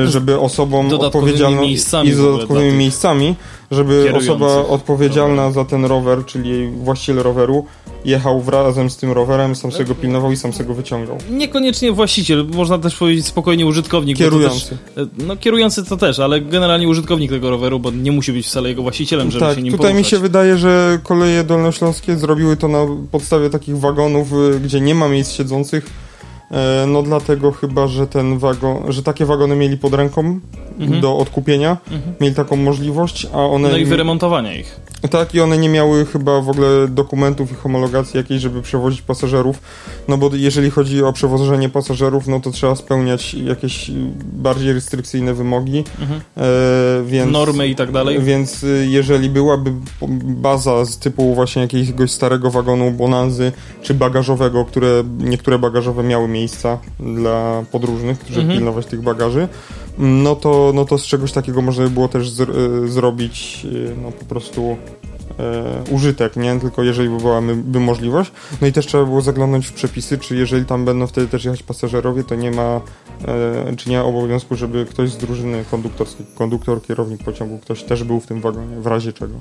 żeby 0.05 0.40
osobom 0.40 0.94
odpowiedzialną 0.94 1.62
i 1.62 1.79
z 1.79 1.90
dodatkowymi 2.16 2.68
tych 2.68 2.79
miejscami, 2.79 3.35
żeby 3.70 4.03
kierujących 4.05 4.31
osoba 4.31 4.68
odpowiedzialna 4.68 5.51
za 5.51 5.64
ten 5.64 5.85
rower, 5.85 6.25
czyli 6.27 6.68
właściciel 6.68 7.16
roweru, 7.16 7.66
jechał 8.05 8.42
razem 8.47 8.90
z 8.90 8.97
tym 8.97 9.12
rowerem, 9.12 9.57
sam 9.57 9.73
sobie 9.73 9.85
go 9.85 9.94
pilnował 9.94 10.33
i 10.33 10.37
sam 10.37 10.53
sobie 10.53 10.64
go 10.64 10.75
wyciągał. 10.75 11.18
Niekoniecznie 11.31 11.92
właściciel, 11.92 12.47
można 12.55 12.79
też 12.79 12.97
powiedzieć 12.97 13.27
spokojnie 13.27 13.66
użytkownik. 13.66 14.18
Kierujący. 14.18 14.77
Też, 14.94 15.05
e, 15.05 15.09
no 15.27 15.37
kierujący 15.37 15.85
to 15.85 15.97
też, 15.97 16.18
ale 16.18 16.40
generalnie 16.40 16.88
użytkownik 16.88 17.31
tego 17.31 17.51
roweru, 17.51 17.81
bo 17.81 17.90
nie 17.90 18.12
musi 18.12 18.33
być 18.33 18.47
wcale 18.47 18.68
jego 18.68 18.83
właścicielem, 18.83 19.31
żeby 19.31 19.44
tak, 19.44 19.57
się 19.57 19.62
nim 19.62 19.73
tutaj 19.73 19.94
mi 19.94 19.94
poruszać. 19.94 20.11
się 20.11 20.18
wydaje, 20.18 20.59
że 20.59 20.99
koleje 21.03 21.44
dolnośląskie 21.44 22.16
zrobiły 22.16 22.57
to 22.57 22.68
na 22.68 22.87
podstawie 23.12 23.51
takich 23.51 23.79
wagonów, 23.79 24.33
y, 24.33 24.61
gdzie 24.61 24.81
nie 24.81 24.94
ma 24.94 25.09
miejsc 25.09 25.33
siedzących. 25.33 26.04
E, 26.55 26.87
No 26.87 27.03
dlatego 27.03 27.53
chyba, 27.53 27.87
że 27.87 28.07
ten 28.07 28.38
wagon, 28.38 28.93
że 28.93 29.03
takie 29.03 29.27
wagony 29.27 29.57
mieli 29.57 29.79
pod 29.79 29.95
ręką 29.95 30.40
Mhm. 30.81 31.01
do 31.01 31.17
odkupienia, 31.19 31.77
mieli 32.21 32.35
taką 32.35 32.57
możliwość, 32.57 33.27
a 33.33 33.38
one 33.38 33.69
No 33.69 33.77
i 33.77 33.85
wyremontowania 33.85 34.55
ich. 34.55 34.81
Tak, 35.11 35.35
i 35.35 35.40
one 35.40 35.59
nie 35.59 35.69
miały 35.69 36.07
chyba 36.07 36.40
w 36.40 36.49
ogóle 36.49 36.88
dokumentów 36.88 37.53
i 37.53 37.55
homologacji 37.55 38.17
jakiejś, 38.17 38.43
żeby 38.43 38.62
przewozić 38.62 39.03
pasażerów. 39.03 39.62
No 40.09 40.19
bo 40.19 40.31
jeżeli 40.33 40.71
chodzi 40.71 41.03
o 41.03 41.12
przewożenie 41.12 41.69
pasażerów, 41.69 42.27
no 42.27 42.40
to 42.40 42.51
trzeba 42.51 42.77
spełniać 42.77 43.35
jakieś 43.35 43.90
bardziej 44.33 44.73
restrykcyjne 44.73 45.35
wymogi. 45.35 45.85
Mhm. 46.01 46.21
E, 46.37 46.43
więc, 47.07 47.33
Normy 47.33 47.69
i 47.69 47.75
tak 47.75 47.93
dalej. 47.93 48.21
Więc 48.21 48.62
y, 48.62 48.87
jeżeli 48.90 49.31
byłaby 49.31 49.73
baza 50.25 50.85
z 50.85 50.99
typu 50.99 51.35
właśnie 51.35 51.62
jakiegoś 51.62 52.11
starego 52.11 52.51
wagonu 52.51 52.90
Bonanzy, 52.90 53.53
czy 53.83 53.95
bagażowego, 53.95 54.64
które 54.64 55.05
niektóre 55.19 55.59
bagażowe 55.59 56.03
miały 56.03 56.29
miejsca 56.29 56.79
dla 57.01 57.64
podróżnych, 57.73 58.19
którzy 58.19 58.40
Mhm. 58.40 58.59
pilnować 58.59 58.87
tych 58.87 59.03
bagaży, 59.03 59.49
no 59.99 60.37
to, 60.37 60.73
no 60.75 60.85
to 60.85 60.99
z 60.99 61.05
czegoś 61.05 61.33
takiego 61.33 61.63
można 61.63 61.85
by 61.85 61.91
było 61.91 62.09
też 62.09 62.31
zr- 62.31 62.85
y, 62.85 62.89
zrobić 62.89 63.67
y, 63.73 63.97
no 64.03 64.13
po 64.13 64.25
prostu 64.25 64.77
e, 65.39 65.83
użytek, 65.91 66.37
nie? 66.37 66.61
Tylko 66.61 66.83
jeżeli 66.83 67.09
by 67.09 67.17
była 67.17 67.41
by 67.57 67.81
możliwość. 67.81 68.33
No 68.61 68.67
i 68.67 68.73
też 68.73 68.87
trzeba 68.87 69.05
było 69.05 69.21
zaglądnąć 69.21 69.67
w 69.67 69.73
przepisy, 69.73 70.19
czy 70.19 70.37
jeżeli 70.37 70.65
tam 70.65 70.85
będą 70.85 71.07
wtedy 71.07 71.29
też 71.29 71.45
jechać 71.45 71.63
pasażerowie, 71.63 72.25
to 72.25 72.35
nie 72.35 72.51
ma, 72.51 72.81
e, 73.25 73.77
czy 73.77 73.91
nie 73.91 73.99
ma 73.99 74.05
obowiązku, 74.05 74.57
żeby 74.57 74.87
ktoś 74.87 75.11
z 75.11 75.17
drużyny 75.17 75.65
konduktorskiej, 75.71 76.27
konduktor, 76.35 76.83
kierownik 76.83 77.25
pociągu, 77.25 77.59
ktoś 77.59 77.83
też 77.83 78.05
był 78.05 78.21
w 78.21 78.27
tym 78.27 78.41
wagonie, 78.41 78.81
w 78.81 78.87
razie 78.87 79.13
czego. 79.13 79.35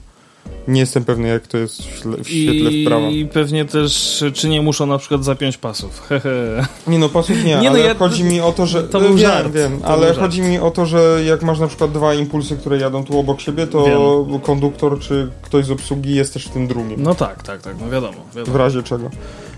Nie 0.68 0.80
jestem 0.80 1.06
pewny, 1.06 1.28
jak 1.28 1.48
to 1.48 1.58
jest 1.58 1.82
w, 1.82 2.06
w 2.24 2.30
świetle 2.30 2.72
prawa. 2.86 3.08
I 3.08 3.26
pewnie 3.26 3.66
też, 3.66 4.24
czy 4.34 4.50
nie 4.50 4.62
muszą 4.62 4.86
na 4.86 4.98
przykład 4.98 5.24
zapiąć 5.24 5.58
pasów. 5.58 6.10
Nie 6.88 7.00
no, 7.00 7.10
pasów 7.10 7.38
nie, 7.38 7.44
Nie 7.44 7.62
no, 7.62 7.70
ale 7.70 7.80
ja- 7.80 7.96
chodzi 7.96 8.24
mi 8.24 8.42
o 8.42 8.52
to, 8.52 8.66
że... 8.66 8.84
to 8.84 9.00
był 9.00 9.10
wiem, 9.10 9.18
żart, 9.18 9.52
wiem, 9.52 9.80
to 9.80 9.86
ale 9.88 9.98
był 9.98 10.08
żart. 10.08 10.20
chodzi 10.20 10.42
mi 10.42 10.60
o 10.60 10.72
to, 10.72 10.86
że 10.86 11.22
jak 11.26 11.44
masz 11.44 11.60
na 11.60 11.68
przykład 11.68 11.92
dwa 11.92 12.14
impulsy, 12.14 12.58
które 12.58 12.78
jadą 12.78 13.04
tu 13.04 13.20
obok 13.20 13.42
siebie, 13.42 13.68
to 13.68 14.26
konduktor 14.44 15.00
czy 15.00 15.28
ktoś 15.42 15.66
z 15.66 15.72
obsługi 15.72 16.16
jest 16.16 16.34
też 16.34 16.46
w 16.46 16.50
tym 16.50 16.68
drugim. 16.68 17.04
No 17.04 17.16
tak, 17.16 17.44
tak, 17.44 17.62
tak, 17.62 17.76
no 17.82 17.90
wiadomo. 17.90 18.18
W 18.32 18.36
wiadomo. 18.36 18.58
razie 18.58 18.84
czego. 18.84 19.10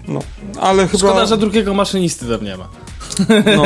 No, 0.08 0.20
ale 0.62 0.88
chyba... 0.88 0.98
Szkoda, 1.00 1.26
że 1.26 1.38
drugiego 1.38 1.74
maszynisty 1.74 2.26
tam 2.26 2.46
nie 2.46 2.58
ma. 2.58 2.68
No, 3.56 3.64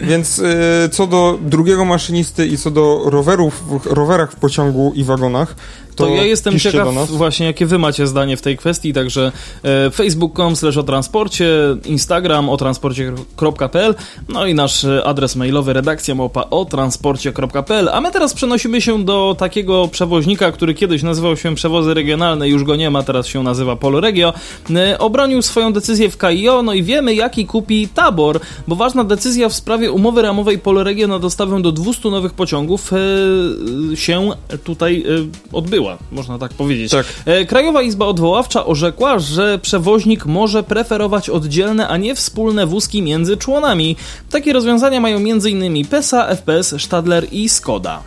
więc 0.10 0.38
y, 0.38 0.44
co 0.92 1.06
do 1.06 1.38
drugiego 1.42 1.84
maszynisty 1.84 2.46
i 2.46 2.58
co 2.58 2.70
do 2.70 3.02
rowerów, 3.04 3.62
w 3.68 3.86
rowerach 3.86 4.32
w 4.32 4.36
pociągu 4.36 4.92
i 4.94 5.04
wagonach, 5.04 5.54
to, 5.98 6.04
To, 6.06 6.14
ja 6.14 6.24
jestem 6.24 6.58
ciekaw 6.58 7.10
właśnie, 7.10 7.46
jakie 7.46 7.66
wy 7.66 7.78
macie 7.78 8.06
zdanie 8.06 8.36
w 8.36 8.42
tej 8.42 8.56
kwestii, 8.56 8.92
także 8.92 9.32
e, 9.62 9.90
facebook.com 9.90 10.56
slash 10.56 10.76
o 10.76 10.82
transporcie, 10.82 11.48
instagram 11.84 12.48
o 12.48 12.56
transporcie.pl, 12.56 13.94
no 14.28 14.46
i 14.46 14.54
nasz 14.54 14.84
e, 14.84 15.04
adres 15.04 15.36
mailowy 15.36 15.72
redakcja 15.72 16.14
małpa 16.14 16.44
o 16.50 16.64
transporcie.pl, 16.64 17.88
a 17.92 18.00
my 18.00 18.12
teraz 18.12 18.34
przenosimy 18.34 18.80
się 18.80 19.04
do 19.04 19.36
takiego 19.38 19.88
przewoźnika, 19.88 20.52
który 20.52 20.74
kiedyś 20.74 21.02
nazywał 21.02 21.36
się 21.36 21.54
Przewozy 21.54 21.94
Regionalne, 21.94 22.48
już 22.48 22.64
go 22.64 22.76
nie 22.76 22.90
ma, 22.90 23.02
teraz 23.02 23.26
się 23.26 23.42
nazywa 23.42 23.76
Polregio, 23.76 24.34
e, 24.70 24.98
obronił 24.98 25.42
swoją 25.42 25.72
decyzję 25.72 26.10
w 26.10 26.18
KIO, 26.18 26.62
no 26.62 26.74
i 26.74 26.82
wiemy 26.82 27.14
jaki 27.14 27.46
kupi 27.46 27.88
Tabor, 27.88 28.40
bo 28.68 28.76
ważna 28.76 29.04
decyzja 29.04 29.48
w 29.48 29.54
sprawie 29.54 29.92
umowy 29.92 30.22
ramowej 30.22 30.58
Polregio 30.58 31.08
na 31.08 31.18
dostawę 31.18 31.62
do 31.62 31.72
200 31.72 32.10
nowych 32.10 32.32
pociągów 32.32 32.92
e, 32.92 33.96
się 33.96 34.30
tutaj 34.64 35.04
e, 35.08 35.56
odbyła, 35.56 35.87
można 36.12 36.38
tak 36.38 36.52
powiedzieć. 36.52 36.90
Tak. 36.90 37.06
E, 37.24 37.44
Krajowa 37.44 37.82
Izba 37.82 38.06
Odwoławcza 38.06 38.66
orzekła, 38.66 39.18
że 39.18 39.58
przewoźnik 39.58 40.26
może 40.26 40.62
preferować 40.62 41.30
oddzielne, 41.30 41.88
a 41.88 41.96
nie 41.96 42.14
wspólne 42.14 42.66
wózki 42.66 43.02
między 43.02 43.36
członami. 43.36 43.96
Takie 44.30 44.52
rozwiązania 44.52 45.00
mają 45.00 45.16
m.in. 45.16 45.86
PESA, 45.86 46.26
FPS, 46.36 46.74
Stadler 46.82 47.26
i 47.32 47.48
Skoda. 47.48 48.02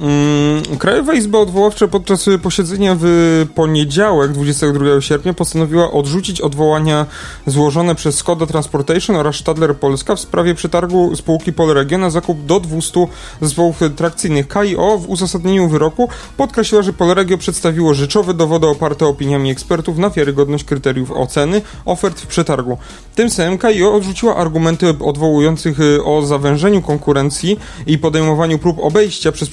Mm, 0.00 0.78
Krajowa 0.78 1.14
Izba 1.14 1.38
Odwoławcza 1.38 1.88
podczas 1.88 2.26
posiedzenia 2.42 2.96
w 3.00 3.46
poniedziałek 3.54 4.32
22 4.32 5.00
sierpnia 5.00 5.34
postanowiła 5.34 5.92
odrzucić 5.92 6.40
odwołania 6.40 7.06
złożone 7.46 7.94
przez 7.94 8.16
Skoda 8.16 8.46
Transportation 8.46 9.16
oraz 9.16 9.36
Stadler 9.36 9.76
Polska 9.76 10.16
w 10.16 10.20
sprawie 10.20 10.54
przetargu 10.54 11.16
spółki 11.16 11.52
Polregio 11.52 11.98
na 11.98 12.10
zakup 12.10 12.44
do 12.44 12.60
200 12.60 13.06
zespołów 13.40 13.80
trakcyjnych. 13.96 14.48
KIO 14.48 14.98
w 14.98 15.08
uzasadnieniu 15.08 15.68
wyroku 15.68 16.08
podkreśliła, 16.36 16.82
że 16.82 16.92
Polregio 16.92 17.38
przedstawiło 17.38 17.94
rzeczowe 17.94 18.34
dowody 18.34 18.66
oparte 18.66 19.06
opiniami 19.06 19.50
ekspertów 19.50 19.98
na 19.98 20.10
wiarygodność 20.10 20.64
kryteriów 20.64 21.10
oceny 21.10 21.62
ofert 21.84 22.20
w 22.20 22.26
przetargu. 22.26 22.78
Tym 23.14 23.30
samym 23.30 23.58
KIO 23.58 23.94
odrzuciła 23.94 24.36
argumenty 24.36 24.88
odwołujących 24.88 25.80
y, 25.80 26.04
o 26.04 26.22
zawężeniu 26.22 26.82
konkurencji 26.82 27.58
i 27.86 27.98
podejmowaniu 27.98 28.58
prób 28.58 28.78
obejścia 28.78 29.32
przez 29.32 29.48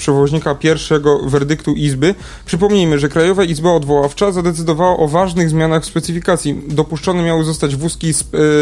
pierwszego 0.59 1.19
werdyktu 1.19 1.73
Izby. 1.73 2.15
Przypomnijmy, 2.45 2.99
że 2.99 3.09
Krajowa 3.09 3.43
Izba 3.43 3.71
Odwoławcza 3.71 4.31
zadecydowała 4.31 4.97
o 4.97 5.07
ważnych 5.07 5.49
zmianach 5.49 5.83
w 5.83 5.85
specyfikacji. 5.85 6.61
Dopuszczone 6.67 7.23
miały 7.23 7.43
zostać 7.43 7.75
wózki, 7.75 8.13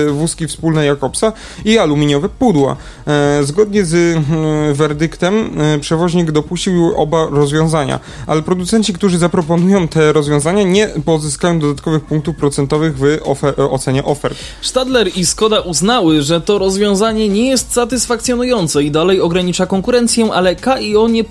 y, 0.07 0.11
wózki 0.11 0.47
wspólne 0.47 0.85
Jakobsa 0.85 1.33
i 1.65 1.77
aluminiowe 1.77 2.29
pudła. 2.29 2.75
E, 3.07 3.43
zgodnie 3.43 3.85
z 3.85 3.93
y, 3.93 4.73
werdyktem 4.73 5.49
przewoźnik 5.81 6.31
dopuścił 6.31 6.93
oba 6.95 7.27
rozwiązania, 7.31 7.99
ale 8.27 8.41
producenci, 8.41 8.93
którzy 8.93 9.17
zaproponują 9.17 9.87
te 9.87 10.13
rozwiązania 10.13 10.63
nie 10.63 10.87
pozyskają 11.05 11.59
dodatkowych 11.59 12.03
punktów 12.03 12.35
procentowych 12.35 12.97
w 12.97 13.03
ofer 13.23 13.53
ocenie 13.57 14.03
ofert. 14.03 14.37
Stadler 14.61 15.09
i 15.15 15.25
Skoda 15.25 15.59
uznały, 15.59 16.21
że 16.21 16.41
to 16.41 16.57
rozwiązanie 16.57 17.29
nie 17.29 17.49
jest 17.49 17.73
satysfakcjonujące 17.73 18.83
i 18.83 18.91
dalej 18.91 19.21
ogranicza 19.21 19.65
konkurencję, 19.65 20.29
ale 20.33 20.55
KIO 20.55 21.07
nie 21.07 21.23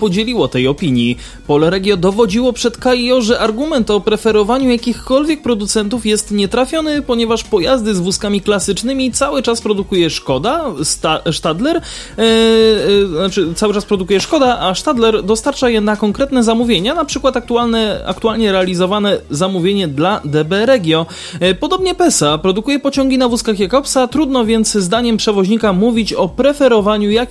tej 0.47 0.67
opinii. 0.67 1.17
Polregio 1.47 1.97
dowodziło 1.97 2.53
przed 2.53 2.77
KIO, 2.77 3.21
że 3.21 3.39
argument 3.39 3.91
o 3.91 3.99
preferowaniu 3.99 4.69
jakichkolwiek 4.69 5.41
producentów 5.41 6.05
jest 6.05 6.31
nietrafiony, 6.31 7.01
ponieważ 7.01 7.43
pojazdy 7.43 7.95
z 7.95 7.99
wózkami 7.99 8.41
klasycznymi 8.41 9.11
cały 9.11 9.41
czas 9.41 9.61
produkuje 9.61 10.09
Szkoda, 10.09 10.65
Sta 10.83 11.21
Stadler, 11.31 11.81
yy, 12.17 12.25
yy, 12.25 13.07
znaczy 13.07 13.53
cały 13.55 13.73
czas 13.73 13.85
produkuje 13.85 14.19
Szkoda, 14.19 14.59
a 14.59 14.75
Stadler 14.75 15.23
dostarcza 15.23 15.69
je 15.69 15.81
na 15.81 15.95
konkretne 15.95 16.43
zamówienia, 16.43 16.95
na 16.95 17.05
przykład 17.05 17.37
aktualne, 17.37 18.03
aktualnie 18.05 18.51
realizowane 18.51 19.17
zamówienie 19.29 19.87
dla 19.87 20.21
DB 20.25 20.65
Regio. 20.65 21.05
Yy, 21.41 21.55
podobnie 21.55 21.95
PESA 21.95 22.37
produkuje 22.37 22.79
pociągi 22.79 23.17
na 23.17 23.29
wózkach 23.29 23.59
Jakobsa, 23.59 24.07
trudno 24.07 24.45
więc 24.45 24.73
zdaniem 24.73 25.17
przewoźnika 25.17 25.73
mówić 25.73 26.13
o 26.13 26.29
preferowaniu 26.29 27.11
jak, 27.11 27.29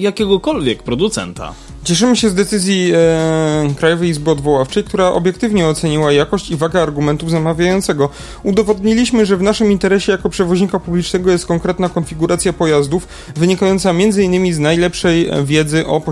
jakiegokolwiek 0.00 0.82
producenta. 0.82 1.52
Cieszymy 1.84 2.16
się 2.16 2.28
z 2.28 2.34
decyzji 2.34 2.92
e, 2.94 3.74
Krajowej 3.78 4.08
Izby 4.08 4.30
Odwoławczej, 4.30 4.84
która 4.84 5.08
obiektywnie 5.08 5.66
oceniła 5.66 6.12
jakość 6.12 6.50
i 6.50 6.56
wagę 6.56 6.82
argumentów 6.82 7.30
zamawiającego. 7.30 8.08
Udowodniliśmy, 8.42 9.26
że 9.26 9.36
w 9.36 9.42
naszym 9.42 9.72
interesie 9.72 10.12
jako 10.12 10.28
przewoźnika 10.28 10.80
publicznego 10.80 11.30
jest 11.30 11.46
konkretna 11.46 11.88
konfiguracja 11.88 12.52
pojazdów, 12.52 13.08
wynikająca 13.36 13.90
m.in. 13.90 14.54
z 14.54 14.58
najlepszej 14.58 15.30
wiedzy 15.44 15.86
o, 15.86 16.02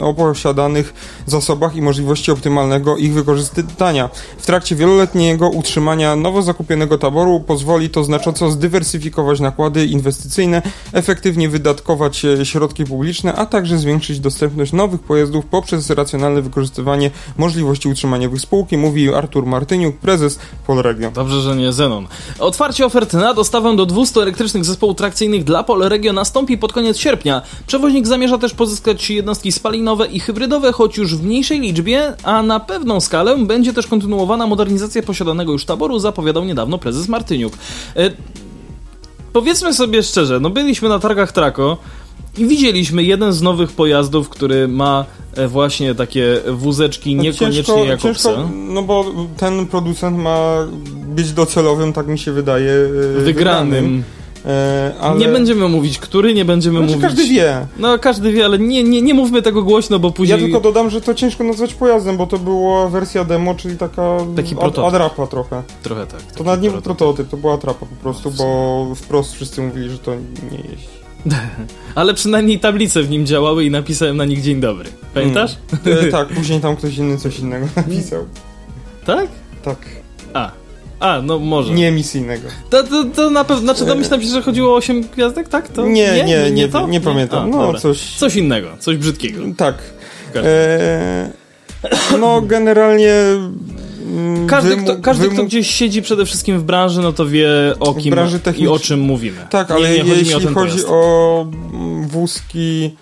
o 0.00 0.14
posiadanych 0.14 0.94
zasobach 1.26 1.76
i 1.76 1.82
możliwości 1.82 2.30
optymalnego 2.30 2.96
ich 2.96 3.12
wykorzystania. 3.12 4.10
W 4.38 4.46
trakcie 4.46 4.76
wieloletniego 4.76 5.48
utrzymania 5.50 6.16
nowo 6.16 6.42
zakupionego 6.42 6.98
taboru 6.98 7.40
pozwoli 7.40 7.90
to 7.90 8.04
znacząco 8.04 8.50
zdywersyfikować 8.50 9.40
nakłady 9.40 9.86
inwestycyjne, 9.86 10.62
efektywnie 10.92 11.48
wydatkować 11.48 12.24
e, 12.24 12.46
środki 12.46 12.84
publiczne, 12.84 13.34
a 13.34 13.46
także 13.46 13.78
zwiększyć 13.78 14.20
dostępność 14.20 14.69
nowych 14.72 15.00
pojazdów 15.00 15.46
poprzez 15.46 15.90
racjonalne 15.90 16.42
wykorzystywanie 16.42 17.10
możliwości 17.38 17.88
utrzymaniowych 17.88 18.40
spółki, 18.40 18.76
mówi 18.76 19.14
Artur 19.14 19.46
Martyniuk, 19.46 19.96
prezes 19.96 20.38
Polregio. 20.66 21.10
Dobrze, 21.10 21.40
że 21.40 21.56
nie 21.56 21.72
Zenon. 21.72 22.06
Otwarcie 22.38 22.86
ofert 22.86 23.12
na 23.12 23.34
dostawę 23.34 23.76
do 23.76 23.86
200 23.86 24.22
elektrycznych 24.22 24.64
zespołów 24.64 24.96
trakcyjnych 24.96 25.44
dla 25.44 25.62
Polregio 25.62 26.12
nastąpi 26.12 26.58
pod 26.58 26.72
koniec 26.72 26.98
sierpnia. 26.98 27.42
Przewoźnik 27.66 28.06
zamierza 28.06 28.38
też 28.38 28.54
pozyskać 28.54 29.10
jednostki 29.10 29.52
spalinowe 29.52 30.06
i 30.06 30.20
hybrydowe, 30.20 30.72
choć 30.72 30.96
już 30.96 31.16
w 31.16 31.24
mniejszej 31.24 31.60
liczbie, 31.60 32.14
a 32.22 32.42
na 32.42 32.60
pewną 32.60 33.00
skalę 33.00 33.38
będzie 33.38 33.72
też 33.72 33.86
kontynuowana 33.86 34.46
modernizacja 34.46 35.02
posiadanego 35.02 35.52
już 35.52 35.64
taboru, 35.64 35.98
zapowiadał 35.98 36.44
niedawno 36.44 36.78
prezes 36.78 37.08
Martyniuk. 37.08 37.52
E 37.96 38.10
Powiedzmy 39.32 39.74
sobie 39.74 40.02
szczerze, 40.02 40.40
no 40.40 40.50
byliśmy 40.50 40.88
na 40.88 40.98
targach 40.98 41.32
Trako, 41.32 41.76
i 42.38 42.46
widzieliśmy 42.46 43.02
jeden 43.02 43.32
z 43.32 43.42
nowych 43.42 43.72
pojazdów, 43.72 44.28
który 44.28 44.68
ma 44.68 45.04
e, 45.34 45.48
właśnie 45.48 45.94
takie 45.94 46.40
wózeczki 46.52 47.14
niekoniecznie 47.14 47.52
ciężko, 47.64 47.84
Jakobsa. 47.84 48.28
Ciężko, 48.28 48.50
no 48.54 48.82
bo 48.82 49.04
ten 49.36 49.66
producent 49.66 50.18
ma 50.18 50.66
być 51.06 51.32
docelowym, 51.32 51.92
tak 51.92 52.06
mi 52.06 52.18
się 52.18 52.32
wydaje, 52.32 52.72
e, 52.72 53.20
wygranym. 53.20 53.24
wygranym. 53.24 54.04
E, 54.46 54.94
ale... 55.00 55.20
Nie 55.20 55.28
będziemy 55.28 55.68
mówić, 55.68 55.98
który, 55.98 56.34
nie 56.34 56.44
będziemy 56.44 56.78
znaczy, 56.78 56.94
mówić. 56.94 57.08
Każdy 57.08 57.24
wie. 57.34 57.66
No, 57.78 57.98
każdy 57.98 58.32
wie, 58.32 58.44
ale 58.44 58.58
nie, 58.58 58.84
nie, 58.84 59.02
nie 59.02 59.14
mówmy 59.14 59.42
tego 59.42 59.62
głośno, 59.62 59.98
bo 59.98 60.10
później. 60.10 60.38
Ja 60.38 60.44
tylko 60.44 60.60
dodam, 60.60 60.90
że 60.90 61.00
to 61.00 61.14
ciężko 61.14 61.44
nazwać 61.44 61.74
pojazdem, 61.74 62.16
bo 62.16 62.26
to 62.26 62.38
była 62.38 62.88
wersja 62.88 63.24
demo, 63.24 63.54
czyli 63.54 63.76
taka. 63.76 64.18
Taki 64.36 64.56
prototyp. 64.56 64.84
Adrapa 64.84 65.26
trochę. 65.26 65.62
Trochę 65.82 66.06
tak. 66.06 66.22
To 66.22 66.44
nawet 66.44 66.62
nie 66.62 66.70
był 66.70 66.82
prototyp, 66.82 67.28
to 67.28 67.36
była 67.36 67.54
atrapa 67.54 67.86
po 67.86 67.96
prostu, 68.02 68.30
bo 68.30 68.86
wprost 68.94 69.32
wszyscy 69.32 69.62
mówili, 69.62 69.90
że 69.90 69.98
to 69.98 70.14
nie 70.50 70.58
jeździ. 70.70 70.99
Ale 71.94 72.14
przynajmniej 72.14 72.60
tablice 72.60 73.02
w 73.02 73.10
nim 73.10 73.26
działały 73.26 73.64
i 73.64 73.70
napisałem 73.70 74.16
na 74.16 74.24
nich 74.24 74.42
dzień 74.42 74.60
dobry. 74.60 74.90
Pamiętasz? 75.14 75.56
Mm. 75.86 76.08
E, 76.08 76.10
tak, 76.10 76.28
później 76.38 76.60
tam 76.60 76.76
ktoś 76.76 76.96
inny 76.96 77.18
coś 77.18 77.38
innego 77.38 77.66
napisał. 77.76 78.26
Tak? 79.04 79.28
Tak. 79.62 79.78
A. 80.34 80.50
A, 81.00 81.22
no 81.22 81.38
może. 81.38 81.74
Nie 81.74 81.88
emisyjnego. 81.88 82.48
To, 82.70 82.84
to, 82.84 83.04
to 83.04 83.30
na 83.30 83.44
pewno, 83.44 83.62
znaczy 83.62 83.86
domyślam 83.86 84.22
się, 84.22 84.28
że 84.28 84.42
chodziło 84.42 84.72
o 84.72 84.76
8 84.76 85.02
gwiazdek, 85.02 85.48
tak? 85.48 85.68
To 85.68 85.86
nie, 85.86 85.92
nie, 85.92 86.24
nie, 86.24 86.24
nie, 86.24 86.50
nie, 86.50 86.68
to? 86.68 86.86
nie 86.86 87.00
pamiętam. 87.00 87.44
A, 87.44 87.56
no, 87.56 87.74
coś... 87.74 88.16
coś 88.16 88.36
innego, 88.36 88.68
coś 88.78 88.96
brzydkiego. 88.96 89.42
Tak. 89.56 89.74
E, 90.36 91.30
no, 92.20 92.42
generalnie 92.42 93.14
Mm, 94.06 94.46
każdy, 94.46 94.76
kto, 94.76 94.96
każdy 94.96 95.28
kto 95.28 95.44
gdzieś 95.44 95.70
siedzi 95.70 96.02
przede 96.02 96.26
wszystkim 96.26 96.58
w 96.58 96.62
branży, 96.62 97.00
no 97.00 97.12
to 97.12 97.26
wie 97.26 97.48
o 97.80 97.94
kim 97.94 98.14
i 98.56 98.68
o 98.68 98.78
czym 98.78 99.00
mówimy. 99.00 99.46
Tak, 99.50 99.70
ale 99.70 99.90
nie, 99.90 100.02
nie 100.02 100.12
jeśli 100.12 100.32
chodzi, 100.32 100.48
o, 100.48 100.54
chodzi 100.54 100.84
o 100.86 101.46
wózki 102.02 102.96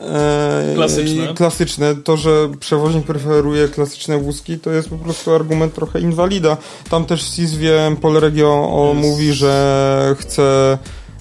e, 0.00 0.72
klasyczne. 0.74 1.34
klasyczne, 1.34 1.94
to, 1.94 2.16
że 2.16 2.30
przewoźnik 2.60 3.04
preferuje 3.04 3.68
klasyczne 3.68 4.18
wózki, 4.18 4.58
to 4.58 4.70
jest 4.70 4.88
po 4.88 4.96
prostu 4.96 5.34
argument 5.34 5.74
trochę 5.74 6.00
inwalida. 6.00 6.56
Tam 6.90 7.04
też 7.04 7.24
w 7.24 7.28
Sizwie 7.28 7.96
Polregio 8.00 8.92
mówi, 8.96 9.32
że 9.32 10.16
chce 10.18 10.78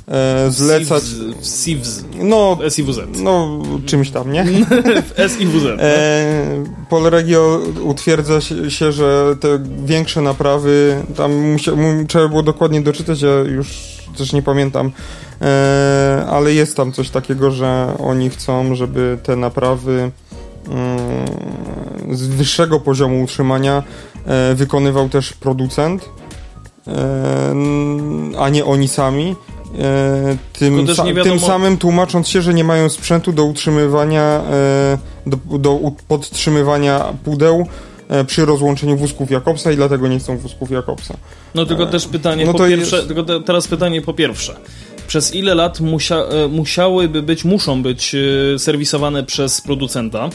e, 0.09 0.51
zlecać... 0.51 1.03
SIWZ. 1.41 2.05
No, 2.23 2.57
SIWZ. 2.69 2.99
No, 3.23 3.61
czymś 3.85 4.11
tam, 4.11 4.31
nie? 4.31 4.45
SIWZ. 5.37 5.65
E, 5.65 6.63
Polregio 6.89 7.61
utwierdza 7.83 8.41
się, 8.69 8.91
że 8.91 9.35
te 9.39 9.59
większe 9.85 10.21
naprawy, 10.21 11.03
tam 11.15 11.51
musia, 11.51 11.71
trzeba 12.07 12.27
było 12.27 12.43
dokładnie 12.43 12.81
doczytać, 12.81 13.21
ja 13.21 13.31
już 13.31 13.99
też 14.17 14.33
nie 14.33 14.41
pamiętam, 14.41 14.91
e, 15.41 16.25
ale 16.29 16.53
jest 16.53 16.77
tam 16.77 16.91
coś 16.91 17.09
takiego, 17.09 17.51
że 17.51 17.93
oni 17.99 18.29
chcą, 18.29 18.75
żeby 18.75 19.17
te 19.23 19.35
naprawy 19.35 20.11
mm, 20.67 22.15
z 22.15 22.27
wyższego 22.27 22.79
poziomu 22.79 23.23
utrzymania 23.23 23.83
e, 24.25 24.55
wykonywał 24.55 25.09
też 25.09 25.33
producent, 25.33 26.09
e, 26.87 27.55
a 28.39 28.49
nie 28.49 28.65
oni 28.65 28.87
sami. 28.87 29.35
E, 29.77 30.37
tym, 30.53 30.87
sa 30.87 31.03
tym, 31.23 31.39
samym 31.39 31.77
tłumacząc 31.77 32.27
się, 32.27 32.41
że 32.41 32.53
nie 32.53 32.63
mają 32.63 32.89
sprzętu 32.89 33.31
do 33.31 33.43
utrzymywania, 33.43 34.21
e, 34.21 34.97
do, 35.25 35.57
do 35.57 35.79
podtrzymywania 36.07 37.13
pudeł 37.23 37.67
e, 38.09 38.25
przy 38.25 38.45
rozłączeniu 38.45 38.97
wózków 38.97 39.31
Jakobsa 39.31 39.71
i 39.71 39.75
dlatego 39.75 40.07
nie 40.07 40.19
chcą 40.19 40.37
wózków 40.37 40.71
Jakobsa. 40.71 41.17
No 41.55 41.65
tylko 41.65 41.85
też 41.85 42.07
pytanie 42.07 42.45
no 42.45 42.53
po 42.53 42.59
pierwsze, 42.59 42.95
jest... 42.95 43.07
tylko 43.07 43.23
te, 43.23 43.43
teraz 43.43 43.67
pytanie 43.67 44.01
po 44.01 44.13
pierwsze. 44.13 44.55
Przez 45.07 45.35
ile 45.35 45.55
lat 45.55 45.79
musia, 45.79 46.23
musiałyby 46.49 47.21
być, 47.21 47.45
muszą 47.45 47.83
być 47.83 48.15
serwisowane 48.57 49.23
przez 49.23 49.61
producenta? 49.61 50.29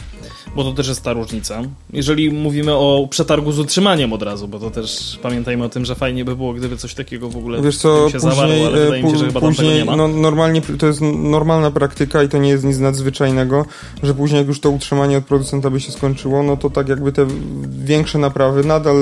Bo 0.57 0.65
to 0.65 0.73
też 0.73 0.89
jest 0.89 1.03
ta 1.03 1.13
różnica. 1.13 1.63
Jeżeli 1.93 2.31
mówimy 2.31 2.75
o 2.75 3.09
przetargu 3.11 3.53
z 3.53 3.59
utrzymaniem 3.59 4.13
od 4.13 4.23
razu, 4.23 4.49
bo 4.49 4.59
to 4.59 4.71
też 4.71 5.19
pamiętajmy 5.23 5.65
o 5.65 5.69
tym, 5.69 5.85
że 5.85 5.95
fajnie 5.95 6.25
by 6.25 6.37
było, 6.37 6.53
gdyby 6.53 6.77
coś 6.77 6.95
takiego 6.95 7.29
w 7.29 7.37
ogóle 7.37 7.63
Wiesz 7.63 7.77
co, 7.77 8.11
się 8.11 8.19
później, 8.19 8.35
zawarło, 8.35 8.67
ale 8.67 8.81
wydaje 8.81 9.03
mi 9.03 9.11
się, 9.11 9.17
że 9.17 9.27
chyba 9.27 9.41
później, 9.41 9.57
tam 9.57 9.67
tego 9.67 9.79
nie 9.79 9.85
ma. 9.85 9.97
No, 9.97 10.09
normalnie 10.09 10.63
to 10.79 10.87
jest 10.87 11.01
normalna 11.15 11.71
praktyka 11.71 12.23
i 12.23 12.29
to 12.29 12.39
nie 12.39 12.49
jest 12.49 12.65
nic 12.65 12.79
nadzwyczajnego, 12.79 13.67
że 14.03 14.15
później 14.15 14.39
jak 14.39 14.49
już 14.49 14.61
to 14.61 14.71
utrzymanie 14.71 15.19
od 15.19 15.25
producenta 15.25 15.71
by 15.71 15.81
się 15.81 15.93
skończyło, 15.93 16.43
no 16.43 16.57
to 16.57 16.71
tak 16.71 16.89
jakby 16.89 17.13
te 17.13 17.27
większe 17.69 18.19
naprawy 18.19 18.65
nadal 18.65 18.97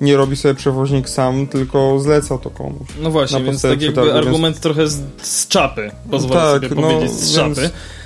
nie 0.00 0.16
robi 0.16 0.36
sobie 0.36 0.54
przewoźnik 0.54 1.08
sam, 1.08 1.46
tylko 1.46 2.00
zleca 2.00 2.38
to 2.38 2.50
komuś. 2.50 2.88
No 3.02 3.10
właśnie, 3.10 3.42
więc 3.42 3.62
tak 3.62 3.82
jakby 3.82 4.14
argument 4.14 4.60
trochę 4.60 4.88
z, 4.88 5.00
z 5.22 5.48
czapy, 5.48 5.90
pozwolę 6.10 6.40
tak, 6.40 6.70
sobie 6.70 6.82
no, 6.82 6.88
powiedzieć, 6.88 7.12
z 7.12 7.34
czapy. 7.34 7.60
Więc 7.60 7.72
E, 7.74 7.99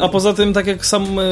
a 0.00 0.08
poza 0.08 0.34
tym, 0.34 0.52
tak 0.52 0.66
jak 0.66 0.86
sam 0.86 1.18
e, 1.18 1.22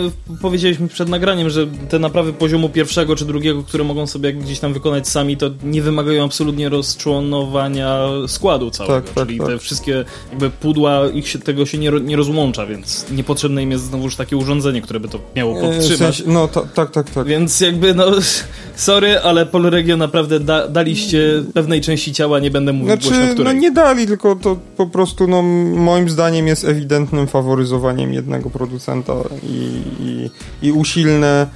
powiedzieliśmy 0.42 0.88
przed 0.88 1.08
nagraniem, 1.08 1.50
że 1.50 1.66
te 1.88 1.98
naprawy 1.98 2.32
poziomu 2.32 2.68
pierwszego 2.68 3.16
czy 3.16 3.24
drugiego, 3.24 3.62
które 3.62 3.84
mogą 3.84 4.06
sobie 4.06 4.32
gdzieś 4.32 4.58
tam 4.58 4.72
wykonać 4.72 5.08
sami, 5.08 5.36
to 5.36 5.50
nie 5.64 5.82
wymagają 5.82 6.24
absolutnie 6.24 6.68
rozczłonowania 6.68 7.98
składu 8.26 8.70
całego. 8.70 8.94
Tak, 9.06 9.14
tak, 9.14 9.26
Czyli 9.26 9.38
tak. 9.38 9.46
te 9.48 9.58
wszystkie 9.58 10.04
jakby 10.30 10.50
pudła, 10.50 11.08
ich 11.14 11.28
się, 11.28 11.38
tego 11.38 11.66
się 11.66 11.78
nie, 11.78 11.90
nie 11.90 12.16
rozłącza, 12.16 12.66
więc 12.66 13.06
niepotrzebne 13.10 13.62
im 13.62 13.70
jest 13.70 13.84
znowuż 13.84 14.16
takie 14.16 14.36
urządzenie, 14.36 14.82
które 14.82 15.00
by 15.00 15.08
to 15.08 15.18
miało 15.36 15.56
E, 15.56 15.60
w 15.60 15.62
podtrzymać. 15.62 15.98
sensie, 15.98 16.24
no 16.26 16.48
ta, 16.48 16.60
tak, 16.74 16.90
tak, 16.90 17.10
tak. 17.10 17.26
Więc 17.26 17.60
jakby 17.60 17.94
no, 17.94 18.04
sorry, 18.76 19.18
ale 19.20 19.46
Polregio 19.46 19.96
naprawdę 19.96 20.40
da, 20.40 20.68
daliście 20.68 21.42
pewnej 21.54 21.80
części 21.80 22.12
ciała, 22.12 22.38
nie 22.40 22.50
będę 22.50 22.72
mówił 22.72 22.86
głośno 22.96 23.10
Znaczy, 23.10 23.26
no 23.28 23.34
której. 23.34 23.56
nie 23.60 23.70
dali, 23.70 24.06
tylko 24.06 24.36
to 24.36 24.56
po 24.76 24.86
prostu, 24.86 25.26
no 25.26 25.42
moim 25.42 26.08
zdaniem 26.08 26.46
jest 26.46 26.64
ewidentnym 26.64 27.26
faworyzowaniem 27.26 28.12
jednego 28.12 28.27
producenta 28.50 29.14
i, 29.42 29.82
i, 30.00 30.30
i 30.68 30.72
usilne 30.72 31.46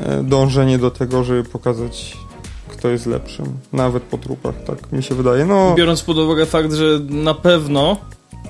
e, 0.00 0.22
dążenie 0.22 0.78
do 0.78 0.90
tego, 0.90 1.24
żeby 1.24 1.44
pokazać 1.44 2.16
kto 2.68 2.88
jest 2.88 3.06
lepszym, 3.06 3.46
nawet 3.72 4.02
po 4.02 4.18
trupach, 4.18 4.54
tak 4.64 4.92
mi 4.92 5.02
się 5.02 5.14
wydaje. 5.14 5.44
No, 5.44 5.74
Biorąc 5.74 6.02
pod 6.02 6.18
uwagę 6.18 6.46
fakt, 6.46 6.72
że 6.72 6.84
na 7.08 7.34
pewno 7.34 7.96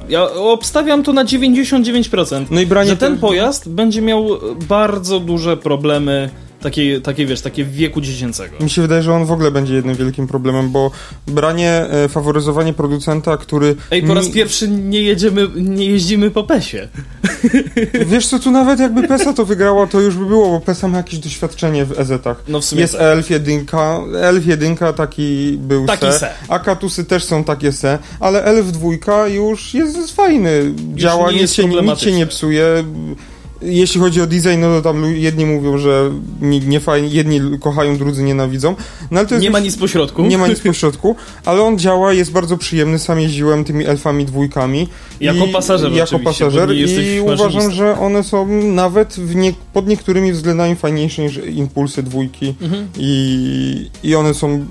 ja 0.09 0.31
obstawiam 0.33 1.03
to 1.03 1.13
na 1.13 1.25
99%, 1.25 2.47
no 2.51 2.61
i 2.61 2.67
branie 2.67 2.91
że 2.91 2.97
ten 2.97 3.15
te- 3.15 3.21
pojazd 3.21 3.69
będzie 3.69 4.03
miał 4.03 4.29
bardzo 4.69 5.21
duże 5.21 5.57
problemy 5.57 6.31
takie, 6.63 7.01
takie 7.01 7.27
wiesz, 7.27 7.41
takie 7.41 7.65
wieku 7.65 8.01
dziecięcego. 8.01 8.57
Mi 8.61 8.71
się 8.71 8.83
wydaje, 8.83 9.03
że 9.03 9.13
on 9.13 9.27
w 9.27 9.33
ogóle 9.33 9.51
będzie 9.51 9.75
jednym 9.75 9.97
wielkim 9.97 10.27
problemem, 10.27 10.71
bo 10.71 10.91
branie, 11.27 11.71
e, 11.71 12.09
faworyzowanie 12.09 12.73
producenta, 12.73 13.37
który... 13.37 13.77
Ej, 13.91 14.03
po 14.03 14.15
raz 14.15 14.27
mi- 14.27 14.33
pierwszy 14.33 14.69
nie 14.69 15.03
jedziemy, 15.03 15.49
nie 15.55 15.87
jeździmy 15.87 16.31
po 16.31 16.45
PESie. 16.45 16.89
Wiesz 18.13 18.27
co, 18.27 18.39
tu 18.39 18.51
nawet 18.51 18.81
jakby 18.81 19.09
PESA 19.09 19.33
to 19.33 19.45
wygrała, 19.45 19.87
to 19.87 20.01
już 20.01 20.17
by 20.17 20.27
było, 20.27 20.51
bo 20.51 20.61
PESA 20.61 20.89
ma 20.89 20.97
jakieś 20.97 21.19
doświadczenie 21.19 21.85
w 21.85 22.01
EZ-ach. 22.01 22.43
No 22.49 22.61
w 22.61 22.65
sumie 22.65 22.81
Jest 22.81 22.93
tak. 22.93 23.03
Elf 23.03 23.31
jedynka, 23.31 24.01
Elf 24.23 24.47
jedynka 24.47 24.93
taki 24.93 25.57
był 25.59 25.87
Taki 25.87 26.07
se, 26.07 26.13
se. 26.13 26.31
Akatusy 26.49 27.05
też 27.05 27.25
są 27.25 27.45
takie 27.45 27.73
se, 27.73 27.99
ale 28.21 28.45
Elf 28.45 28.73
dwójka 28.73 29.27
już 29.27 29.75
jest, 29.75 29.97
jest 29.97 30.17
fajny, 30.17 30.75
działa, 30.95 31.33
nie 31.33 31.41
nic 31.41 31.53
się, 31.53 31.69
nic 31.69 31.99
się 31.99 32.13
nie 32.13 32.27
psuje. 32.27 32.85
Jeśli 33.65 34.01
chodzi 34.01 34.21
o 34.23 34.27
design, 34.27 34.61
no 34.61 34.67
to 34.77 34.83
tam 34.83 35.05
jedni 35.17 35.47
mówią, 35.47 35.79
że 35.79 36.11
nie, 36.41 36.61
nie 36.61 36.81
fajnie, 36.81 37.09
jedni 37.09 37.41
kochają, 37.61 37.97
drudzy 37.99 38.23
nienawidzą. 38.23 38.75
No, 39.11 39.19
ale 39.19 39.29
to 39.29 39.35
jest 39.35 39.43
Nie 39.43 39.51
ma 39.51 39.59
nic 39.61 39.77
pośrodku. 39.77 40.23
nie 40.27 40.39
ma 40.39 40.49
nic 40.49 40.61
pośrodku, 40.61 41.17
ale 41.45 41.63
on 41.63 41.79
działa, 41.79 42.13
jest 42.13 42.33
bardzo 42.33 42.57
przyjemny. 42.59 42.99
Sam 42.99 43.21
jeździłem 43.21 43.65
tymi 43.65 43.87
elfami 43.87 44.25
dwójkami. 44.25 44.89
Jako 45.21 45.47
pasażer 45.49 45.93
Jako 45.93 46.19
pasażer 46.19 46.71
i 46.77 47.21
uważam, 47.21 47.71
że 47.71 47.99
one 47.99 48.25
są 48.25 48.47
nawet 48.63 49.35
nie, 49.35 49.53
pod 49.73 49.87
niektórymi 49.87 50.33
względami 50.33 50.77
fajniejsze 50.77 51.23
niż 51.23 51.37
impulsy 51.37 52.03
dwójki 52.03 52.55
Mhm. 52.63 52.89
i, 52.99 53.91
i 54.03 54.15
one 54.15 54.35
są 54.35 54.67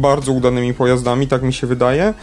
bardzo 0.00 0.32
udanymi 0.32 0.74
pojazdami, 0.74 1.26
tak 1.28 1.42
mi 1.42 1.52
się 1.52 1.66
wydaje. 1.66 2.14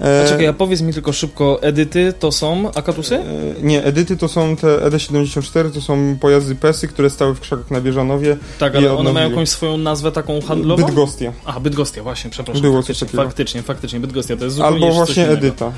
E, 0.00 0.28
czekaj, 0.28 0.46
a 0.46 0.52
powiedz 0.52 0.80
mi 0.80 0.92
tylko 0.92 1.12
szybko, 1.12 1.62
edyty 1.62 2.12
to 2.18 2.32
są 2.32 2.70
Akatusy? 2.74 3.14
e, 3.16 3.22
Nie, 3.62 3.84
Edyty 3.84 4.16
to 4.16 4.28
są 4.28 4.56
te 4.56 4.66
ED74, 4.66 5.70
to 5.70 5.80
są 5.80 6.16
pojazdy 6.20 6.54
PESy, 6.54 6.88
które 6.88 7.10
stały 7.10 7.34
w 7.34 7.40
krzakach 7.40 7.70
na 7.70 7.80
Bieżanowie. 7.80 8.36
Tak, 8.58 8.76
ale 8.76 8.92
one 8.96 9.12
mają 9.12 9.28
jakąś 9.30 9.48
swoją 9.48 9.78
nazwę 9.78 10.12
taką 10.12 10.40
handlową? 10.40 10.86
Bydgostia. 10.86 11.32
A, 11.44 11.60
Bydgostia, 11.60 12.02
właśnie, 12.02 12.30
przepraszam. 12.30 12.62
Było 12.62 12.76
faktycznie, 12.82 13.08
faktycznie, 13.08 13.62
faktycznie, 13.62 14.00
Bydgostia, 14.00 14.36
to 14.36 14.44
jest 14.44 14.56
zupełnie 14.56 14.84
Albo 14.86 14.94
właśnie 14.96 15.22
innego. 15.24 15.72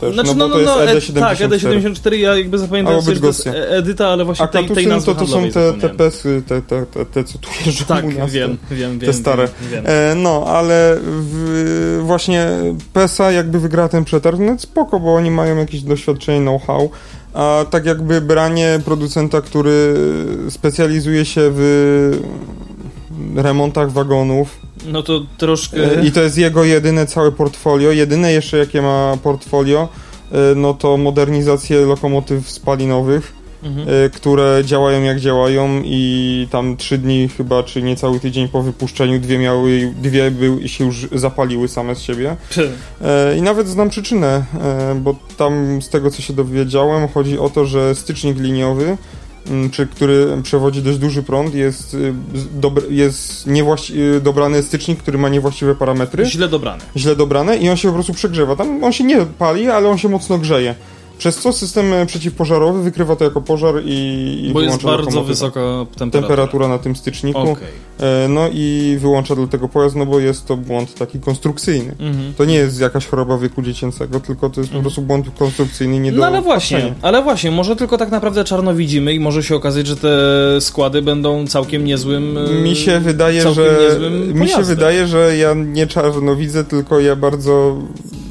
Też, 0.00 0.14
Znaczy, 0.14 0.34
no, 0.34 0.48
no, 0.48 0.54
bo 0.54 0.60
no, 0.60 0.74
to 0.74 0.84
no, 0.84 0.92
jest 0.92 1.10
e, 1.10 1.12
ED74. 1.12 1.20
tak, 1.20 1.38
ED74, 1.38 2.12
ja 2.12 2.36
jakby 2.36 2.58
zapamiętałem 2.58 3.02
sobie, 3.02 3.14
że 3.14 3.20
to 3.20 3.26
jest 3.26 3.44
Bydgoszcz. 3.44 3.68
Edyta, 3.70 4.08
ale 4.08 4.24
właśnie 4.24 4.48
tej, 4.48 4.68
tej 4.68 4.86
no 4.86 4.94
nazwy 4.94 5.14
to, 5.14 5.20
to 5.20 5.26
są 5.26 5.50
te, 5.50 5.72
te 5.72 5.88
pesy, 5.88 6.42
te, 6.46 6.62
te, 6.62 6.86
te, 6.86 7.06
te 7.06 7.24
co 7.24 7.38
tu 7.38 7.48
jeżdżą 7.66 7.84
Tak, 7.84 8.04
u 8.04 8.10
nas. 8.10 8.32
wiem, 8.32 8.58
wiem, 8.70 8.98
wiem. 8.98 9.00
te 9.00 9.12
stare. 9.12 9.48
E, 9.84 10.14
no, 10.14 10.44
ale 10.46 10.98
właśnie 12.00 12.48
PESA 12.92 13.32
jakby 13.32 13.60
wygrała 13.60 13.88
ten 13.88 14.04
przetarg, 14.04 14.38
no 14.38 14.58
spoko, 14.58 15.00
bo 15.00 15.14
oni 15.14 15.30
mają 15.30 15.56
jakieś 15.56 15.82
doświadczenie, 15.82 16.40
know-how, 16.40 16.90
a 17.34 17.64
tak 17.70 17.86
jakby 17.86 18.20
branie 18.20 18.80
producenta, 18.84 19.40
który 19.40 19.94
specjalizuje 20.50 21.24
się 21.24 21.40
w 21.44 22.20
remontach 23.36 23.92
wagonów 23.92 24.63
No 24.84 25.02
to 25.02 25.20
troszkę... 25.38 25.98
e, 26.00 26.06
i 26.06 26.12
to 26.12 26.22
jest 26.22 26.38
jego 26.38 26.64
jedyne 26.64 27.06
całe 27.06 27.32
portfolio, 27.32 27.90
jedyne 27.90 28.32
jeszcze 28.32 28.58
jakie 28.58 28.82
ma 28.82 29.16
portfolio, 29.22 29.88
e, 30.32 30.54
no 30.54 30.74
to 30.74 30.96
modernizację 30.96 31.80
lokomotyw 31.80 32.50
spalinowych, 32.50 33.32
Mhm. 33.64 33.88
y, 34.06 34.10
które 34.10 34.62
działają 34.64 35.02
jak 35.02 35.20
działają 35.20 35.82
i 35.84 36.48
tam 36.50 36.76
trzy 36.76 36.98
dni 36.98 37.28
chyba, 37.28 37.62
czy 37.62 37.82
niecały 37.82 38.20
tydzień 38.20 38.48
po 38.48 38.62
wypuszczeniu 38.62 39.20
dwie 39.20 39.38
miały, 39.38 39.94
dwie 40.02 40.30
były, 40.30 40.68
się 40.68 40.84
już 40.84 41.06
zapaliły 41.12 41.68
same 41.68 41.94
z 41.94 42.00
siebie. 42.00 42.36
E, 43.02 43.36
I 43.38 43.42
nawet 43.42 43.68
znam 43.68 43.90
przyczynę, 43.90 44.44
e, 44.62 44.94
bo 44.94 45.14
tam 45.36 45.82
z 45.82 45.88
tego 45.88 46.10
co 46.10 46.22
się 46.22 46.32
dowiedziałem, 46.32 47.08
chodzi 47.08 47.38
o 47.38 47.50
to, 47.50 47.66
że 47.66 47.94
stycznik 47.94 48.38
liniowy, 48.38 48.96
m, 49.50 49.70
czy 49.70 49.86
który 49.86 50.26
przewodzi 50.42 50.82
dość 50.82 50.98
duży 50.98 51.22
prąd, 51.22 51.54
jest, 51.54 51.94
y, 51.94 52.14
dobr, 52.54 52.82
jest 52.90 53.46
niewłaści- 53.46 53.98
y, 54.16 54.20
dobrany 54.20 54.62
stycznik, 54.62 54.98
który 54.98 55.18
ma 55.18 55.28
niewłaściwe 55.28 55.74
parametry, 55.74 56.24
Źle 56.26 56.48
dobrane. 56.48 56.82
źle 56.96 57.16
dobrane 57.16 57.56
i 57.56 57.68
on 57.68 57.76
się 57.76 57.88
po 57.88 57.94
prostu 57.94 58.14
przegrzewa. 58.14 58.56
Tam 58.56 58.84
on 58.84 58.92
się 58.92 59.04
nie 59.04 59.26
pali, 59.38 59.68
ale 59.68 59.88
on 59.88 59.98
się 59.98 60.08
mocno 60.08 60.38
grzeje. 60.38 60.74
Przez 61.24 61.36
co 61.36 61.52
system 61.52 61.92
e, 61.92 62.06
przeciwpożarowy 62.06 62.82
wykrywa 62.82 63.16
to 63.16 63.24
jako 63.24 63.40
pożar 63.40 63.74
i, 63.84 64.46
i 64.48 64.52
Bo 64.52 64.60
jest 64.62 64.82
bardzo 64.82 65.24
wysoka 65.24 65.60
temperatura. 65.60 66.20
temperatura 66.20 66.68
na 66.68 66.78
tym 66.78 66.96
styczniku. 66.96 67.38
Okej. 67.38 67.68
E, 68.00 68.28
no 68.28 68.48
i 68.52 68.96
wyłącza 69.00 69.36
do 69.36 69.46
tego 69.46 69.68
pojazd, 69.68 69.96
no 69.96 70.06
bo 70.06 70.18
jest 70.20 70.46
to 70.46 70.56
błąd 70.56 70.94
taki 70.94 71.20
konstrukcyjny. 71.20 71.94
Mhm. 72.00 72.34
To 72.34 72.44
nie 72.44 72.54
jest 72.54 72.80
jakaś 72.80 73.06
choroba 73.06 73.38
wieku 73.38 73.62
dziecięcego, 73.62 74.20
tylko 74.20 74.50
to 74.50 74.60
jest 74.60 74.70
po 74.72 74.76
Mhm. 74.76 74.82
prostu 74.82 75.02
błąd 75.02 75.26
konstrukcyjny 75.38 75.98
nie 76.00 76.12
do 76.12 76.18
No 76.20 76.26
ale 76.26 76.42
właśnie, 76.42 76.76
patrzenia. 76.76 76.98
ale 77.02 77.22
właśnie, 77.22 77.50
może 77.50 77.76
tylko 77.76 77.98
tak 77.98 78.10
naprawdę 78.10 78.44
czarno 78.44 78.74
widzimy 78.74 79.14
i 79.14 79.20
może 79.20 79.42
się 79.42 79.56
okazać, 79.56 79.86
że 79.86 79.96
te 79.96 80.08
składy 80.60 81.02
będą 81.02 81.46
całkiem 81.46 81.84
niezłym... 81.84 82.38
e, 82.38 82.50
Mi 82.62 82.76
się 82.76 83.00
wydaje, 83.00 83.52
że 83.54 83.98
mi 84.34 84.48
się 84.48 84.62
wydaje, 84.62 85.06
że 85.06 85.36
ja 85.36 85.54
nie 85.54 85.86
czarno 85.86 86.36
widzę, 86.36 86.64
tylko 86.64 87.00
ja 87.00 87.16
bardzo 87.16 87.76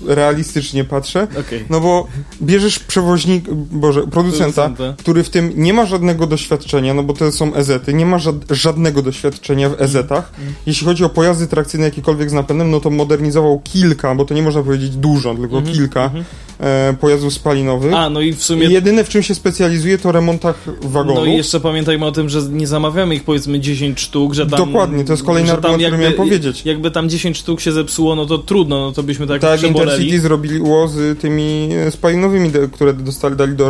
realistycznie 0.08 0.84
patrzę. 0.84 1.28
Okej. 1.40 1.66
No 1.70 1.80
bo 1.80 2.08
bierzesz 2.42 2.80
przewoźnik, 2.80 3.54
boże, 3.54 4.08
producenta, 4.08 4.70
Producenta. 4.70 5.04
który 5.04 5.24
w 5.24 5.30
tym 5.30 5.52
nie 5.56 5.74
ma 5.74 5.86
żadnego 5.86 6.28
doświadczenia, 6.28 6.94
no 6.94 7.04
bo 7.04 7.14
to 7.14 7.32
są 7.32 7.54
EZ-y, 7.54 7.94
nie 7.94 8.06
ma 8.06 8.20
żad 8.20 8.36
żadnego 8.50 9.02
doświadczenia 9.02 9.70
w 9.70 9.82
EZ-ach. 9.82 10.32
Mm. 10.40 10.54
Jeśli 10.66 10.88
chodzi 10.88 11.04
o 11.04 11.10
pojazdy 11.10 11.48
trakcyjne 11.48 11.86
jakiekolwiek 11.86 12.30
z 12.30 12.34
napędem, 12.34 12.72
no 12.72 12.80
to 12.80 12.90
modernizował 12.90 13.62
kilka, 13.64 14.16
bo 14.16 14.26
to 14.26 14.34
nie 14.34 14.42
można 14.44 14.64
powiedzieć 14.64 14.96
dużo, 14.96 15.36
tylko 15.36 15.58
Mhm, 15.58 15.76
kilka 15.76 16.04
mhm. 16.04 16.24
E, 16.64 16.96
pojazdów 17.00 17.34
spalinowych. 17.34 17.94
A, 17.94 18.10
no 18.10 18.22
i 18.22 18.34
w 18.34 18.44
sumie... 18.44 18.68
Jedyne 18.68 19.04
w 19.04 19.10
czym 19.10 19.24
się 19.24 19.36
specjalizuje 19.36 19.98
to 19.98 20.12
remontach 20.12 20.66
wagonów. 20.82 21.26
No 21.26 21.26
i 21.26 21.38
jeszcze 21.38 21.60
pamiętajmy 21.60 22.06
o 22.06 22.12
tym, 22.12 22.30
że 22.30 22.42
nie 22.42 22.68
zamawiamy 22.68 23.16
ich 23.16 23.24
powiedzmy 23.24 23.60
10 23.60 24.00
sztuk, 24.00 24.34
że 24.34 24.48
tam... 24.48 24.60
Dokładnie, 24.60 25.04
to 25.04 25.14
jest 25.14 25.24
kolejny 25.24 25.52
argument, 25.52 25.84
który 25.84 25.98
miałem 25.98 26.14
powiedzieć. 26.14 26.66
Jakby 26.66 26.92
tam 26.92 27.10
10 27.10 27.38
sztuk 27.38 27.62
się 27.62 27.72
zepsuło, 27.72 28.16
no 28.16 28.26
to 28.26 28.38
trudno, 28.38 28.80
no 28.80 28.92
to 28.92 29.04
byśmy 29.04 29.28
tak, 29.28 29.42
Tak, 29.42 29.60
przeboleli. 29.60 29.92
Intercity 29.92 30.22
zrobiło 30.22 30.88
z 30.88 31.20
tymi 31.20 31.70
e, 31.88 31.92
spalinowymi, 31.92 32.52
które 32.74 32.94
dostali, 32.94 33.36
dali 33.36 33.56
do, 33.56 33.70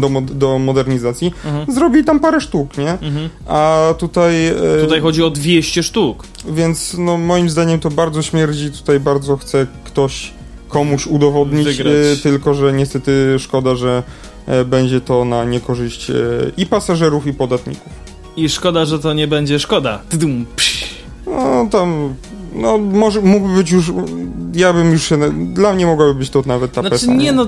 do, 0.00 0.20
do 0.20 0.58
modernizacji. 0.58 1.32
Mhm. 1.44 1.74
Zrobili 1.74 2.04
tam 2.04 2.20
parę 2.20 2.40
sztuk, 2.40 2.78
nie? 2.78 2.90
Mhm. 2.90 3.28
A 3.46 3.94
tutaj... 3.98 4.46
e, 4.46 4.54
Tutaj 4.80 5.00
chodzi 5.00 5.22
o 5.22 5.30
200 5.30 5.82
sztuk. 5.82 6.24
Więc 6.50 6.96
no, 6.98 7.18
moim 7.18 7.50
zdaniem 7.50 7.80
to 7.80 7.90
bardzo 7.90 8.22
śmierdzi. 8.22 8.70
Tutaj 8.70 9.00
bardzo 9.00 9.36
chce 9.36 9.66
ktoś 9.84 10.37
komuś 10.68 11.06
udowodnić, 11.06 11.64
Wygrać. 11.64 11.94
e, 12.18 12.22
tylko 12.22 12.54
że 12.54 12.72
niestety 12.72 13.36
szkoda, 13.38 13.74
że 13.74 14.02
e, 14.46 14.64
będzie 14.64 15.00
to 15.00 15.24
na 15.24 15.44
niekorzyść 15.44 16.10
e, 16.10 16.14
i 16.56 16.66
pasażerów, 16.66 17.26
i 17.26 17.32
podatników. 17.32 17.92
I 18.36 18.48
szkoda, 18.48 18.84
że 18.84 18.98
to 18.98 19.12
nie 19.12 19.28
będzie 19.28 19.58
szkoda. 19.58 20.00
Tudum, 20.10 20.46
psz. 20.56 20.84
No 21.26 21.68
tam, 21.70 22.14
no 22.54 22.78
może 22.78 23.20
mógłby 23.20 23.54
być 23.54 23.70
już, 23.70 23.92
ja 24.54 24.72
bym 24.72 24.92
już 24.92 25.08
się, 25.08 25.18
dla 25.54 25.72
mnie 25.72 25.86
mogłaby 25.86 26.14
być 26.14 26.30
to 26.30 26.42
nawet 26.46 26.72
ta 26.72 26.80
Znaczy 26.80 26.94
pesa, 26.94 27.14
nie 27.14 27.32
no... 27.32 27.46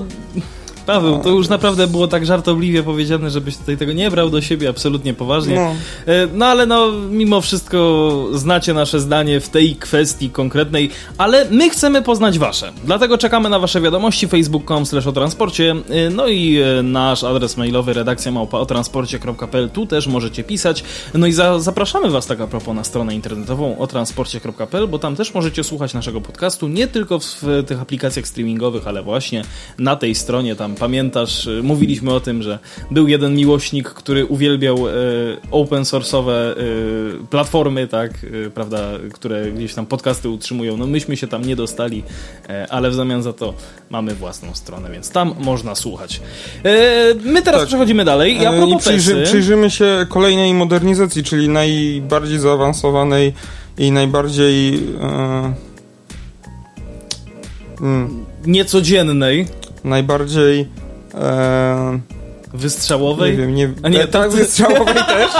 Paweł, 0.85 1.19
to 1.23 1.29
już 1.29 1.49
naprawdę 1.49 1.87
było 1.87 2.07
tak 2.07 2.25
żartobliwie 2.25 2.83
powiedziane, 2.83 3.29
żebyś 3.29 3.57
tutaj 3.57 3.77
tego 3.77 3.93
nie 3.93 4.11
brał 4.11 4.29
do 4.29 4.41
siebie 4.41 4.69
absolutnie 4.69 5.13
poważnie. 5.13 5.55
No, 5.55 5.75
E, 6.13 6.27
No 6.33 6.45
ale 6.45 6.65
no, 6.65 6.91
mimo 6.91 7.41
wszystko 7.41 8.27
znacie 8.33 8.73
nasze 8.73 8.99
zdanie 8.99 9.39
w 9.39 9.49
tej 9.49 9.75
kwestii 9.75 10.29
konkretnej, 10.29 10.89
ale 11.17 11.45
my 11.51 11.69
chcemy 11.69 12.01
poznać 12.01 12.39
wasze. 12.39 12.71
Dlatego 12.83 13.17
czekamy 13.17 13.49
na 13.49 13.59
wasze 13.59 13.81
wiadomości 13.81 14.27
facebook.com 14.27 14.85
slash 14.85 15.07
o 15.07 15.11
transporcie, 15.11 15.75
e, 15.89 16.09
no 16.09 16.27
i 16.27 16.57
e, 16.57 16.83
nasz 16.83 17.23
adres 17.23 17.57
mailowy 17.57 17.93
redakcja 17.93 18.31
małpa 18.31 18.57
o 18.57 18.65
transporcie.pl, 18.65 19.69
tu 19.69 19.85
też 19.85 20.07
możecie 20.07 20.43
pisać. 20.43 20.83
No 21.13 21.27
i 21.27 21.31
za, 21.33 21.59
zapraszamy 21.59 22.09
was 22.09 22.25
tak 22.25 22.41
a 22.41 22.47
propos 22.47 22.75
na 22.75 22.83
stronę 22.83 23.15
internetową 23.15 23.77
o 23.77 23.87
transporcie.pl, 23.87 24.87
bo 24.87 24.99
tam 24.99 25.15
też 25.15 25.33
możecie 25.33 25.63
słuchać 25.63 25.93
naszego 25.93 26.21
podcastu, 26.21 26.67
nie 26.67 26.87
tylko 26.87 27.19
w, 27.19 27.25
w 27.25 27.63
tych 27.67 27.81
aplikacjach 27.81 28.27
streamingowych, 28.27 28.87
ale 28.87 29.03
właśnie 29.03 29.43
na 29.79 29.95
tej 29.95 30.15
stronie, 30.15 30.55
tam 30.55 30.70
tam 30.71 30.75
pamiętasz, 30.79 31.47
y, 31.47 31.63
mówiliśmy 31.63 32.13
o 32.13 32.19
tym, 32.19 32.43
że 32.43 32.59
był 32.91 33.07
jeden 33.07 33.35
miłośnik, 33.35 33.89
który 33.89 34.25
uwielbiał 34.25 34.87
y, 34.87 34.91
open 35.51 35.83
source'owe 35.83 36.31
y, 36.31 37.27
platformy, 37.29 37.87
tak, 37.87 38.11
prawda, 38.53 38.79
które 39.13 39.51
gdzieś 39.51 39.73
tam 39.73 39.85
podcasty 39.85 40.29
utrzymują. 40.29 40.77
No 40.77 40.87
myśmy 40.87 41.17
się 41.17 41.27
tam 41.27 41.45
nie 41.45 41.55
dostali, 41.55 42.03
ale 42.69 42.89
w 42.89 42.93
zamian 42.93 43.23
za 43.23 43.33
to 43.33 43.53
mamy 43.89 44.15
własną 44.15 44.55
stronę, 44.55 44.89
więc 44.91 45.11
tam 45.11 45.35
można 45.39 45.75
słuchać. 45.75 46.21
My 47.23 47.41
teraz 47.41 47.61
Tak. 47.61 47.67
przechodzimy 47.67 48.05
dalej. 48.05 48.41
Ja 48.41 48.65
I 48.65 48.77
przyjrzy, 48.77 49.23
przyjrzymy 49.23 49.69
się 49.71 50.05
kolejnej 50.09 50.53
modernizacji, 50.53 51.23
czyli 51.23 51.49
najbardziej 51.49 52.39
zaawansowanej 52.39 53.33
i 53.77 53.91
najbardziej... 53.91 54.83
Mm, 57.81 58.25
niecodziennej, 58.45 59.47
najbardziej... 59.83 60.67
E, 61.13 61.99
wystrzałowej. 62.53 63.31
Nie 63.31 63.37
wiem, 63.37 63.55
nie... 63.55 63.69
A 63.83 63.89
nie, 63.89 64.03
e, 64.03 64.07
to- 64.07 64.19
tak, 64.19 64.31
wystrzałowej 64.31 64.95
też. 64.95 65.31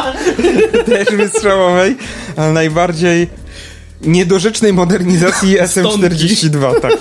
też 0.96 1.18
wystrzałowej, 1.18 1.98
ale 2.38 2.54
najbardziej 2.54 3.28
niedorzecznej 4.04 4.74
modernizacji 4.74 5.58
SM42, 5.68 6.80
tak. 6.82 6.94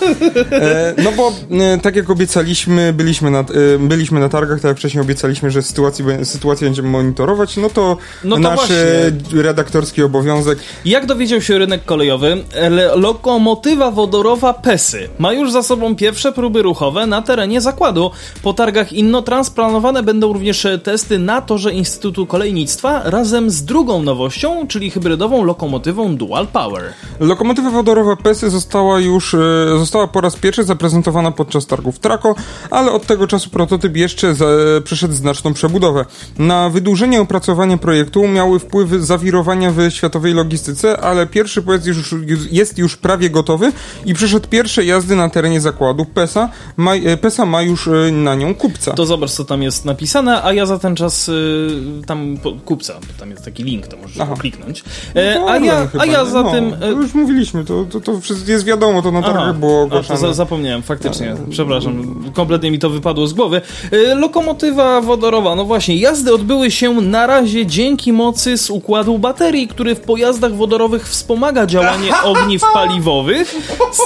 E, 0.52 0.94
no 1.04 1.12
bo 1.12 1.32
e, 1.50 1.78
tak 1.78 1.96
jak 1.96 2.10
obiecaliśmy, 2.10 2.92
byliśmy 2.92 3.30
na, 3.30 3.40
e, 3.40 3.44
byliśmy 3.78 4.20
na 4.20 4.28
targach, 4.28 4.60
tak 4.60 4.68
jak 4.68 4.78
wcześniej 4.78 5.02
obiecaliśmy, 5.02 5.50
że 5.50 5.62
sytuacji, 5.62 6.04
sytuację 6.22 6.66
będziemy 6.66 6.88
monitorować, 6.88 7.56
no 7.56 7.70
to, 7.70 7.96
No 8.24 8.36
to 8.36 8.42
nasz 8.42 8.56
właśnie. 8.56 9.42
redaktorski 9.42 10.02
obowiązek 10.02 10.58
Jak 10.84 11.06
dowiedział 11.06 11.40
się 11.40 11.58
rynek 11.58 11.84
kolejowy, 11.84 12.44
lokomotywa 12.94 13.90
wodorowa 13.90 14.54
PESY 14.54 15.08
ma 15.18 15.32
już 15.32 15.52
za 15.52 15.62
sobą 15.62 15.96
pierwsze 15.96 16.32
próby 16.32 16.62
ruchowe 16.62 17.06
na 17.06 17.22
terenie 17.22 17.60
zakładu. 17.60 18.10
Po 18.42 18.52
targach 18.52 18.92
Innotrans 18.92 19.50
planowane 19.50 20.02
będą 20.02 20.32
również 20.32 20.66
testy 20.82 21.18
na 21.18 21.42
torze 21.42 21.72
Instytutu 21.72 22.26
Kolejnictwa 22.26 23.02
razem 23.04 23.50
z 23.50 23.64
drugą 23.64 24.02
nowością, 24.02 24.66
czyli 24.68 24.90
hybrydową 24.90 25.44
lokomotywą 25.44 26.16
Dual 26.16 26.46
Power. 26.46 26.89
Lokomotywa 27.20 27.70
wodorowa 27.70 28.16
PESY 28.16 28.50
została 28.50 29.00
już 29.00 29.34
e, 29.34 29.38
została 29.78 30.08
po 30.08 30.20
raz 30.20 30.36
pierwszy 30.36 30.64
zaprezentowana 30.64 31.30
podczas 31.30 31.66
targów 31.66 31.98
Traco, 31.98 32.34
ale 32.70 32.92
od 32.92 33.06
tego 33.06 33.26
czasu 33.26 33.50
prototyp 33.50 33.96
jeszcze 33.96 34.34
za, 34.34 34.46
przeszedł 34.84 35.14
znaczną 35.14 35.54
przebudowę. 35.54 36.04
Na 36.38 36.70
wydłużenie 36.70 37.20
opracowania 37.20 37.78
projektu 37.78 38.28
miały 38.28 38.58
wpływ 38.58 38.90
zawirowania 38.90 39.70
w 39.70 39.90
światowej 39.90 40.34
logistyce, 40.34 41.00
ale 41.00 41.26
pierwszy 41.26 41.62
pojazd 41.62 41.86
już, 41.86 42.14
jest 42.50 42.78
już 42.78 42.96
prawie 42.96 43.30
gotowy 43.30 43.72
i 44.06 44.14
przeszedł 44.14 44.48
pierwsze 44.48 44.84
jazdy 44.84 45.16
na 45.16 45.30
terenie 45.30 45.60
zakładu 45.60 46.04
PESA. 46.04 46.48
Ma, 46.76 46.94
e, 46.94 47.16
PESA 47.16 47.46
ma 47.46 47.62
już 47.62 47.88
e, 47.88 48.12
na 48.12 48.34
nią 48.34 48.54
kupca. 48.54 48.92
To 48.92 49.06
zobacz, 49.06 49.30
co 49.30 49.44
tam 49.44 49.62
jest 49.62 49.84
napisane, 49.84 50.42
a 50.42 50.52
ja 50.52 50.66
za 50.66 50.78
ten 50.78 50.96
czas 50.96 51.30
tam 52.06 52.36
kupca, 52.64 52.94
tam 53.18 53.30
jest 53.30 53.44
taki 53.44 53.64
link, 53.64 53.86
to 53.86 53.96
możesz 53.96 54.20
Aha. 54.20 54.34
kliknąć. 54.38 54.84
E, 55.14 55.40
No, 55.40 55.50
a, 55.50 55.58
ja, 55.58 55.86
chyba, 55.86 56.02
a 56.04 56.06
ja 56.06 56.24
za 56.24 56.42
no, 56.42 56.52
tym... 56.52 56.74
to 56.80 56.86
E, 56.86 56.90
już 56.90 57.14
mówiliśmy, 57.14 57.64
to, 57.64 57.84
to, 57.92 58.00
to 58.00 58.12
jest 58.46 58.64
wiadomo, 58.64 59.02
to 59.02 59.12
na 59.12 59.22
targach 59.22 59.42
Aha, 59.42 59.52
było 59.52 59.72
a 59.76 59.80
to 59.80 59.84
ogłaszane. 59.86 60.18
za, 60.20 60.32
zapomniałem, 60.32 60.82
faktycznie. 60.82 61.34
Przepraszam, 61.50 62.24
kompletnie 62.34 62.70
mi 62.70 62.78
to 62.78 62.90
wypadło 62.90 63.26
z 63.26 63.32
głowy. 63.32 63.60
E, 63.92 64.14
Lokomotywa 64.14 65.00
wodorowa, 65.00 65.54
no 65.54 65.64
właśnie, 65.64 65.96
jazdy 65.96 66.34
odbyły 66.34 66.70
się 66.70 66.94
na 66.94 67.26
razie 67.26 67.66
dzięki 67.66 68.12
mocy 68.12 68.58
z 68.58 68.70
układu 68.70 69.18
baterii, 69.18 69.68
który 69.68 69.94
w 69.94 70.00
pojazdach 70.00 70.54
wodorowych 70.54 71.08
wspomaga 71.08 71.66
działanie 71.66 72.10
ogniw 72.24 72.62
paliwowych. 72.72 73.54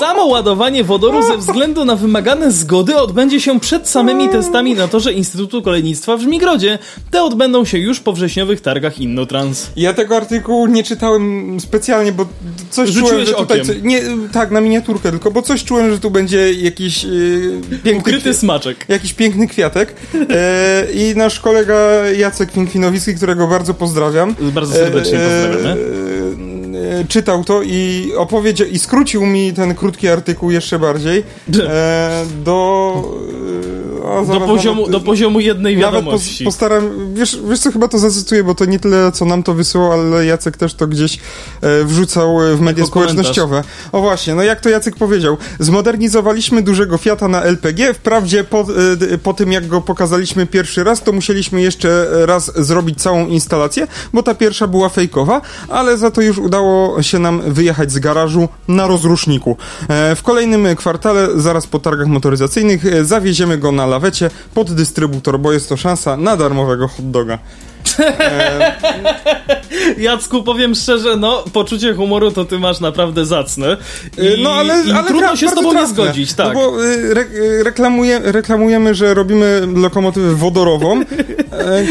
Samo 0.00 0.24
ładowanie 0.26 0.84
wodoru 0.84 1.22
ze 1.22 1.38
względu 1.38 1.84
na 1.84 1.96
wymagane 1.96 2.52
zgody 2.52 2.96
odbędzie 2.96 3.40
się 3.40 3.60
przed 3.60 3.88
samymi 3.88 4.28
testami 4.28 4.74
na 4.74 4.88
torze 4.88 5.12
Instytutu 5.12 5.62
Kolejnictwa 5.62 6.16
w 6.16 6.20
Żmigrodzie. 6.20 6.78
Te 7.10 7.22
odbędą 7.22 7.64
się 7.64 7.78
już 7.78 8.00
po 8.00 8.12
wrześniowych 8.12 8.60
targach 8.60 8.98
Innotrans. 8.98 9.70
Ja 9.76 9.94
tego 9.94 10.16
artykułu 10.16 10.66
nie 10.66 10.84
czytałem 10.84 11.56
specjalnie, 11.60 12.12
bo 12.12 12.26
coś 12.70 12.88
Rzuciłeś 12.88 13.10
czułem, 13.10 13.26
że 13.26 13.34
tutaj... 13.34 13.60
okiem. 13.60 13.76
Nie, 13.82 14.02
tak, 14.32 14.50
na 14.50 14.60
miniaturkę 14.60 15.10
tylko, 15.10 15.30
bo 15.30 15.42
coś 15.42 15.64
czułem, 15.64 15.90
że 15.90 16.00
tu 16.00 16.10
będzie 16.10 16.52
jakiś 16.52 17.04
yy, 17.04 17.60
piękny... 17.70 17.98
Ukryty 17.98 18.34
smaczek. 18.34 18.84
Jakiś 18.88 19.12
piękny 19.14 19.48
kwiatek. 19.48 19.94
E, 20.30 20.86
I 20.94 21.16
nasz 21.16 21.40
kolega 21.40 21.74
Jacek 22.18 22.52
Finkwinowicki, 22.52 23.14
którego 23.14 23.46
bardzo 23.46 23.74
pozdrawiam. 23.74 24.34
Bardzo 24.40 24.74
serdecznie 24.74 25.18
pozdrawiamy. 25.18 25.80
e, 25.80 26.10
e, 26.10 26.13
czytał 27.08 27.44
to 27.44 27.62
i 27.62 28.12
opowiedział, 28.16 28.68
i 28.68 28.78
skrócił 28.78 29.26
mi 29.26 29.52
ten 29.52 29.74
krótki 29.74 30.08
artykuł 30.08 30.50
jeszcze 30.50 30.78
bardziej 30.78 31.22
e, 31.60 32.24
do... 32.44 32.94
e, 33.70 33.84
a 34.04 34.20
Do 34.20 34.24
zaraz 34.26 34.48
poziomu, 34.48 34.80
nawet- 34.80 34.92
do 34.92 35.00
poziomu 35.00 35.40
jednej 35.40 35.76
nawet 35.76 35.94
wiadomości. 36.04 36.44
pos, 36.44 36.54
postaram, 36.54 37.14
wiesz, 37.14 37.38
wiesz 37.50 37.60
co, 37.60 37.72
chyba 37.72 37.88
to 37.88 37.98
zacytuję, 37.98 38.44
bo 38.44 38.54
to 38.54 38.64
nie 38.64 38.78
tyle, 38.78 39.12
co 39.12 39.24
nam 39.24 39.42
to 39.42 39.54
wysłał, 39.54 39.92
ale 39.92 40.26
Jacek 40.26 40.56
też 40.56 40.74
to 40.74 40.86
gdzieś 40.86 41.18
e, 41.60 41.84
wrzucał 41.84 42.42
e, 42.42 42.54
w 42.56 42.60
media 42.60 42.84
Jako 42.84 42.92
komentarz. 42.92 43.12
społecznościowe. 43.14 43.64
O 43.92 44.00
właśnie, 44.00 44.34
no 44.34 44.42
jak 44.42 44.60
to 44.60 44.68
Jacek 44.68 44.96
powiedział, 44.96 45.36
zmodernizowaliśmy 45.58 46.62
dużego 46.62 46.98
Fiata 46.98 47.28
na 47.28 47.42
LPG, 47.42 47.94
wprawdzie 47.94 48.44
po, 48.44 48.66
e, 49.12 49.18
po 49.18 49.34
tym 49.34 49.52
jak 49.52 49.66
go 49.66 49.80
pokazaliśmy 49.80 50.46
pierwszy 50.46 50.84
raz, 50.84 51.02
to 51.02 51.12
musieliśmy 51.12 51.62
jeszcze 51.62 52.06
raz 52.26 52.52
zrobić 52.56 53.02
całą 53.02 53.26
instalację, 53.26 53.86
bo 54.12 54.22
ta 54.22 54.34
pierwsza 54.34 54.66
była 54.66 54.88
fejkowa, 54.88 55.40
ale 55.68 55.96
za 55.98 56.10
to 56.10 56.20
już 56.20 56.38
udało 56.38 56.73
się 57.00 57.18
nam 57.18 57.52
wyjechać 57.52 57.92
z 57.92 57.98
garażu 57.98 58.48
na 58.68 58.86
rozruszniku. 58.86 59.56
E, 59.88 60.14
w 60.16 60.22
kolejnym 60.22 60.76
kwartale, 60.76 61.28
zaraz 61.34 61.66
po 61.66 61.78
targach 61.78 62.06
motoryzacyjnych, 62.06 62.86
e, 62.86 63.04
zawieziemy 63.04 63.58
go 63.58 63.72
na 63.72 63.86
lawecie 63.86 64.30
pod 64.54 64.72
dystrybutor, 64.72 65.40
bo 65.40 65.52
jest 65.52 65.68
to 65.68 65.76
szansa 65.76 66.16
na 66.16 66.36
darmowego 66.36 66.88
hot 66.88 67.10
doga. 67.10 67.38
Jacku, 69.98 70.42
powiem 70.42 70.74
szczerze, 70.74 71.16
no, 71.16 71.44
poczucie 71.52 71.94
humoru 71.94 72.30
to 72.30 72.44
ty 72.44 72.58
masz 72.58 72.80
naprawdę 72.80 73.26
zacne. 73.26 73.76
I, 74.18 74.26
E, 74.26 74.36
no 74.42 74.52
ale, 74.52 74.82
i 74.86 74.90
ale 74.92 75.08
trudno 75.08 75.36
się 75.36 75.48
z 75.48 75.54
tobą 75.54 75.68
nie 75.68 75.72
trafne. 75.78 75.94
zgodzić, 75.94 76.34
tak. 76.34 76.48
No 76.48 76.54
bo 76.54 76.84
y, 76.84 77.10
re, 77.10 77.20
y, 77.22 77.64
reklamuje, 77.64 78.20
reklamujemy, 78.24 78.94
że 78.94 79.14
robimy 79.14 79.62
lokomotywę 79.76 80.34
wodorową, 80.34 81.00
e, 81.00 81.04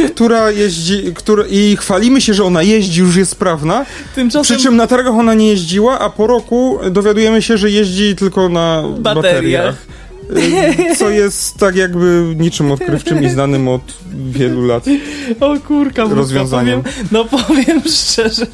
która 0.10 0.52
jeździ, 0.52 1.04
która, 1.16 1.44
i 1.50 1.78
chwalimy 1.80 2.22
się, 2.22 2.34
że 2.34 2.44
ona 2.44 2.62
jeździ, 2.64 3.00
już 3.02 3.16
jest 3.16 3.32
sprawna. 3.32 3.86
Tymczasem 4.16 4.44
Przy 4.58 4.64
czym 4.64 4.76
na 4.76 4.88
targach 4.88 5.14
ona 5.14 5.34
nie 5.34 5.48
jeździła, 5.50 6.00
a 6.00 6.10
po 6.10 6.28
roku 6.28 6.80
dowiadujemy 6.92 7.42
się, 7.42 7.58
że 7.58 7.70
jeździ 7.70 8.16
tylko 8.16 8.50
na 8.50 8.84
Bateriach. 8.98 9.34
bateriach. 9.34 9.76
Y, 10.32 10.96
Co 10.96 11.10
jest 11.10 11.58
tak 11.58 11.76
jakby 11.76 12.36
niczym 12.38 12.72
odkrywczym 12.72 13.24
i 13.24 13.30
znanym 13.30 13.68
od 13.68 13.82
wielu 14.32 14.66
lat. 14.66 14.86
O 15.40 15.60
kurka, 15.60 16.04
rozwiązaniem. 16.04 16.84
Powiem, 16.84 17.08
no 17.12 17.26
powiem 17.26 17.82
szczerze. 17.82 18.48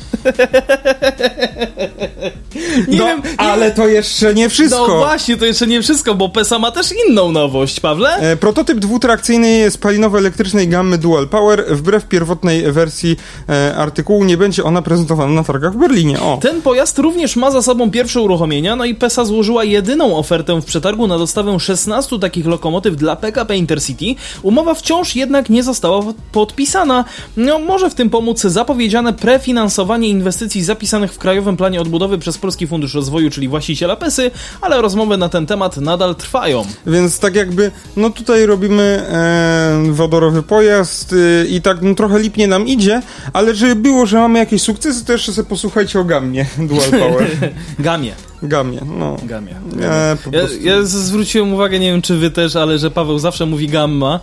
Nie 2.87 2.97
no, 2.97 3.05
wiem, 3.05 3.21
nie 3.23 3.39
ale 3.39 3.71
to 3.71 3.87
jeszcze 3.87 4.33
nie 4.33 4.49
wszystko. 4.49 4.87
No 4.87 4.97
właśnie, 4.97 5.37
to 5.37 5.45
jeszcze 5.45 5.67
nie 5.67 5.81
wszystko, 5.81 6.15
bo 6.15 6.29
PESA 6.29 6.59
ma 6.59 6.71
też 6.71 6.93
inną 7.07 7.31
nowość, 7.31 7.79
Pawle. 7.79 8.15
E, 8.15 8.37
Prototyp 8.37 8.79
dwutrakcyjny 8.79 9.71
spalinowo-elektrycznej 9.71 10.67
gammy 10.67 10.97
Dual 10.97 11.27
Power. 11.27 11.65
Wbrew 11.69 12.05
pierwotnej 12.05 12.71
wersji 12.71 13.17
e, 13.49 13.75
artykułu 13.75 14.23
nie 14.23 14.37
będzie 14.37 14.63
ona 14.63 14.81
prezentowana 14.81 15.33
na 15.33 15.43
targach 15.43 15.73
w 15.73 15.77
Berlinie. 15.77 16.19
O. 16.19 16.37
Ten 16.41 16.61
pojazd 16.61 16.99
również 16.99 17.35
ma 17.35 17.51
za 17.51 17.61
sobą 17.61 17.91
pierwsze 17.91 18.21
uruchomienia, 18.21 18.75
no 18.75 18.85
i 18.85 18.95
PESA 18.95 19.25
złożyła 19.25 19.63
jedyną 19.63 20.17
ofertę 20.17 20.61
w 20.61 20.65
przetargu 20.65 21.07
na 21.07 21.17
dostawę 21.17 21.59
16 21.59 22.19
takich 22.19 22.45
lokomotyw 22.45 22.95
dla 22.95 23.15
PKP 23.15 23.57
Intercity. 23.57 24.05
Umowa 24.41 24.73
wciąż 24.73 25.15
jednak 25.15 25.49
nie 25.49 25.63
została 25.63 26.03
podpisana. 26.31 27.05
No, 27.37 27.59
może 27.59 27.89
w 27.89 27.95
tym 27.95 28.09
pomóc 28.09 28.41
zapowiedziane 28.41 29.13
prefinansowanie 29.13 30.08
inwestycji 30.09 30.63
zapisanych 30.63 31.13
w 31.13 31.17
Krajowym 31.17 31.57
Planie 31.57 31.81
Odbudowy 31.81 32.17
przez 32.17 32.37
Polski 32.37 32.67
Fundusz 32.67 32.93
Rozwoju, 32.93 33.29
czyli 33.29 33.47
właściciela 33.47 33.95
PESY, 33.95 34.31
ale 34.61 34.81
rozmowy 34.81 35.17
na 35.17 35.29
ten 35.29 35.45
temat 35.45 35.77
nadal 35.77 36.15
trwają. 36.15 36.65
Więc 36.87 37.19
tak 37.19 37.35
jakby, 37.35 37.71
no 37.95 38.09
tutaj 38.09 38.45
robimy 38.45 38.83
e, 38.83 39.91
wodorowy 39.91 40.43
pojazd 40.43 41.13
e, 41.13 41.45
i 41.47 41.61
tak 41.61 41.81
no, 41.81 41.95
trochę 41.95 42.19
lipnie 42.19 42.47
nam 42.47 42.67
idzie, 42.67 43.01
ale 43.33 43.55
żeby 43.55 43.75
było, 43.75 44.05
że 44.05 44.17
mamy 44.17 44.39
jakieś 44.39 44.61
sukcesy, 44.61 45.05
to 45.05 45.13
jeszcze 45.13 45.33
sobie 45.33 45.49
posłuchajcie 45.49 45.99
o 45.99 46.03
gammie 46.03 46.45
Dual 46.69 46.91
Power. 46.91 47.27
Gamie. 47.79 48.13
Gammie, 48.43 48.79
no. 48.97 49.17
Gamie. 49.23 49.55
E, 49.81 50.17
Ja, 50.31 50.41
ja 50.61 50.81
zwróciłem 50.83 51.53
uwagę, 51.53 51.79
nie 51.79 51.91
wiem 51.91 52.01
czy 52.01 52.17
wy 52.17 52.31
też, 52.31 52.55
ale 52.55 52.79
że 52.79 52.91
Paweł 52.91 53.19
zawsze 53.19 53.45
mówi 53.45 53.67
gamma, 53.67 54.19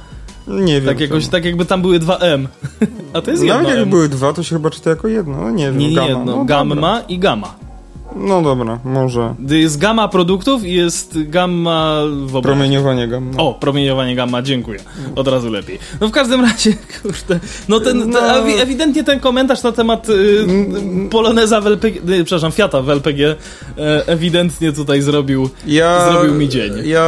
nie 0.49 0.75
wiem. 0.81 0.85
tak 0.85 1.01
jakoś, 1.01 1.29
tak 1.29 1.45
jakby 1.45 1.65
tam 1.65 1.83
były 1.83 1.99
dwa 1.99 2.17
M. 2.17 2.49
A 3.15 3.21
to 3.21 3.31
jest 3.31 3.43
jedno 3.43 3.57
Nawet 3.57 3.75
jak 3.75 3.83
M. 3.83 3.91
były 3.91 4.09
dwa, 4.09 4.33
to 4.33 4.43
się 4.43 4.57
chyba 4.57 4.71
czyta 4.71 4.91
jako 4.91 5.09
jedno, 5.09 5.37
no 5.41 5.51
nie 5.51 5.65
wiem. 5.65 5.79
Nie, 5.79 5.95
gamma. 5.95 6.09
jedno. 6.09 6.25
No, 6.25 6.45
gamma 6.45 7.01
i 7.09 7.19
gamma. 7.19 7.55
No 8.19 8.43
dobra, 8.43 8.79
może. 8.85 9.35
Jest 9.49 9.79
gamma 9.79 10.09
produktów 10.09 10.65
i 10.65 10.73
jest 10.73 11.15
gamma 11.31 12.01
w. 12.27 12.41
Promieniowanie 12.43 13.09
gamma. 13.09 13.37
O, 13.37 13.55
promieniowanie 13.55 14.17
gamma, 14.17 14.43
dziękuję. 14.43 14.79
Od 15.17 15.29
razu 15.29 15.51
lepiej. 15.51 15.79
No 16.01 16.09
w 16.09 16.11
każdym 16.11 16.41
razie, 16.41 16.75
kurde, 17.03 17.41
no 17.69 17.81
ten, 17.81 18.11
No. 18.11 18.21
ten 18.21 18.31
ewi- 18.45 18.61
ewidentnie 18.61 19.05
ten 19.05 19.21
komentarz 19.21 19.63
na 19.63 19.73
temat 19.73 20.09
y, 20.09 20.47
Poloneza 21.11 21.61
w 21.61 21.67
LPG, 21.67 21.97
y, 22.11 22.25
przepraszam, 22.25 22.53
Fiata 22.53 22.83
w 22.83 22.91
LPG 22.91 23.21
e, 23.79 24.07
ewidentnie 24.07 24.73
tutaj 24.73 25.03
zrobił, 25.03 25.51
Ja, 25.67 26.13
zrobił 26.13 26.35
mi 26.35 26.49
dzień. 26.49 26.73
Ja 26.85 27.07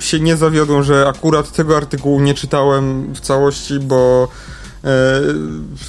się 0.00 0.20
nie 0.20 0.36
zawiodłem, 0.36 0.82
że 0.82 1.08
akurat 1.08 1.52
tego 1.52 1.76
artykułu 1.76 2.20
nie 2.20 2.34
czytałem 2.34 3.14
w 3.14 3.20
całości, 3.20 3.78
bo 3.80 4.28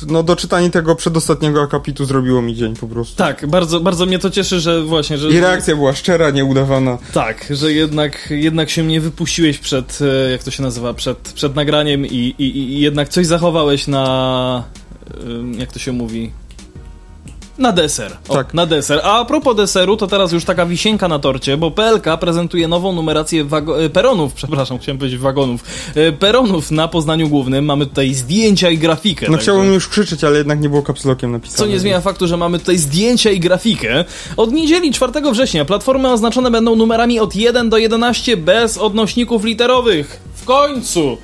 no 0.08 0.24
doczytanie 0.24 0.70
tego 0.70 0.96
przedostatniego 0.96 1.62
akapitu 1.62 2.06
zrobiło 2.06 2.41
mi 2.41 2.56
dzień 2.56 2.76
po 2.76 2.88
prostu. 2.88 3.16
Tak, 3.16 3.48
bardzo, 3.48 3.80
bardzo 3.80 4.06
mnie 4.06 4.20
to 4.20 4.30
cieszy, 4.30 4.60
że 4.60 4.82
właśnie, 4.82 5.18
że... 5.18 5.30
I 5.30 5.39
reakcja 5.39 5.76
była 5.76 5.94
szczera, 5.94 6.30
nieudawana. 6.30 6.98
Tak, 7.14 7.46
że 7.50 7.74
jednak, 7.74 8.28
jednak 8.30 8.70
się 8.70 8.84
nie 8.84 9.02
wypuściłeś 9.02 9.58
przed, 9.58 10.00
e, 10.02 10.32
jak 10.32 10.44
to 10.44 10.52
się 10.52 10.64
nazywa, 10.64 10.94
przed, 10.94 11.18
przed 11.18 11.56
nagraniem 11.56 12.06
i, 12.06 12.36
i, 12.38 12.58
i 12.58 12.80
jednak 12.80 13.10
coś 13.10 13.26
zachowałeś 13.28 13.88
na, 13.88 14.64
ym, 15.24 15.60
jak 15.60 15.72
to 15.72 15.80
się 15.80 15.91
mówi, 15.91 16.32
na 17.58 17.72
deser. 17.72 18.18
O, 18.28 18.34
Tak. 18.34 18.54
Na 18.54 18.66
deser. 18.66 18.99
A 19.04 19.26
propos 19.26 19.56
deseru, 19.58 19.97
to 19.97 20.08
teraz 20.08 20.32
już 20.32 20.45
taka 20.45 20.66
wisienka 20.66 21.08
na 21.08 21.20
torcie, 21.20 21.58
bo 21.58 21.72
PLK 21.72 22.18
prezentuje 22.20 22.68
nową 22.68 22.93
numerację 22.93 23.45
e, 23.86 23.89
peronów, 23.89 24.34
przepraszam, 24.39 24.80
chciałem 24.80 24.97
powiedzieć 24.97 25.20
wagonów, 25.20 25.64
e, 25.95 26.12
peronów 26.12 26.72
na 26.72 26.88
Poznaniu 26.88 27.30
Głównym. 27.30 27.66
Mamy 27.66 27.86
tutaj 27.86 28.14
zdjęcia 28.14 28.70
i 28.70 28.78
grafikę. 28.78 29.26
No 29.26 29.32
także- 29.32 29.43
chciałbym 29.43 29.74
już 29.74 29.88
krzyczeć, 29.88 30.24
ale 30.24 30.38
jednak 30.38 30.62
nie 30.62 30.70
było 30.70 30.82
kapslokiem 30.82 31.32
napisane. 31.32 31.58
co 31.58 31.66
nie 31.66 31.80
zmienia 31.80 32.01
faktu, 32.01 32.28
że 32.28 32.38
mamy 32.38 32.60
tutaj 32.60 32.78
zdjęcia 32.78 33.32
i 33.32 33.39
grafikę. 33.39 34.06
Od 34.38 34.51
niedzieli 34.51 34.91
4 34.91 35.32
września 35.32 35.66
platformy 35.66 36.12
oznaczone 36.12 36.51
będą 36.51 36.76
numerami 36.76 37.20
od 37.20 37.36
1 37.36 37.70
do 37.70 37.78
11 37.78 38.38
bez 38.38 38.78
odnośników 38.78 39.43
literowych. 39.43 40.20
W 40.36 40.45
końcu! 40.45 41.18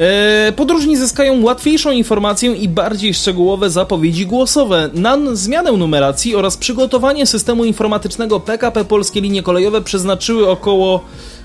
E, 0.00 0.52
Podróżni 0.56 0.96
zyskają 0.96 1.42
łatwiejszą 1.42 1.90
informację 1.90 2.52
i 2.52 2.68
bardziej 2.68 3.14
szczegółowe 3.14 3.70
zapowiedzi 3.70 4.26
głosowe. 4.26 4.90
Na 4.94 5.18
zmianę 5.32 5.72
numeracji 5.72 6.36
oraz 6.36 6.56
przygotowanie 6.56 7.26
systemu 7.26 7.64
informatycznego 7.64 8.40
PKP 8.40 8.84
Polskie 8.84 9.20
Linie 9.20 9.42
Kolejowe 9.42 9.82
przeznaczyły 9.82 10.48
około 10.48 11.04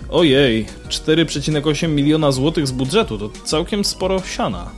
ojej, 0.10 0.66
4,8 0.90 1.90
miliona 1.90 2.32
złotych 2.32 2.68
z 2.68 2.72
budżetu. 2.72 3.18
To 3.18 3.30
całkiem 3.44 3.86
sporo 3.86 4.22
siana. 4.36 4.70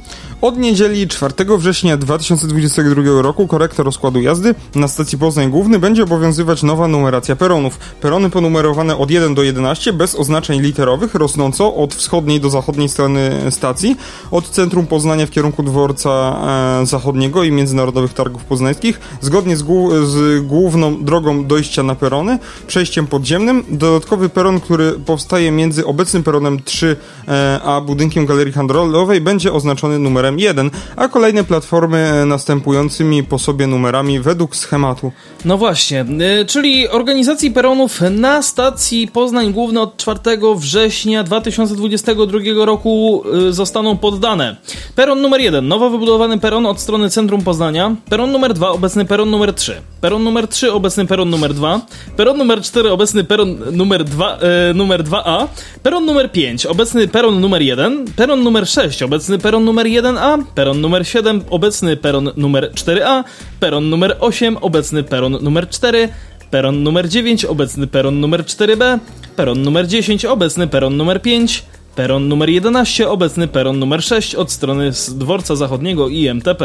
Od 0.41 0.57
niedzieli 0.57 1.07
4 1.07 1.33
września 1.57 1.97
2022 1.97 3.21
roku 3.21 3.47
korekta 3.47 3.83
rozkładu 3.83 4.21
jazdy 4.21 4.55
na 4.75 4.87
stacji 4.87 5.17
Poznań 5.17 5.51
Główny 5.51 5.79
będzie 5.79 6.03
obowiązywać 6.03 6.63
nowa 6.63 6.87
numeracja 6.87 7.35
peronów. 7.35 7.79
Perony 8.01 8.29
ponumerowane 8.29 8.97
od 8.97 9.11
1 9.11 9.35
do 9.35 9.43
11 9.43 9.93
bez 9.93 10.15
oznaczeń 10.15 10.61
literowych 10.61 11.15
rosnąco 11.15 11.75
od 11.75 11.95
wschodniej 11.95 12.39
do 12.39 12.49
zachodniej 12.49 12.89
strony 12.89 13.31
stacji, 13.49 13.95
od 14.31 14.49
centrum 14.49 14.87
Poznania 14.87 15.25
w 15.25 15.31
kierunku 15.31 15.63
dworca 15.63 16.39
e, 16.81 16.85
zachodniego 16.85 17.43
i 17.43 17.51
międzynarodowych 17.51 18.13
targów 18.13 18.43
poznańskich, 18.43 18.99
zgodnie 19.21 19.57
z, 19.57 19.63
z 20.03 20.45
główną 20.45 21.03
drogą 21.03 21.45
dojścia 21.45 21.83
na 21.83 21.95
perony, 21.95 22.39
przejściem 22.67 23.07
podziemnym. 23.07 23.63
Dodatkowy 23.69 24.29
peron, 24.29 24.59
który 24.59 24.91
powstaje 24.91 25.51
między 25.51 25.85
obecnym 25.85 26.23
peronem 26.23 26.63
3 26.63 26.95
e, 27.27 27.59
a 27.63 27.81
budynkiem 27.81 28.25
galerii 28.25 28.53
handlowej 28.53 29.21
będzie 29.21 29.53
oznaczony 29.53 29.99
numerem 29.99 30.30
1, 30.39 30.71
a 30.95 31.07
kolejne 31.07 31.43
platformy 31.43 31.97
e, 31.97 32.25
następującymi 32.25 33.23
po 33.23 33.39
sobie 33.39 33.67
numerami 33.67 34.19
według 34.19 34.55
schematu. 34.55 35.11
No 35.45 35.57
właśnie, 35.57 36.05
y, 36.41 36.45
czyli 36.45 36.89
organizacji 36.89 37.51
peronów 37.51 38.01
na 38.11 38.41
stacji 38.41 39.07
Poznań 39.07 39.53
Główny 39.53 39.79
od 39.81 39.97
4 39.97 40.19
września 40.55 41.23
2022 41.23 42.65
roku 42.65 43.23
y, 43.49 43.53
zostaną 43.53 43.97
poddane. 43.97 44.57
Peron 44.95 45.21
numer 45.21 45.41
1, 45.41 45.67
nowo 45.67 45.89
wybudowany 45.89 46.39
peron 46.39 46.65
od 46.65 46.79
strony 46.79 47.09
centrum 47.09 47.41
Poznania. 47.43 47.95
Peron 48.09 48.31
numer 48.31 48.53
2, 48.53 48.69
obecny 48.69 49.05
peron 49.05 49.29
numer 49.29 49.53
3. 49.53 49.81
Peron 50.01 50.23
numer 50.23 50.47
3, 50.47 50.71
obecny 50.71 51.05
peron 51.05 51.29
numer 51.29 51.53
2. 51.53 51.81
Peron 52.17 52.37
numer 52.37 52.61
4, 52.61 52.91
obecny 52.91 53.23
peron 53.23 53.57
numer 53.71 54.03
2, 54.03 54.37
y, 54.71 54.73
numer 54.73 55.03
2A. 55.03 55.47
Peron 55.83 56.05
numer 56.05 56.31
5, 56.31 56.65
obecny 56.65 57.07
peron 57.07 57.41
numer 57.41 57.61
1. 57.61 58.05
Peron 58.15 58.43
numer 58.43 58.67
6, 58.67 59.01
obecny 59.01 59.39
peron 59.39 59.65
numer 59.65 59.85
1A. 59.87 60.20
Peron 60.55 60.81
numer 60.81 61.05
7, 61.05 61.43
obecny 61.49 61.95
peron 61.97 62.31
numer 62.35 62.71
4A. 62.73 63.23
Peron 63.59 63.89
numer 63.89 64.17
8, 64.19 64.57
obecny 64.61 65.03
peron 65.03 65.37
numer 65.41 65.67
4. 65.67 66.09
Peron 66.51 66.83
numer 66.83 67.07
9, 67.09 67.45
obecny 67.49 67.87
peron 67.87 68.21
numer 68.21 68.43
4B. 68.43 68.99
Peron 69.35 69.63
numer 69.63 69.87
10, 69.87 70.25
obecny 70.25 70.67
peron 70.67 70.97
numer 70.97 71.19
5. 71.21 71.63
Peron 71.95 72.27
numer 72.29 72.49
11, 72.49 73.07
obecny 73.07 73.47
peron 73.47 73.79
numer 73.79 74.01
6 74.03 74.35
od 74.35 74.51
strony 74.51 74.91
dworca 75.17 75.55
zachodniego 75.55 76.09
i 76.09 76.29
MTP. 76.29 76.61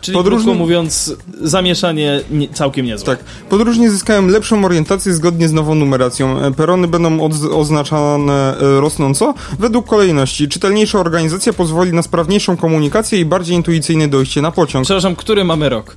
Czyli 0.00 0.16
Podróżny- 0.16 0.44
krótko 0.44 0.58
mówiąc, 0.58 1.14
zamieszanie 1.42 2.20
nie, 2.30 2.48
całkiem 2.48 2.86
niezłe. 2.86 3.06
Tak. 3.16 3.24
Podróżni 3.48 3.88
zyskają 3.88 4.26
lepszą 4.26 4.64
orientację 4.64 5.12
zgodnie 5.14 5.48
z 5.48 5.52
nową 5.52 5.74
numeracją. 5.74 6.38
E, 6.40 6.52
Perony 6.52 6.88
będą 6.88 7.28
oznaczane 7.56 8.56
e, 8.60 8.80
rosnąco 8.80 9.34
według 9.58 9.86
kolejności. 9.86 10.48
Czytelniejsza 10.48 11.00
organizacja 11.00 11.52
pozwoli 11.52 11.92
na 11.92 12.02
sprawniejszą 12.02 12.56
komunikację 12.56 13.20
i 13.20 13.24
bardziej 13.24 13.56
intuicyjne 13.56 14.08
dojście 14.08 14.42
na 14.42 14.50
pociąg. 14.50 14.84
Przepraszam, 14.84 15.16
który 15.16 15.44
mamy 15.44 15.68
rok? 15.68 15.96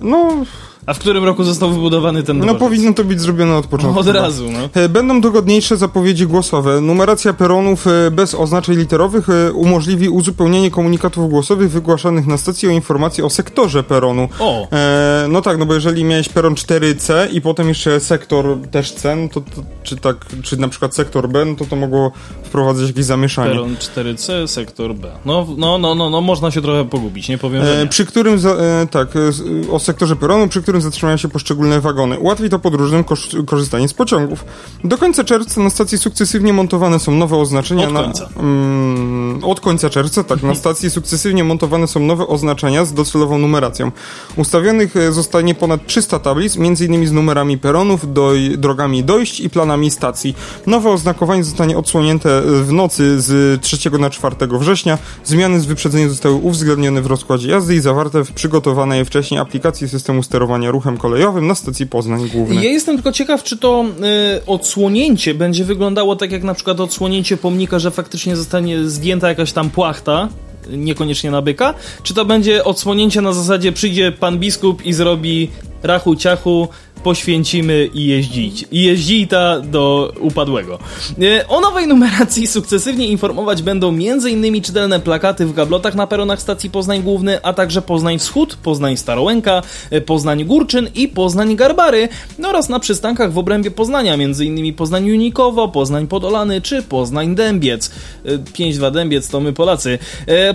No, 0.00 0.44
A 0.86 0.94
w 0.94 0.98
którym 0.98 1.24
roku 1.24 1.44
został 1.44 1.70
wybudowany 1.72 2.22
ten 2.22 2.38
no 2.38 2.44
dworzec? 2.44 2.60
powinno 2.60 2.92
to 2.94 3.04
być 3.04 3.20
zrobione 3.20 3.56
od 3.56 3.66
początku. 3.66 4.00
Od 4.00 4.06
razu, 4.08 4.50
no. 4.50 4.82
E, 4.82 4.88
Będą 4.88 5.20
dogodniejsze 5.20 5.76
zapowiedzi 5.76 6.26
głosowe. 6.26 6.80
Numeracja 6.80 7.32
peronów 7.32 7.86
e, 7.86 8.10
bez 8.10 8.34
oznaczeń 8.34 8.76
literowych 8.76 9.28
e, 9.28 9.52
umożliwi 9.52 10.08
uzupełnienie 10.08 10.70
komunikatów 10.70 11.30
głosowych 11.30 11.70
wygłaszanych 11.70 12.26
na 12.26 12.36
stacji 12.36 12.68
o 12.68 12.70
informacje 12.70 13.24
o 13.24 13.30
sektorze 13.30 13.82
peronu. 13.82 14.28
O! 14.38 14.68
E, 14.72 15.26
no 15.28 15.42
tak, 15.42 15.58
no 15.58 15.66
bo 15.66 15.74
jeżeli 15.74 16.04
miałeś 16.04 16.28
peron 16.28 16.54
4C 16.54 17.12
i 17.32 17.40
potem 17.40 17.68
jeszcze 17.68 18.00
sektor 18.00 18.58
też 18.70 18.92
C, 18.92 19.16
no 19.16 19.28
to, 19.28 19.40
to 19.40 19.62
czy 19.82 19.96
tak, 19.96 20.16
czy 20.42 20.56
na 20.56 20.68
przykład 20.68 20.94
sektor 20.94 21.28
B, 21.28 21.44
no 21.44 21.54
to 21.56 21.64
to 21.64 21.76
mogło 21.76 22.12
wprowadzać 22.44 22.86
jakieś 22.88 23.04
zamieszanie. 23.04 23.50
Peron 23.50 23.76
4C, 23.76 24.46
sektor 24.46 24.94
B. 24.94 25.10
No, 25.24 25.46
no, 25.56 25.78
no, 25.78 25.94
no, 25.94 26.10
no 26.10 26.20
można 26.20 26.50
się 26.50 26.62
trochę 26.62 26.84
pogubić, 26.84 27.28
nie 27.28 27.38
powiem, 27.38 27.64
że 27.64 27.78
E, 27.78 27.82
nie. 27.82 27.86
przy 27.90 28.06
którym, 28.06 28.38
za, 28.38 28.50
e, 28.50 28.86
tak, 28.90 29.08
e, 29.16 29.72
o 29.72 29.78
sektorze 29.78 30.16
peronu, 30.16 30.48
przy 30.48 30.62
którym 30.62 30.73
zatrzymają 30.80 31.16
się 31.16 31.28
poszczególne 31.28 31.80
wagony. 31.80 32.18
Ułatwi 32.18 32.50
to 32.50 32.58
podróżnym 32.58 33.04
korzystanie 33.46 33.88
z 33.88 33.94
pociągów. 33.94 34.44
Do 34.84 34.98
końca 34.98 35.24
czerwca 35.24 35.60
na 35.60 35.70
stacji 35.70 35.98
sukcesywnie 35.98 36.52
montowane 36.52 36.98
są 36.98 37.12
nowe 37.12 37.36
oznaczenia. 37.36 37.86
Od 37.86 37.92
na, 37.92 38.02
końca. 38.02 38.28
Mm, 38.38 39.44
od 39.44 39.60
końca 39.60 39.90
czerwca, 39.90 40.24
tak. 40.24 40.42
Na 40.42 40.54
stacji 40.54 40.90
sukcesywnie 40.90 41.44
montowane 41.44 41.86
są 41.86 42.00
nowe 42.00 42.26
oznaczenia 42.26 42.84
z 42.84 42.92
docelową 42.92 43.38
numeracją. 43.38 43.92
Ustawionych 44.36 44.96
e, 44.96 45.12
zostanie 45.12 45.54
ponad 45.54 45.86
300 45.86 46.18
tablic, 46.18 46.56
m.in. 46.56 47.06
z 47.06 47.12
numerami 47.12 47.58
peronów, 47.58 48.12
doj, 48.12 48.58
drogami 48.58 49.04
dojść 49.04 49.40
i 49.40 49.50
planami 49.50 49.90
stacji. 49.90 50.36
Nowe 50.66 50.90
oznakowanie 50.90 51.44
zostanie 51.44 51.78
odsłonięte 51.78 52.42
w 52.42 52.72
nocy 52.72 53.20
z 53.20 53.60
3 53.62 53.90
na 53.98 54.10
4 54.10 54.36
września. 54.58 54.98
Zmiany 55.24 55.60
z 55.60 55.66
wyprzedzeniem 55.66 56.10
zostały 56.10 56.34
uwzględnione 56.34 57.02
w 57.02 57.06
rozkładzie 57.06 57.50
jazdy 57.50 57.74
i 57.74 57.80
zawarte 57.80 58.24
w 58.24 58.32
przygotowanej 58.32 59.04
wcześniej 59.04 59.40
aplikacji 59.40 59.88
systemu 59.88 60.22
sterowania 60.22 60.63
ruchem 60.70 60.96
kolejowym 60.96 61.46
na 61.46 61.54
stacji 61.54 61.86
Poznań 61.86 62.28
Głównej. 62.28 62.64
Ja 62.64 62.70
jestem 62.70 62.96
tylko 62.96 63.12
ciekaw, 63.12 63.42
czy 63.42 63.56
to 63.56 63.84
y, 64.38 64.46
odsłonięcie 64.46 65.34
będzie 65.34 65.64
wyglądało 65.64 66.16
tak 66.16 66.32
jak 66.32 66.42
na 66.42 66.54
przykład 66.54 66.80
odsłonięcie 66.80 67.36
pomnika, 67.36 67.78
że 67.78 67.90
faktycznie 67.90 68.36
zostanie 68.36 68.84
zdjęta 68.84 69.28
jakaś 69.28 69.52
tam 69.52 69.70
płachta, 69.70 70.28
niekoniecznie 70.70 71.30
na 71.30 71.42
byka, 71.42 71.74
czy 72.02 72.14
to 72.14 72.24
będzie 72.24 72.64
odsłonięcie 72.64 73.20
na 73.20 73.32
zasadzie 73.32 73.72
przyjdzie 73.72 74.12
pan 74.12 74.38
biskup 74.38 74.86
i 74.86 74.92
zrobi 74.92 75.50
rachu 75.82 76.16
ciachu, 76.16 76.68
poświęcimy 77.04 77.88
i 77.94 78.06
jeździć. 78.06 78.64
I 78.70 78.82
jeździta 78.82 79.60
do 79.60 80.12
upadłego. 80.20 80.78
E, 81.22 81.48
O 81.48 81.60
nowej 81.60 81.86
numeracji 81.86 82.46
sukcesywnie 82.46 83.06
informować 83.06 83.62
będą 83.62 83.88
m.in. 83.88 84.62
czytelne 84.62 85.00
plakaty 85.00 85.46
w 85.46 85.52
gablotach 85.52 85.94
na 85.94 86.06
peronach 86.06 86.40
stacji 86.40 86.70
Poznań 86.70 87.02
Główny, 87.02 87.42
a 87.42 87.52
także 87.52 87.82
Poznań 87.82 88.18
Wschód, 88.18 88.56
Poznań 88.56 88.96
Starołęka, 88.96 89.62
e, 89.90 90.00
Poznań 90.00 90.44
Górczyn 90.44 90.88
i 90.94 91.08
Poznań 91.08 91.56
Garbary 91.56 92.08
no 92.38 92.48
oraz 92.48 92.68
na 92.68 92.80
przystankach 92.80 93.32
w 93.32 93.38
obrębie 93.38 93.70
Poznania, 93.70 94.14
m.in. 94.14 94.74
Poznań 94.74 95.06
Junikowo, 95.06 95.68
Poznań 95.68 96.06
Podolany 96.06 96.60
czy 96.60 96.82
Poznań 96.82 97.34
Dębiec. 97.34 97.90
E, 98.24 98.38
5-2 98.38 98.90
Dębiec 98.90 99.28
to 99.28 99.40
my 99.40 99.52
Polacy. 99.52 99.98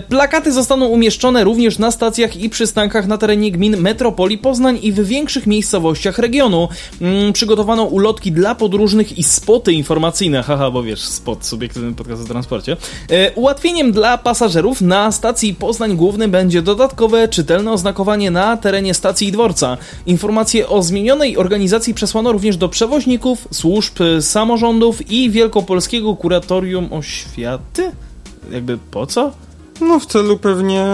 E, 0.00 0.02
plakaty 0.02 0.52
zostaną 0.52 0.86
umieszczone 0.86 1.44
również 1.44 1.78
na 1.78 1.90
stacjach 1.90 2.36
i 2.36 2.50
przystankach 2.50 3.06
na 3.06 3.18
terenie 3.18 3.52
gmin 3.52 3.76
metropolii 3.76 4.38
Poznań 4.38 4.78
i 4.82 4.92
w 4.92 5.06
większych 5.06 5.46
miejscowościach 5.46 6.18
regionu. 6.18 6.68
Mm, 7.00 7.32
przygotowano 7.32 7.84
ulotki 7.84 8.32
dla 8.32 8.54
podróżnych 8.54 9.18
i 9.18 9.22
spoty 9.22 9.72
informacyjne. 9.72 10.42
Haha, 10.48 10.70
bo 10.70 10.82
wiesz, 10.82 11.00
spot, 11.00 11.46
subiektywny 11.46 11.92
podcast 11.92 12.22
o 12.22 12.24
transporcie. 12.24 12.76
E, 13.10 13.32
ułatwieniem 13.32 13.92
dla 13.92 14.18
pasażerów 14.18 14.80
na 14.80 15.12
stacji 15.12 15.54
Poznań 15.54 15.96
Główny 15.96 16.28
będzie 16.28 16.62
dodatkowe, 16.62 17.28
czytelne 17.28 17.72
oznakowanie 17.72 18.30
na 18.30 18.56
terenie 18.56 18.94
stacji 18.94 19.28
i 19.28 19.32
dworca. 19.32 19.76
Informacje 20.06 20.68
o 20.68 20.82
zmienionej 20.82 21.36
organizacji 21.36 21.94
przesłano 21.94 22.32
również 22.32 22.56
do 22.56 22.68
przewoźników, 22.68 23.48
służb, 23.50 23.98
samorządów 24.20 25.10
i 25.10 25.30
Wielkopolskiego 25.30 26.16
Kuratorium 26.16 26.92
Oświaty? 26.92 27.92
Jakby 28.52 28.78
po 28.90 29.06
co? 29.06 29.32
No 29.80 30.00
w 30.00 30.06
celu 30.06 30.38
pewnie, 30.38 30.86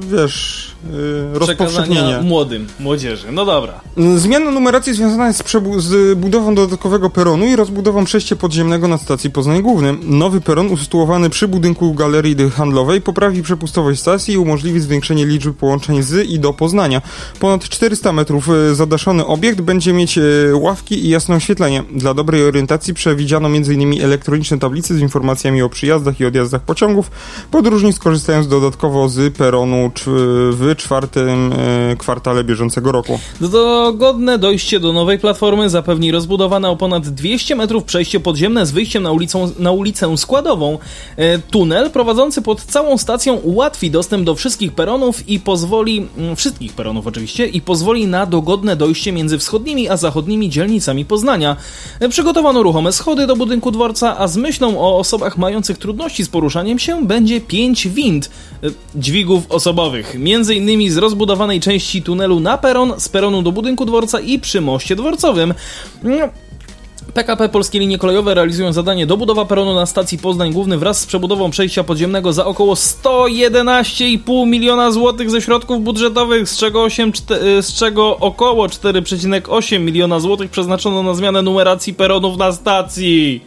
wiesz, 0.00 0.70
rozpowszechnienia. 1.32 2.22
młodym, 2.22 2.66
młodzieży. 2.80 3.26
No 3.32 3.44
dobra. 3.44 3.80
Zmiana 4.16 4.50
numeracji 4.50 4.94
związana 4.94 5.26
jest 5.26 5.48
z, 5.48 5.84
z, 5.84 6.18
budową 6.18 6.54
dodatkowego 6.54 7.10
peronu 7.10 7.46
i 7.46 7.56
rozbudową 7.56 8.04
przejścia 8.04 8.36
podziemnego 8.36 8.88
na 8.88 8.98
stacji 8.98 9.30
Poznań 9.30 9.62
Głównym. 9.62 10.00
Nowy 10.04 10.40
peron 10.40 10.66
usytuowany 10.66 11.30
przy 11.30 11.48
budynku 11.48 11.94
galerii 11.94 12.36
handlowej 12.50 13.00
poprawi 13.00 13.42
przepustowość 13.42 14.00
stacji 14.00 14.34
i 14.34 14.38
umożliwi 14.38 14.80
zwiększenie 14.80 15.26
liczby 15.26 15.52
połączeń 15.52 16.02
z 16.02 16.28
i 16.28 16.38
do 16.38 16.52
Poznania. 16.52 17.02
Ponad 17.40 17.64
400 17.64 18.12
metrów 18.12 18.48
y, 18.48 18.74
zadaszony 18.74 19.26
obiekt 19.26 19.60
będzie 19.60 19.92
mieć 19.92 20.18
y, 20.18 20.50
ławki 20.54 21.06
i 21.06 21.08
jasne 21.08 21.34
oświetlenie. 21.36 21.82
Dla 21.94 22.14
dobrej 22.14 22.44
orientacji 22.44 22.94
przewidziano 22.94 23.48
m.in. 23.48 24.02
elektroniczne 24.02 24.58
tablice 24.58 24.94
z 24.94 25.00
informacjami 25.00 25.62
o 25.62 25.68
przyjazdach 25.68 26.20
i 26.20 26.24
odjazdach 26.26 26.62
pociągów. 26.62 27.10
Podróżni 27.50 27.92
skorzystając 27.92 28.48
dodatkowo 28.48 29.08
z 29.08 29.36
peronu 29.36 29.90
w 30.06 30.74
czwartym 30.76 31.52
e, 31.52 31.96
kwartale 31.96 32.44
bieżącego 32.44 32.92
roku. 32.92 33.20
Dogodne 33.40 34.38
dojście 34.38 34.80
do 34.80 34.92
nowej 34.92 35.18
platformy 35.18 35.70
zapewni 35.70 36.10
rozbudowane 36.12 36.70
o 36.70 36.76
ponad 36.76 37.08
200 37.08 37.56
metrów 37.56 37.84
przejście 37.84 38.20
podziemne 38.20 38.66
z 38.66 38.70
wyjściem 38.70 39.02
na, 39.02 39.12
ulicą, 39.12 39.50
na 39.58 39.70
ulicę 39.70 40.16
składową. 40.16 40.78
E, 41.16 41.38
tunel 41.38 41.90
prowadzący 41.90 42.42
pod 42.42 42.62
całą 42.62 42.98
stacją 42.98 43.34
ułatwi 43.34 43.90
dostęp 43.90 44.24
do 44.24 44.34
wszystkich 44.34 44.72
peronów 44.72 45.28
i 45.28 45.40
pozwoli, 45.40 46.08
mm, 46.18 46.36
wszystkich 46.36 46.72
peronów 46.72 47.06
oczywiście, 47.06 47.46
i 47.46 47.60
pozwoli 47.60 48.06
na 48.06 48.26
dogodne 48.26 48.76
dojście 48.76 49.12
między 49.12 49.38
wschodnimi 49.38 49.88
a 49.88 49.96
zachodnimi 49.96 50.50
dzielnicami 50.50 51.04
Poznania. 51.04 51.56
E, 52.00 52.08
przygotowano 52.08 52.62
ruchome 52.62 52.92
schody 52.92 53.26
do 53.26 53.36
budynku 53.36 53.70
dworca, 53.70 54.18
a 54.18 54.28
z 54.28 54.36
myślą 54.36 54.80
o 54.80 54.98
osobach 54.98 55.38
mających 55.38 55.78
trudności 55.78 56.24
z 56.24 56.28
poruszaniem 56.28 56.78
się 56.78 57.06
będzie 57.06 57.40
5 57.40 57.88
wind, 57.88 58.30
dźwigów 58.94 59.42
osobowych, 59.48 60.16
między 60.18 60.54
innymi 60.54 60.65
z 60.88 60.96
rozbudowanej 60.96 61.60
części 61.60 62.02
tunelu 62.02 62.40
na 62.40 62.58
peron, 62.58 62.92
z 62.98 63.08
peronu 63.08 63.42
do 63.42 63.52
budynku 63.52 63.84
dworca 63.84 64.20
i 64.20 64.38
przy 64.38 64.60
moście 64.60 64.96
dworcowym. 64.96 65.54
PKP 67.14 67.48
Polskie 67.48 67.78
Linie 67.78 67.98
Kolejowe 67.98 68.34
realizują 68.34 68.72
zadanie 68.72 69.06
dobudowa 69.06 69.44
peronu 69.44 69.74
na 69.74 69.86
stacji 69.86 70.18
Poznań 70.18 70.52
Główny 70.52 70.78
wraz 70.78 71.00
z 71.00 71.06
przebudową 71.06 71.50
przejścia 71.50 71.84
podziemnego 71.84 72.32
za 72.32 72.46
około 72.46 72.74
111,5 72.74 74.46
miliona 74.46 74.90
złotych 74.90 75.30
ze 75.30 75.42
środków 75.42 75.82
budżetowych, 75.82 76.48
z 76.48 76.58
czego, 76.58 76.82
8, 76.82 77.12
e, 77.30 77.62
z 77.62 77.74
czego 77.74 78.16
około 78.18 78.66
4,8 78.66 79.80
miliona 79.80 80.20
złotych 80.20 80.50
przeznaczono 80.50 81.02
na 81.02 81.14
zmianę 81.14 81.42
numeracji 81.42 81.94
peronów 81.94 82.38
na 82.38 82.52
stacji. 82.52 83.40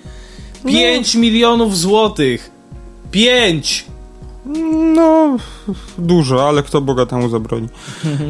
5 0.67 1.15
no. 1.15 1.21
milionów 1.21 1.77
złotych. 1.77 2.51
5! 3.11 3.85
No, 4.95 5.37
dużo, 5.97 6.49
ale 6.49 6.63
kto 6.63 6.81
Boga 6.81 7.05
temu 7.05 7.29
zabroni. 7.29 7.67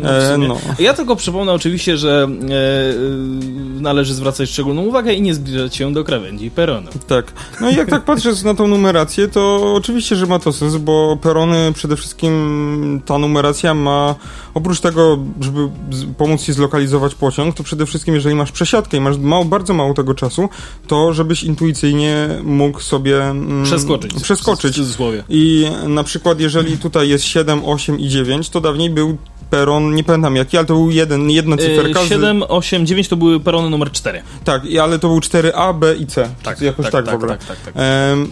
E, 0.03 0.38
no. 0.38 0.57
Ja 0.80 0.93
tylko 0.93 1.16
przypomnę 1.16 1.53
oczywiście, 1.53 1.97
że 1.97 2.28
e, 2.28 3.82
należy 3.82 4.14
zwracać 4.14 4.49
szczególną 4.49 4.82
uwagę 4.82 5.14
i 5.14 5.22
nie 5.22 5.34
zbliżać 5.34 5.76
się 5.76 5.93
do 5.93 6.03
krawędzi 6.03 6.51
peronu. 6.51 6.89
Tak. 7.07 7.34
No 7.62 7.70
i 7.70 7.76
jak 7.76 7.89
tak 7.89 8.03
patrzę 8.03 8.32
na 8.45 8.53
tą 8.53 8.68
numerację, 8.68 9.28
to 9.28 9.74
oczywiście, 9.76 10.16
że 10.16 10.26
ma 10.26 10.39
to 10.39 10.53
sens, 10.53 10.76
bo 10.76 11.18
perony 11.22 11.74
przede 11.74 11.95
wszystkim 11.97 13.01
ta 13.05 13.18
numeracja 13.18 13.74
ma, 13.74 14.16
oprócz 14.53 14.80
tego, 14.80 15.20
żeby 15.41 15.70
pomóc 16.18 16.41
ci 16.41 16.53
zlokalizować 16.53 17.16
pociąg, 17.16 17.55
to 17.55 17.64
przede 17.64 17.86
wszystkim, 17.86 18.16
jeżeli 18.16 18.36
masz 18.36 18.51
przesiadkę 18.51 18.97
i 18.97 19.01
masz 19.01 19.18
mało, 19.18 19.45
bardzo 19.45 19.74
mało 19.74 19.93
tego 19.93 20.14
czasu, 20.14 20.49
to 20.88 21.14
żebyś 21.14 21.43
intuicyjnie 21.43 22.28
mógł 22.43 22.80
sobie 22.80 23.24
mm, 23.24 23.64
przeskoczyć. 23.64 24.14
Przeskoczyć. 24.24 24.72
W 24.72 24.76
cudzysłowie. 24.76 25.24
I 25.30 25.68
na 25.88 25.99
przykład, 26.04 26.39
jeżeli 26.39 26.78
tutaj 26.78 27.10
jest 27.10 27.24
7, 27.24 27.66
8 27.66 28.00
i 28.00 28.10
9, 28.10 28.50
to 28.50 28.62
dawniej 28.62 28.89
był 28.89 29.18
peron, 29.50 29.95
nie 29.95 30.04
pamiętam 30.04 30.36
jaki, 30.36 30.58
ale 30.58 30.66
to 30.66 30.74
był 30.74 30.91
jeden, 30.91 31.30
jedna 31.30 31.56
yy, 31.56 31.62
cyferka. 31.62 32.06
7, 32.06 32.43
8, 32.47 32.86
9 32.86 33.08
to 33.08 33.16
były 33.16 33.39
perony 33.39 33.70
numer 33.70 33.91
4. 33.91 34.22
Tak, 34.43 34.62
ale 34.82 35.00
to 35.00 35.08
był 35.08 35.20
4A, 35.20 35.80
B 35.80 35.95
i 35.95 36.08
C. 36.08 36.30
Tak, 36.43 36.62
jakoś 36.62 36.86
tak, 36.86 36.91
tak, 36.91 37.06
tak 37.06 37.14
w 37.14 37.18
ogóle. 37.18 37.38
Tak, 37.38 37.47
tak, 37.47 37.74
tak, 37.74 37.74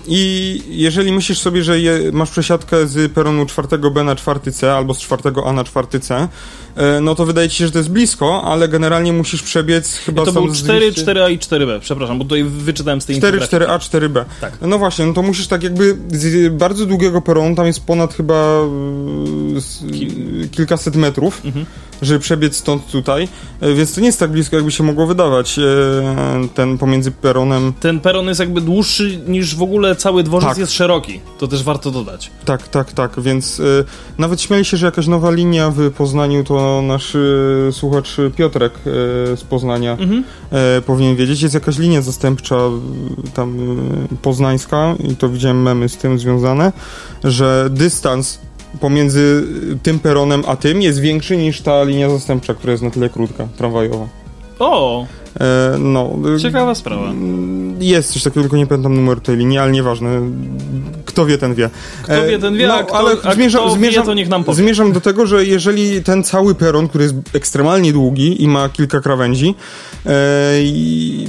I 0.08 0.62
jeżeli 0.70 1.12
myślisz 1.12 1.40
sobie, 1.40 1.64
że 1.64 1.80
je, 1.80 2.00
masz 2.14 2.32
przesiadkę 2.32 2.88
z 2.88 3.12
peronu 3.12 3.44
4B 3.44 4.06
na 4.06 4.16
4C 4.16 4.68
albo 4.68 4.94
z 4.94 5.00
4A 5.00 5.54
na 5.54 5.64
4C, 5.64 6.14
E, 6.14 6.28
no 7.02 7.16
to 7.16 7.26
wydaje 7.26 7.50
ci 7.50 7.58
się, 7.58 7.66
że 7.66 7.72
to 7.72 7.78
jest 7.78 7.90
blisko, 7.90 8.44
ale 8.44 8.68
generalnie 8.68 9.14
musisz 9.14 9.44
przebiec 9.44 9.96
chyba 9.96 10.26
to 10.26 10.32
był 10.32 10.54
4, 10.54 10.92
4A 10.92 11.32
i 11.32 11.40
4B, 11.40 11.80
przepraszam, 11.80 12.18
bo 12.18 12.24
tutaj 12.24 12.44
wyczytałem 12.44 13.02
z 13.02 13.06
tej 13.06 13.18
4, 13.18 13.40
4A, 13.40 13.78
4B. 13.78 14.26
Tak. 14.42 14.58
No 14.62 14.78
właśnie, 14.78 15.06
no 15.06 15.14
to 15.14 15.22
musisz 15.22 15.48
tak 15.48 15.64
jakby 15.64 15.98
z 16.12 16.54
bardzo 16.54 16.86
długiego 16.86 17.22
peronu, 17.22 17.56
tam 17.56 17.66
jest 17.66 17.86
ponad 17.86 18.14
chyba 18.14 18.60
e, 20.44 20.48
kilkaset 20.48 20.96
metrów, 20.96 21.42
mhm. 21.46 21.66
Żeby 22.02 22.20
przebiec 22.20 22.56
stąd 22.56 22.92
tutaj, 22.92 23.28
e, 23.62 23.74
więc 23.74 23.96
to 23.96 24.02
nie 24.02 24.08
jest 24.08 24.20
tak 24.20 24.32
blisko, 24.32 24.56
jakby 24.56 24.72
się 24.72 24.84
mogło 24.84 25.08
wydawać 25.08 25.60
ten 26.54 26.78
pomiędzy 26.78 27.12
peronem. 27.12 27.74
Ten 27.80 28.00
peron 28.00 28.28
jest 28.28 28.40
jakby 28.40 28.62
dłuższy 28.62 29.18
niż 29.28 29.56
w 29.56 29.62
ogóle 29.62 29.96
cały 29.96 30.24
dworzec 30.24 30.50
tak. 30.50 30.58
jest 30.58 30.74
szeroki, 30.74 31.20
to 31.38 31.48
też 31.48 31.64
warto 31.64 31.92
dodać. 31.92 32.32
Tak, 32.46 32.68
tak, 32.68 32.92
tak, 32.92 33.22
więc 33.22 33.62
nawet 34.18 34.42
śmieli 34.42 34.66
się, 34.66 34.78
że 34.78 34.86
jakaś 34.86 35.08
nowa 35.08 35.32
linia 35.32 35.72
w 35.72 35.92
Poznaniu 35.92 36.44
to 36.44 36.82
nasz 36.82 37.18
słuchacz 37.72 38.18
Piotrek 38.36 38.74
z 39.36 39.44
Poznania 39.44 39.92
mhm. 39.92 40.24
powinien 40.86 41.16
wiedzieć. 41.16 41.42
Jest 41.42 41.54
jakaś 41.54 41.78
linia 41.78 42.02
zastępcza 42.02 42.56
tam 43.34 43.58
poznańska 44.22 44.96
i 45.12 45.16
to 45.16 45.30
widziałem 45.30 45.62
memy 45.62 45.90
z 45.90 45.98
tym 45.98 46.20
związane, 46.20 46.74
że 47.24 47.68
dystans 47.72 48.40
pomiędzy 48.80 49.44
tym 49.84 50.00
peronem 50.00 50.44
a 50.48 50.56
tym 50.56 50.82
jest 50.82 51.00
większy 51.00 51.38
niż 51.38 51.62
ta 51.62 51.84
linia 51.84 52.10
zastępcza, 52.10 52.54
która 52.54 52.72
jest 52.72 52.84
na 52.84 52.90
tyle 52.90 53.10
krótka, 53.10 53.48
tramwajowa. 53.58 54.08
O! 54.60 55.06
E, 55.40 55.78
no, 55.80 56.10
Ciekawa 56.42 56.76
sprawa. 56.76 57.14
Jest 57.80 58.14
coś 58.14 58.24
takiego, 58.24 58.42
tylko 58.42 58.58
nie 58.58 58.68
pamiętam 58.68 58.96
numeru 58.96 59.22
tej 59.22 59.38
linii, 59.38 59.58
ale 59.58 59.72
nieważne. 59.72 60.22
Kto 61.06 61.26
wie, 61.26 61.38
ten 61.38 61.56
wie. 61.56 61.70
Kto 62.04 62.26
wie, 62.26 62.40
ten 62.40 62.58
wie, 62.58 62.68
no, 62.68 62.74
a 62.74 62.84
kto, 62.84 62.96
ale 62.98 63.16
a 63.24 63.34
zmierzam, 63.34 63.62
kto 63.62 63.72
zmierzam, 63.72 64.04
wie, 64.04 64.06
to 64.06 64.14
niech 64.14 64.30
nam 64.30 64.44
powie. 64.44 64.56
Zmierzam 64.56 64.92
do 64.92 65.02
tego, 65.02 65.26
że 65.26 65.46
jeżeli 65.46 66.04
ten 66.04 66.24
cały 66.24 66.56
peron, 66.56 66.88
który 66.88 67.04
jest 67.04 67.16
ekstremalnie 67.34 67.94
długi 67.94 68.44
i 68.44 68.48
ma 68.48 68.70
kilka 68.70 69.02
krawędzi, 69.02 69.56
e, 70.06 70.12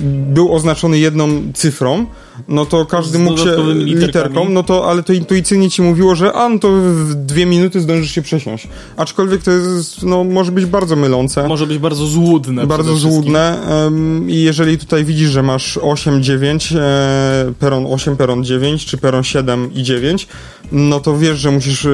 był 0.06 0.54
oznaczony 0.54 0.98
jedną 0.98 1.28
cyfrą, 1.54 2.06
no 2.48 2.66
to 2.66 2.86
każdy 2.86 3.18
mógł 3.18 3.38
się 3.38 3.56
literką, 3.74 4.48
no 4.48 4.62
to, 4.62 4.90
ale 4.90 5.02
to 5.02 5.12
intuicyjnie 5.12 5.70
ci 5.70 5.82
mówiło, 5.82 6.14
że 6.14 6.32
a, 6.32 6.48
no 6.48 6.58
to 6.58 6.68
w 6.72 7.14
dwie 7.14 7.46
minuty 7.46 7.80
zdążysz 7.80 8.10
się 8.10 8.22
przesiąść. 8.22 8.68
Aczkolwiek 8.96 9.42
to 9.42 9.50
jest, 9.50 10.02
no, 10.02 10.24
może 10.24 10.52
być 10.52 10.66
bardzo 10.66 10.96
mylące. 10.96 11.48
Może 11.48 11.66
być 11.66 11.78
bardzo 11.78 12.06
złudne. 12.06 12.66
Bardzo 12.66 12.96
złudne 12.96 13.58
um, 13.84 14.30
i 14.30 14.42
jeżeli 14.42 14.78
tutaj 14.78 15.04
widzisz, 15.04 15.30
że 15.30 15.42
masz 15.42 15.78
8, 15.82 16.22
9, 16.22 16.72
e, 16.72 17.52
peron 17.58 17.86
8, 17.86 18.16
peron 18.16 18.44
9, 18.44 18.86
czy 18.86 18.98
peron 18.98 19.24
7 19.24 19.74
i 19.74 19.82
9, 19.82 20.28
no 20.72 21.00
to 21.00 21.18
wiesz, 21.18 21.38
że 21.38 21.50
musisz 21.50 21.84
e, 21.84 21.90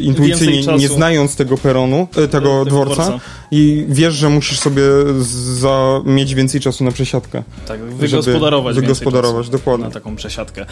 intuicyjnie, 0.00 0.76
nie 0.78 0.88
znając 0.88 1.36
tego 1.36 1.58
peronu, 1.58 2.08
e, 2.10 2.14
tego, 2.14 2.28
tego 2.28 2.64
dworca, 2.64 2.94
dworca, 2.94 3.20
i 3.50 3.86
wiesz, 3.88 4.14
że 4.14 4.28
musisz 4.28 4.60
sobie 4.60 4.82
za, 5.60 6.00
mieć 6.04 6.34
więcej 6.34 6.60
czasu 6.60 6.84
na 6.84 6.90
przesiadkę. 6.90 7.42
Tak, 7.66 7.80
wygospodarować. 7.80 8.76
Wygospodarować, 8.76 9.48
dokładnie 9.48 9.87
na 9.88 9.94
taką 9.94 10.16
przesiadkę. 10.16 10.66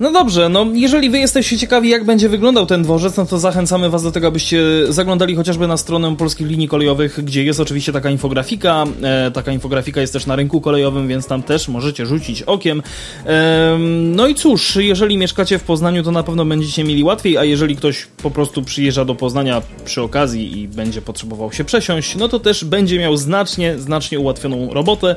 No 0.00 0.12
dobrze, 0.12 0.48
no 0.48 0.66
jeżeli 0.72 1.10
wy 1.10 1.18
jesteście 1.18 1.58
ciekawi, 1.58 1.88
jak 1.88 2.04
będzie 2.04 2.28
wyglądał 2.28 2.66
ten 2.66 2.82
dworzec, 2.82 3.16
no 3.16 3.26
to 3.26 3.38
zachęcamy 3.38 3.90
was 3.90 4.02
do 4.02 4.12
tego, 4.12 4.26
abyście 4.26 4.62
zaglądali 4.88 5.36
chociażby 5.36 5.66
na 5.66 5.76
stronę 5.76 6.16
polskich 6.16 6.46
linii 6.46 6.68
kolejowych, 6.68 7.24
gdzie 7.24 7.44
jest 7.44 7.60
oczywiście 7.60 7.92
taka 7.92 8.10
infografika. 8.10 8.84
E, 9.02 9.30
taka 9.30 9.52
infografika 9.52 10.00
jest 10.00 10.12
też 10.12 10.26
na 10.26 10.36
rynku 10.36 10.60
kolejowym, 10.60 11.08
więc 11.08 11.26
tam 11.26 11.42
też 11.42 11.68
możecie 11.68 12.06
rzucić 12.06 12.42
okiem. 12.42 12.82
E, 13.26 13.78
no 14.00 14.26
i 14.26 14.34
cóż, 14.34 14.76
jeżeli 14.76 15.18
mieszkacie 15.18 15.58
w 15.58 15.62
Poznaniu, 15.62 16.02
to 16.02 16.12
na 16.12 16.22
pewno 16.22 16.44
będziecie 16.44 16.84
mieli 16.84 17.04
łatwiej, 17.04 17.38
a 17.38 17.44
jeżeli 17.44 17.76
ktoś 17.76 18.06
po 18.22 18.30
prostu 18.30 18.62
przyjeżdża 18.62 19.04
do 19.04 19.14
Poznania 19.14 19.62
przy 19.84 20.02
okazji 20.02 20.60
i 20.60 20.68
będzie 20.68 21.02
potrzebował 21.02 21.52
się 21.52 21.64
przesiąść, 21.64 22.16
no 22.16 22.28
to 22.28 22.38
też 22.38 22.64
będzie 22.64 22.98
miał 22.98 23.16
znacznie, 23.16 23.78
znacznie 23.78 24.18
ułatwioną 24.18 24.74
robotę. 24.74 25.16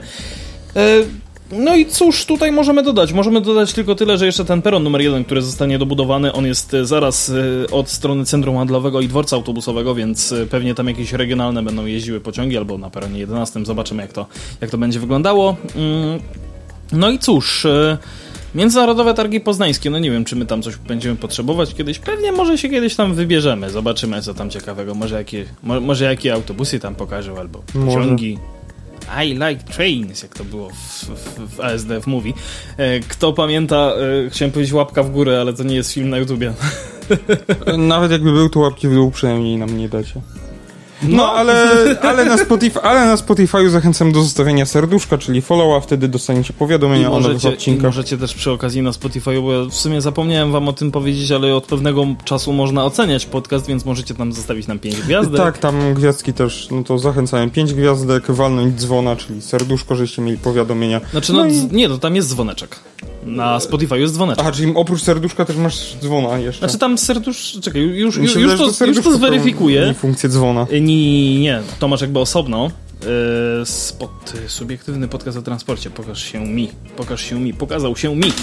E, 0.76 1.04
No 1.58 1.76
i 1.76 1.86
cóż 1.86 2.26
tutaj 2.26 2.52
możemy 2.52 2.84
dodać? 2.84 3.14
Możemy 3.14 3.42
dodać 3.42 3.74
tylko 3.74 3.96
tyle, 3.96 4.18
że 4.18 4.26
jeszcze 4.26 4.46
ten 4.46 4.62
peron 4.62 4.84
numer 4.84 5.02
jeden, 5.02 5.26
który 5.26 5.42
zostanie 5.42 5.80
dobudowany, 5.80 6.34
on 6.34 6.46
jest 6.46 6.74
e, 6.74 6.86
zaraz 6.86 7.30
e, 7.30 7.72
od 7.72 7.90
strony 7.90 8.26
centrum 8.26 8.58
handlowego 8.58 9.02
i 9.02 9.08
dworca 9.08 9.36
autobusowego, 9.36 9.96
więc 9.96 10.32
e, 10.32 10.46
pewnie 10.46 10.76
tam 10.76 10.88
jakieś 10.88 11.14
regionalne 11.14 11.64
będą 11.64 11.86
jeździły 11.86 12.22
pociągi, 12.22 12.58
albo 12.58 12.78
na 12.78 12.90
peronie 12.90 13.20
11. 13.20 13.66
Zobaczymy, 13.66 14.02
jak 14.02 14.14
to, 14.14 14.26
jak 14.62 14.70
to 14.70 14.78
będzie 14.78 15.00
wyglądało. 15.00 15.56
Mm, 15.76 16.20
no 16.92 17.10
i 17.10 17.20
cóż... 17.20 17.68
Międzynarodowe 18.56 19.14
targi 19.14 19.40
poznańskie, 19.40 19.90
no 19.90 20.00
nie 20.00 20.12
wiem, 20.12 20.26
czy 20.26 20.36
my 20.36 20.46
tam 20.46 20.62
coś 20.62 20.76
będziemy 20.76 21.16
potrzebować 21.16 21.74
kiedyś. 21.74 22.00
Pewnie 22.00 22.32
może 22.32 22.58
się 22.58 22.70
kiedyś 22.70 22.96
tam 22.96 23.14
wybierzemy, 23.14 23.70
zobaczymy 23.70 24.22
co 24.22 24.34
tam 24.34 24.50
ciekawego. 24.50 24.96
Może 24.96 25.16
jakie, 25.16 25.46
mo, 25.64 25.82
może 25.82 26.06
jakie 26.06 26.34
autobusy 26.34 26.80
tam 26.80 26.96
pokażą, 26.96 27.38
albo 27.38 27.64
pociągi. 27.86 28.38
I 29.26 29.34
like 29.34 29.64
trains, 29.74 30.24
jak 30.24 30.34
to 30.34 30.44
było 30.44 30.70
w, 30.70 31.06
w, 31.06 31.56
w 31.56 31.60
ASD 31.60 31.88
w 32.02 32.08
Movie. 32.08 32.34
E, 32.78 33.00
kto 33.00 33.34
pamięta, 33.34 33.94
e, 34.26 34.30
chciałem 34.30 34.52
powiedzieć 34.52 34.74
łapka 34.74 35.04
w 35.04 35.12
górę, 35.12 35.42
ale 35.42 35.54
to 35.54 35.64
nie 35.64 35.76
jest 35.76 35.94
film 35.94 36.10
na 36.10 36.18
YouTubie. 36.18 36.54
Nawet 37.78 38.12
jakby 38.12 38.32
był, 38.32 38.50
to 38.50 38.60
łapki 38.60 38.88
w 38.88 38.94
dół 38.94 39.12
przynajmniej 39.12 39.58
nam 39.58 39.78
nie 39.78 39.90
dacie. 39.90 40.22
No, 41.02 41.18
no, 41.18 41.32
ale, 41.32 41.56
ale, 42.02 42.26
na 42.26 42.38
Spotify, 42.38 42.82
ale 42.82 43.06
na 43.06 43.16
Spotify'u 43.16 43.70
zachęcam 43.70 44.12
do 44.12 44.22
zostawienia 44.22 44.66
serduszka, 44.66 45.18
czyli 45.18 45.42
followa, 45.42 45.80
wtedy 45.80 46.08
dostaniecie 46.08 46.54
powiadomienia 46.54 47.12
o 47.12 47.20
nowych 47.20 47.46
odcinkach. 47.46 47.86
możecie 47.86 48.18
też 48.18 48.34
przy 48.34 48.52
okazji 48.52 48.82
na 48.82 48.92
Spotify'u, 48.92 49.42
bo 49.42 49.54
ja 49.54 49.66
w 49.70 49.74
sumie 49.74 50.02
zapomniałem 50.02 50.52
wam 50.52 50.68
o 50.68 50.74
tym 50.74 50.92
powiedzieć, 50.92 51.32
ale 51.32 51.56
od 51.56 51.66
pewnego 51.66 52.06
czasu 52.26 52.54
można 52.54 52.86
oceniać 52.86 53.26
podcast, 53.26 53.68
więc 53.68 53.86
możecie 53.86 54.14
tam 54.14 54.34
zostawić 54.34 54.68
nam 54.68 54.80
5 54.80 54.96
gwiazdek. 54.96 55.38
Tak, 55.38 55.58
tam 55.58 55.94
gwiazdki 55.94 56.34
też, 56.34 56.68
no 56.72 56.84
to 56.84 57.00
zachęcałem 57.00 57.50
5 57.50 57.74
gwiazdek, 57.74 58.32
walnąć 58.32 58.80
dzwona, 58.80 59.16
czyli 59.16 59.42
serduszko, 59.42 59.96
żeście 59.96 60.22
mieli 60.22 60.38
powiadomienia. 60.38 61.02
Znaczy, 61.12 61.34
no, 61.34 61.40
no 61.40 61.46
i... 61.46 61.68
nie, 61.72 61.90
to 61.90 61.98
tam 61.98 62.16
jest 62.16 62.30
dzwoneczek. 62.30 62.80
Na 63.26 63.60
Spotify 63.60 64.00
jest 64.00 64.14
dzwoneczek. 64.14 64.42
Aha, 64.42 64.52
czyli 64.52 64.74
oprócz 64.76 65.02
serduszka 65.02 65.46
też 65.46 65.58
masz 65.58 65.96
dzwona 66.02 66.40
jeszcze. 66.40 66.60
Znaczy 66.60 66.78
tam 66.78 66.98
serdusz... 66.98 67.58
Czekaj, 67.62 67.82
już, 67.82 68.18
już, 68.18 68.36
już, 68.36 68.58
to, 68.58 68.86
już 68.86 69.02
to 69.02 69.18
zweryfikuję. 69.18 69.94
funkcję 69.94 70.30
dzwona. 70.30 70.68
Nie, 70.86 71.40
nie, 71.40 71.62
to 71.80 71.88
masz 71.88 72.02
jakby 72.02 72.20
osobno. 72.20 72.72
Yy, 73.60 73.66
spot, 73.66 74.34
subiektywny 74.48 75.08
podcast 75.08 75.38
o 75.38 75.42
transporcie. 75.42 75.90
Pokaż 75.90 76.24
się 76.24 76.46
mi. 76.46 76.70
Pokaż 76.98 77.22
się 77.22 77.40
mi. 77.40 77.54
Pokazał 77.54 77.96
się 77.96 78.16
mi. 78.16 78.28
Yy, 78.28 78.34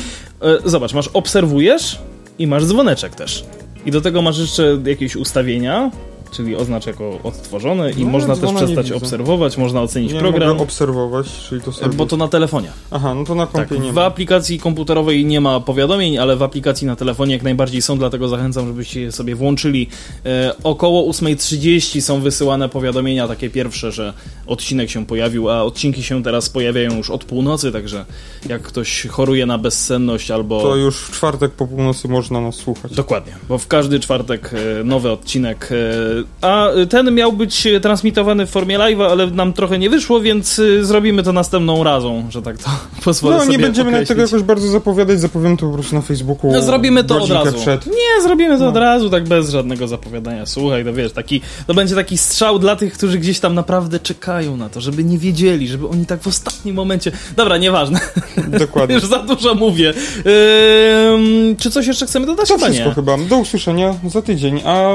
zobacz, 0.65 0.93
masz 0.93 1.09
obserwujesz 1.09 1.99
i 2.39 2.47
masz 2.47 2.65
dzwoneczek 2.65 3.15
też. 3.15 3.45
I 3.87 3.91
do 3.91 4.01
tego 4.01 4.23
masz 4.23 4.39
jeszcze 4.39 4.79
jakieś 4.87 5.17
ustawienia 5.17 5.91
czyli 6.31 6.57
oznacz 6.57 6.87
jako 6.87 7.19
odtworzone 7.25 7.91
i 7.91 8.05
no, 8.05 8.11
można 8.11 8.37
też 8.37 8.53
przestać 8.53 8.93
obserwować, 8.93 9.57
można 9.57 9.83
ocenić 9.83 10.13
nie 10.13 10.19
program. 10.19 10.49
Mogę 10.49 10.63
obserwować, 10.63 11.27
czyli 11.49 11.61
to 11.61 11.71
Bo 11.97 12.07
to 12.07 12.17
na 12.17 12.29
telefonie. 12.29 12.69
Aha, 12.91 13.15
no 13.15 13.25
to 13.25 13.35
na 13.35 13.47
kompie 13.47 13.75
tak, 13.75 13.85
nie 13.85 13.93
W 13.93 13.95
ma. 13.95 14.05
aplikacji 14.05 14.59
komputerowej 14.59 15.25
nie 15.25 15.41
ma 15.41 15.61
powiadomień, 15.61 16.19
ale 16.19 16.37
w 16.37 16.43
aplikacji 16.43 16.87
na 16.87 16.97
telefonie 16.97 17.33
jak 17.33 17.43
najbardziej 17.43 17.83
są, 17.83 17.99
dlatego 17.99 18.29
zachęcam, 18.29 18.67
żebyście 18.67 19.01
je 19.01 19.13
sobie 19.13 19.35
włączyli. 19.35 19.89
E, 20.27 20.55
około 20.63 21.13
8.30 21.13 22.01
są 22.01 22.21
wysyłane 22.21 22.69
powiadomienia, 22.69 23.29
takie 23.29 23.51
pierwsze, 23.51 23.93
że 23.93 24.15
odcinek 24.51 24.91
się 24.91 25.07
pojawił, 25.07 25.51
a 25.51 25.63
odcinki 25.63 26.03
się 26.03 26.23
teraz 26.23 26.49
pojawiają 26.49 26.97
już 26.97 27.11
od 27.11 27.25
północy, 27.25 27.73
także 27.73 28.05
jak 28.49 28.63
ktoś 28.63 29.07
choruje 29.07 29.47
na 29.47 29.59
bezsenność 29.59 30.31
albo... 30.31 30.63
To 30.63 30.77
już 30.77 30.97
w 30.97 31.13
czwartek 31.13 31.53
po 31.53 31.67
północy 31.67 32.09
można 32.09 32.41
nas 32.41 32.55
słuchać. 32.55 32.95
Dokładnie, 32.95 33.33
bo 33.49 33.59
w 33.59 33.67
każdy 33.67 34.01
czwartek 34.01 34.51
e, 34.81 34.85
nowy 34.85 35.11
odcinek 35.11 35.69
e, 35.73 36.47
a 36.49 36.69
ten 36.91 37.15
miał 37.15 37.33
być 37.33 37.69
transmitowany 37.83 38.47
w 38.47 38.51
formie 38.51 38.79
live, 38.79 39.01
ale 39.01 39.27
nam 39.27 39.53
trochę 39.53 39.79
nie 39.79 39.91
wyszło, 39.91 40.21
więc 40.21 40.59
y, 40.59 40.85
zrobimy 40.85 41.23
to 41.23 41.33
następną 41.33 41.85
razą, 41.85 42.27
że 42.31 42.43
tak 42.43 42.59
to 42.59 42.71
pozwolę 43.05 43.37
No, 43.37 43.45
nie 43.45 43.59
będziemy 43.59 43.91
na 43.91 44.05
tego 44.05 44.23
jakoś 44.23 44.43
bardzo 44.43 44.69
zapowiadać, 44.69 45.21
zapowiem 45.21 45.57
to 45.57 45.67
po 45.67 45.75
prostu 45.75 45.95
na 45.95 46.03
Facebooku. 46.03 46.53
No, 46.53 46.63
zrobimy 46.63 47.05
to 47.05 47.23
od 47.23 47.31
razu. 47.31 47.59
Przed. 47.59 47.87
Nie, 47.87 48.23
zrobimy 48.23 48.59
to 48.59 48.65
no. 48.65 48.69
od 48.69 48.77
razu, 48.77 49.11
tak 49.11 49.25
bez 49.25 49.51
żadnego 49.51 49.89
zapowiadania. 49.89 50.47
Słuchaj, 50.47 50.85
to 50.85 50.93
wiesz, 50.93 51.13
taki, 51.13 51.41
to 51.67 51.75
będzie 51.75 51.95
taki 51.95 52.19
strzał 52.19 52.59
dla 52.59 52.77
tych, 52.77 52.93
którzy 52.93 53.19
gdzieś 53.19 53.41
tam 53.41 53.55
naprawdę 53.55 53.99
czekają 53.99 54.40
na 54.43 54.69
to, 54.69 54.81
żeby 54.81 55.05
nie 55.05 55.19
wiedzieli, 55.19 55.69
żeby 55.69 55.89
oni 55.89 56.07
tak 56.07 56.23
w 56.23 56.27
ostatnim 56.27 56.75
momencie... 56.75 57.13
Dobra, 57.37 57.57
nieważne. 57.57 58.01
Dokładnie. 58.49 58.95
Już 58.97 59.07
za 59.07 59.19
dużo 59.19 59.55
mówię. 59.55 59.95
Yy, 60.25 61.57
czy 61.59 61.71
coś 61.71 61.87
jeszcze 61.87 62.07
chcemy 62.07 62.27
dodać? 62.27 62.49
To 62.49 62.55
chyba 62.55 62.67
wszystko 62.67 62.89
nie. 62.89 62.95
chyba. 62.95 63.19
Do 63.19 63.39
usłyszenia 63.39 63.95
za 64.09 64.23
tydzień, 64.23 64.61
a 64.65 64.91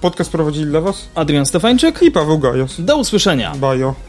Podcast 0.00 0.30
prowadzili 0.30 0.66
dla 0.66 0.80
Was 0.80 1.08
Adrian 1.14 1.46
Stefańczyk 1.46 2.02
i 2.02 2.10
Paweł 2.10 2.38
Gajos. 2.38 2.80
Do 2.80 2.96
usłyszenia. 2.96 3.54
Bajo. 3.56 4.07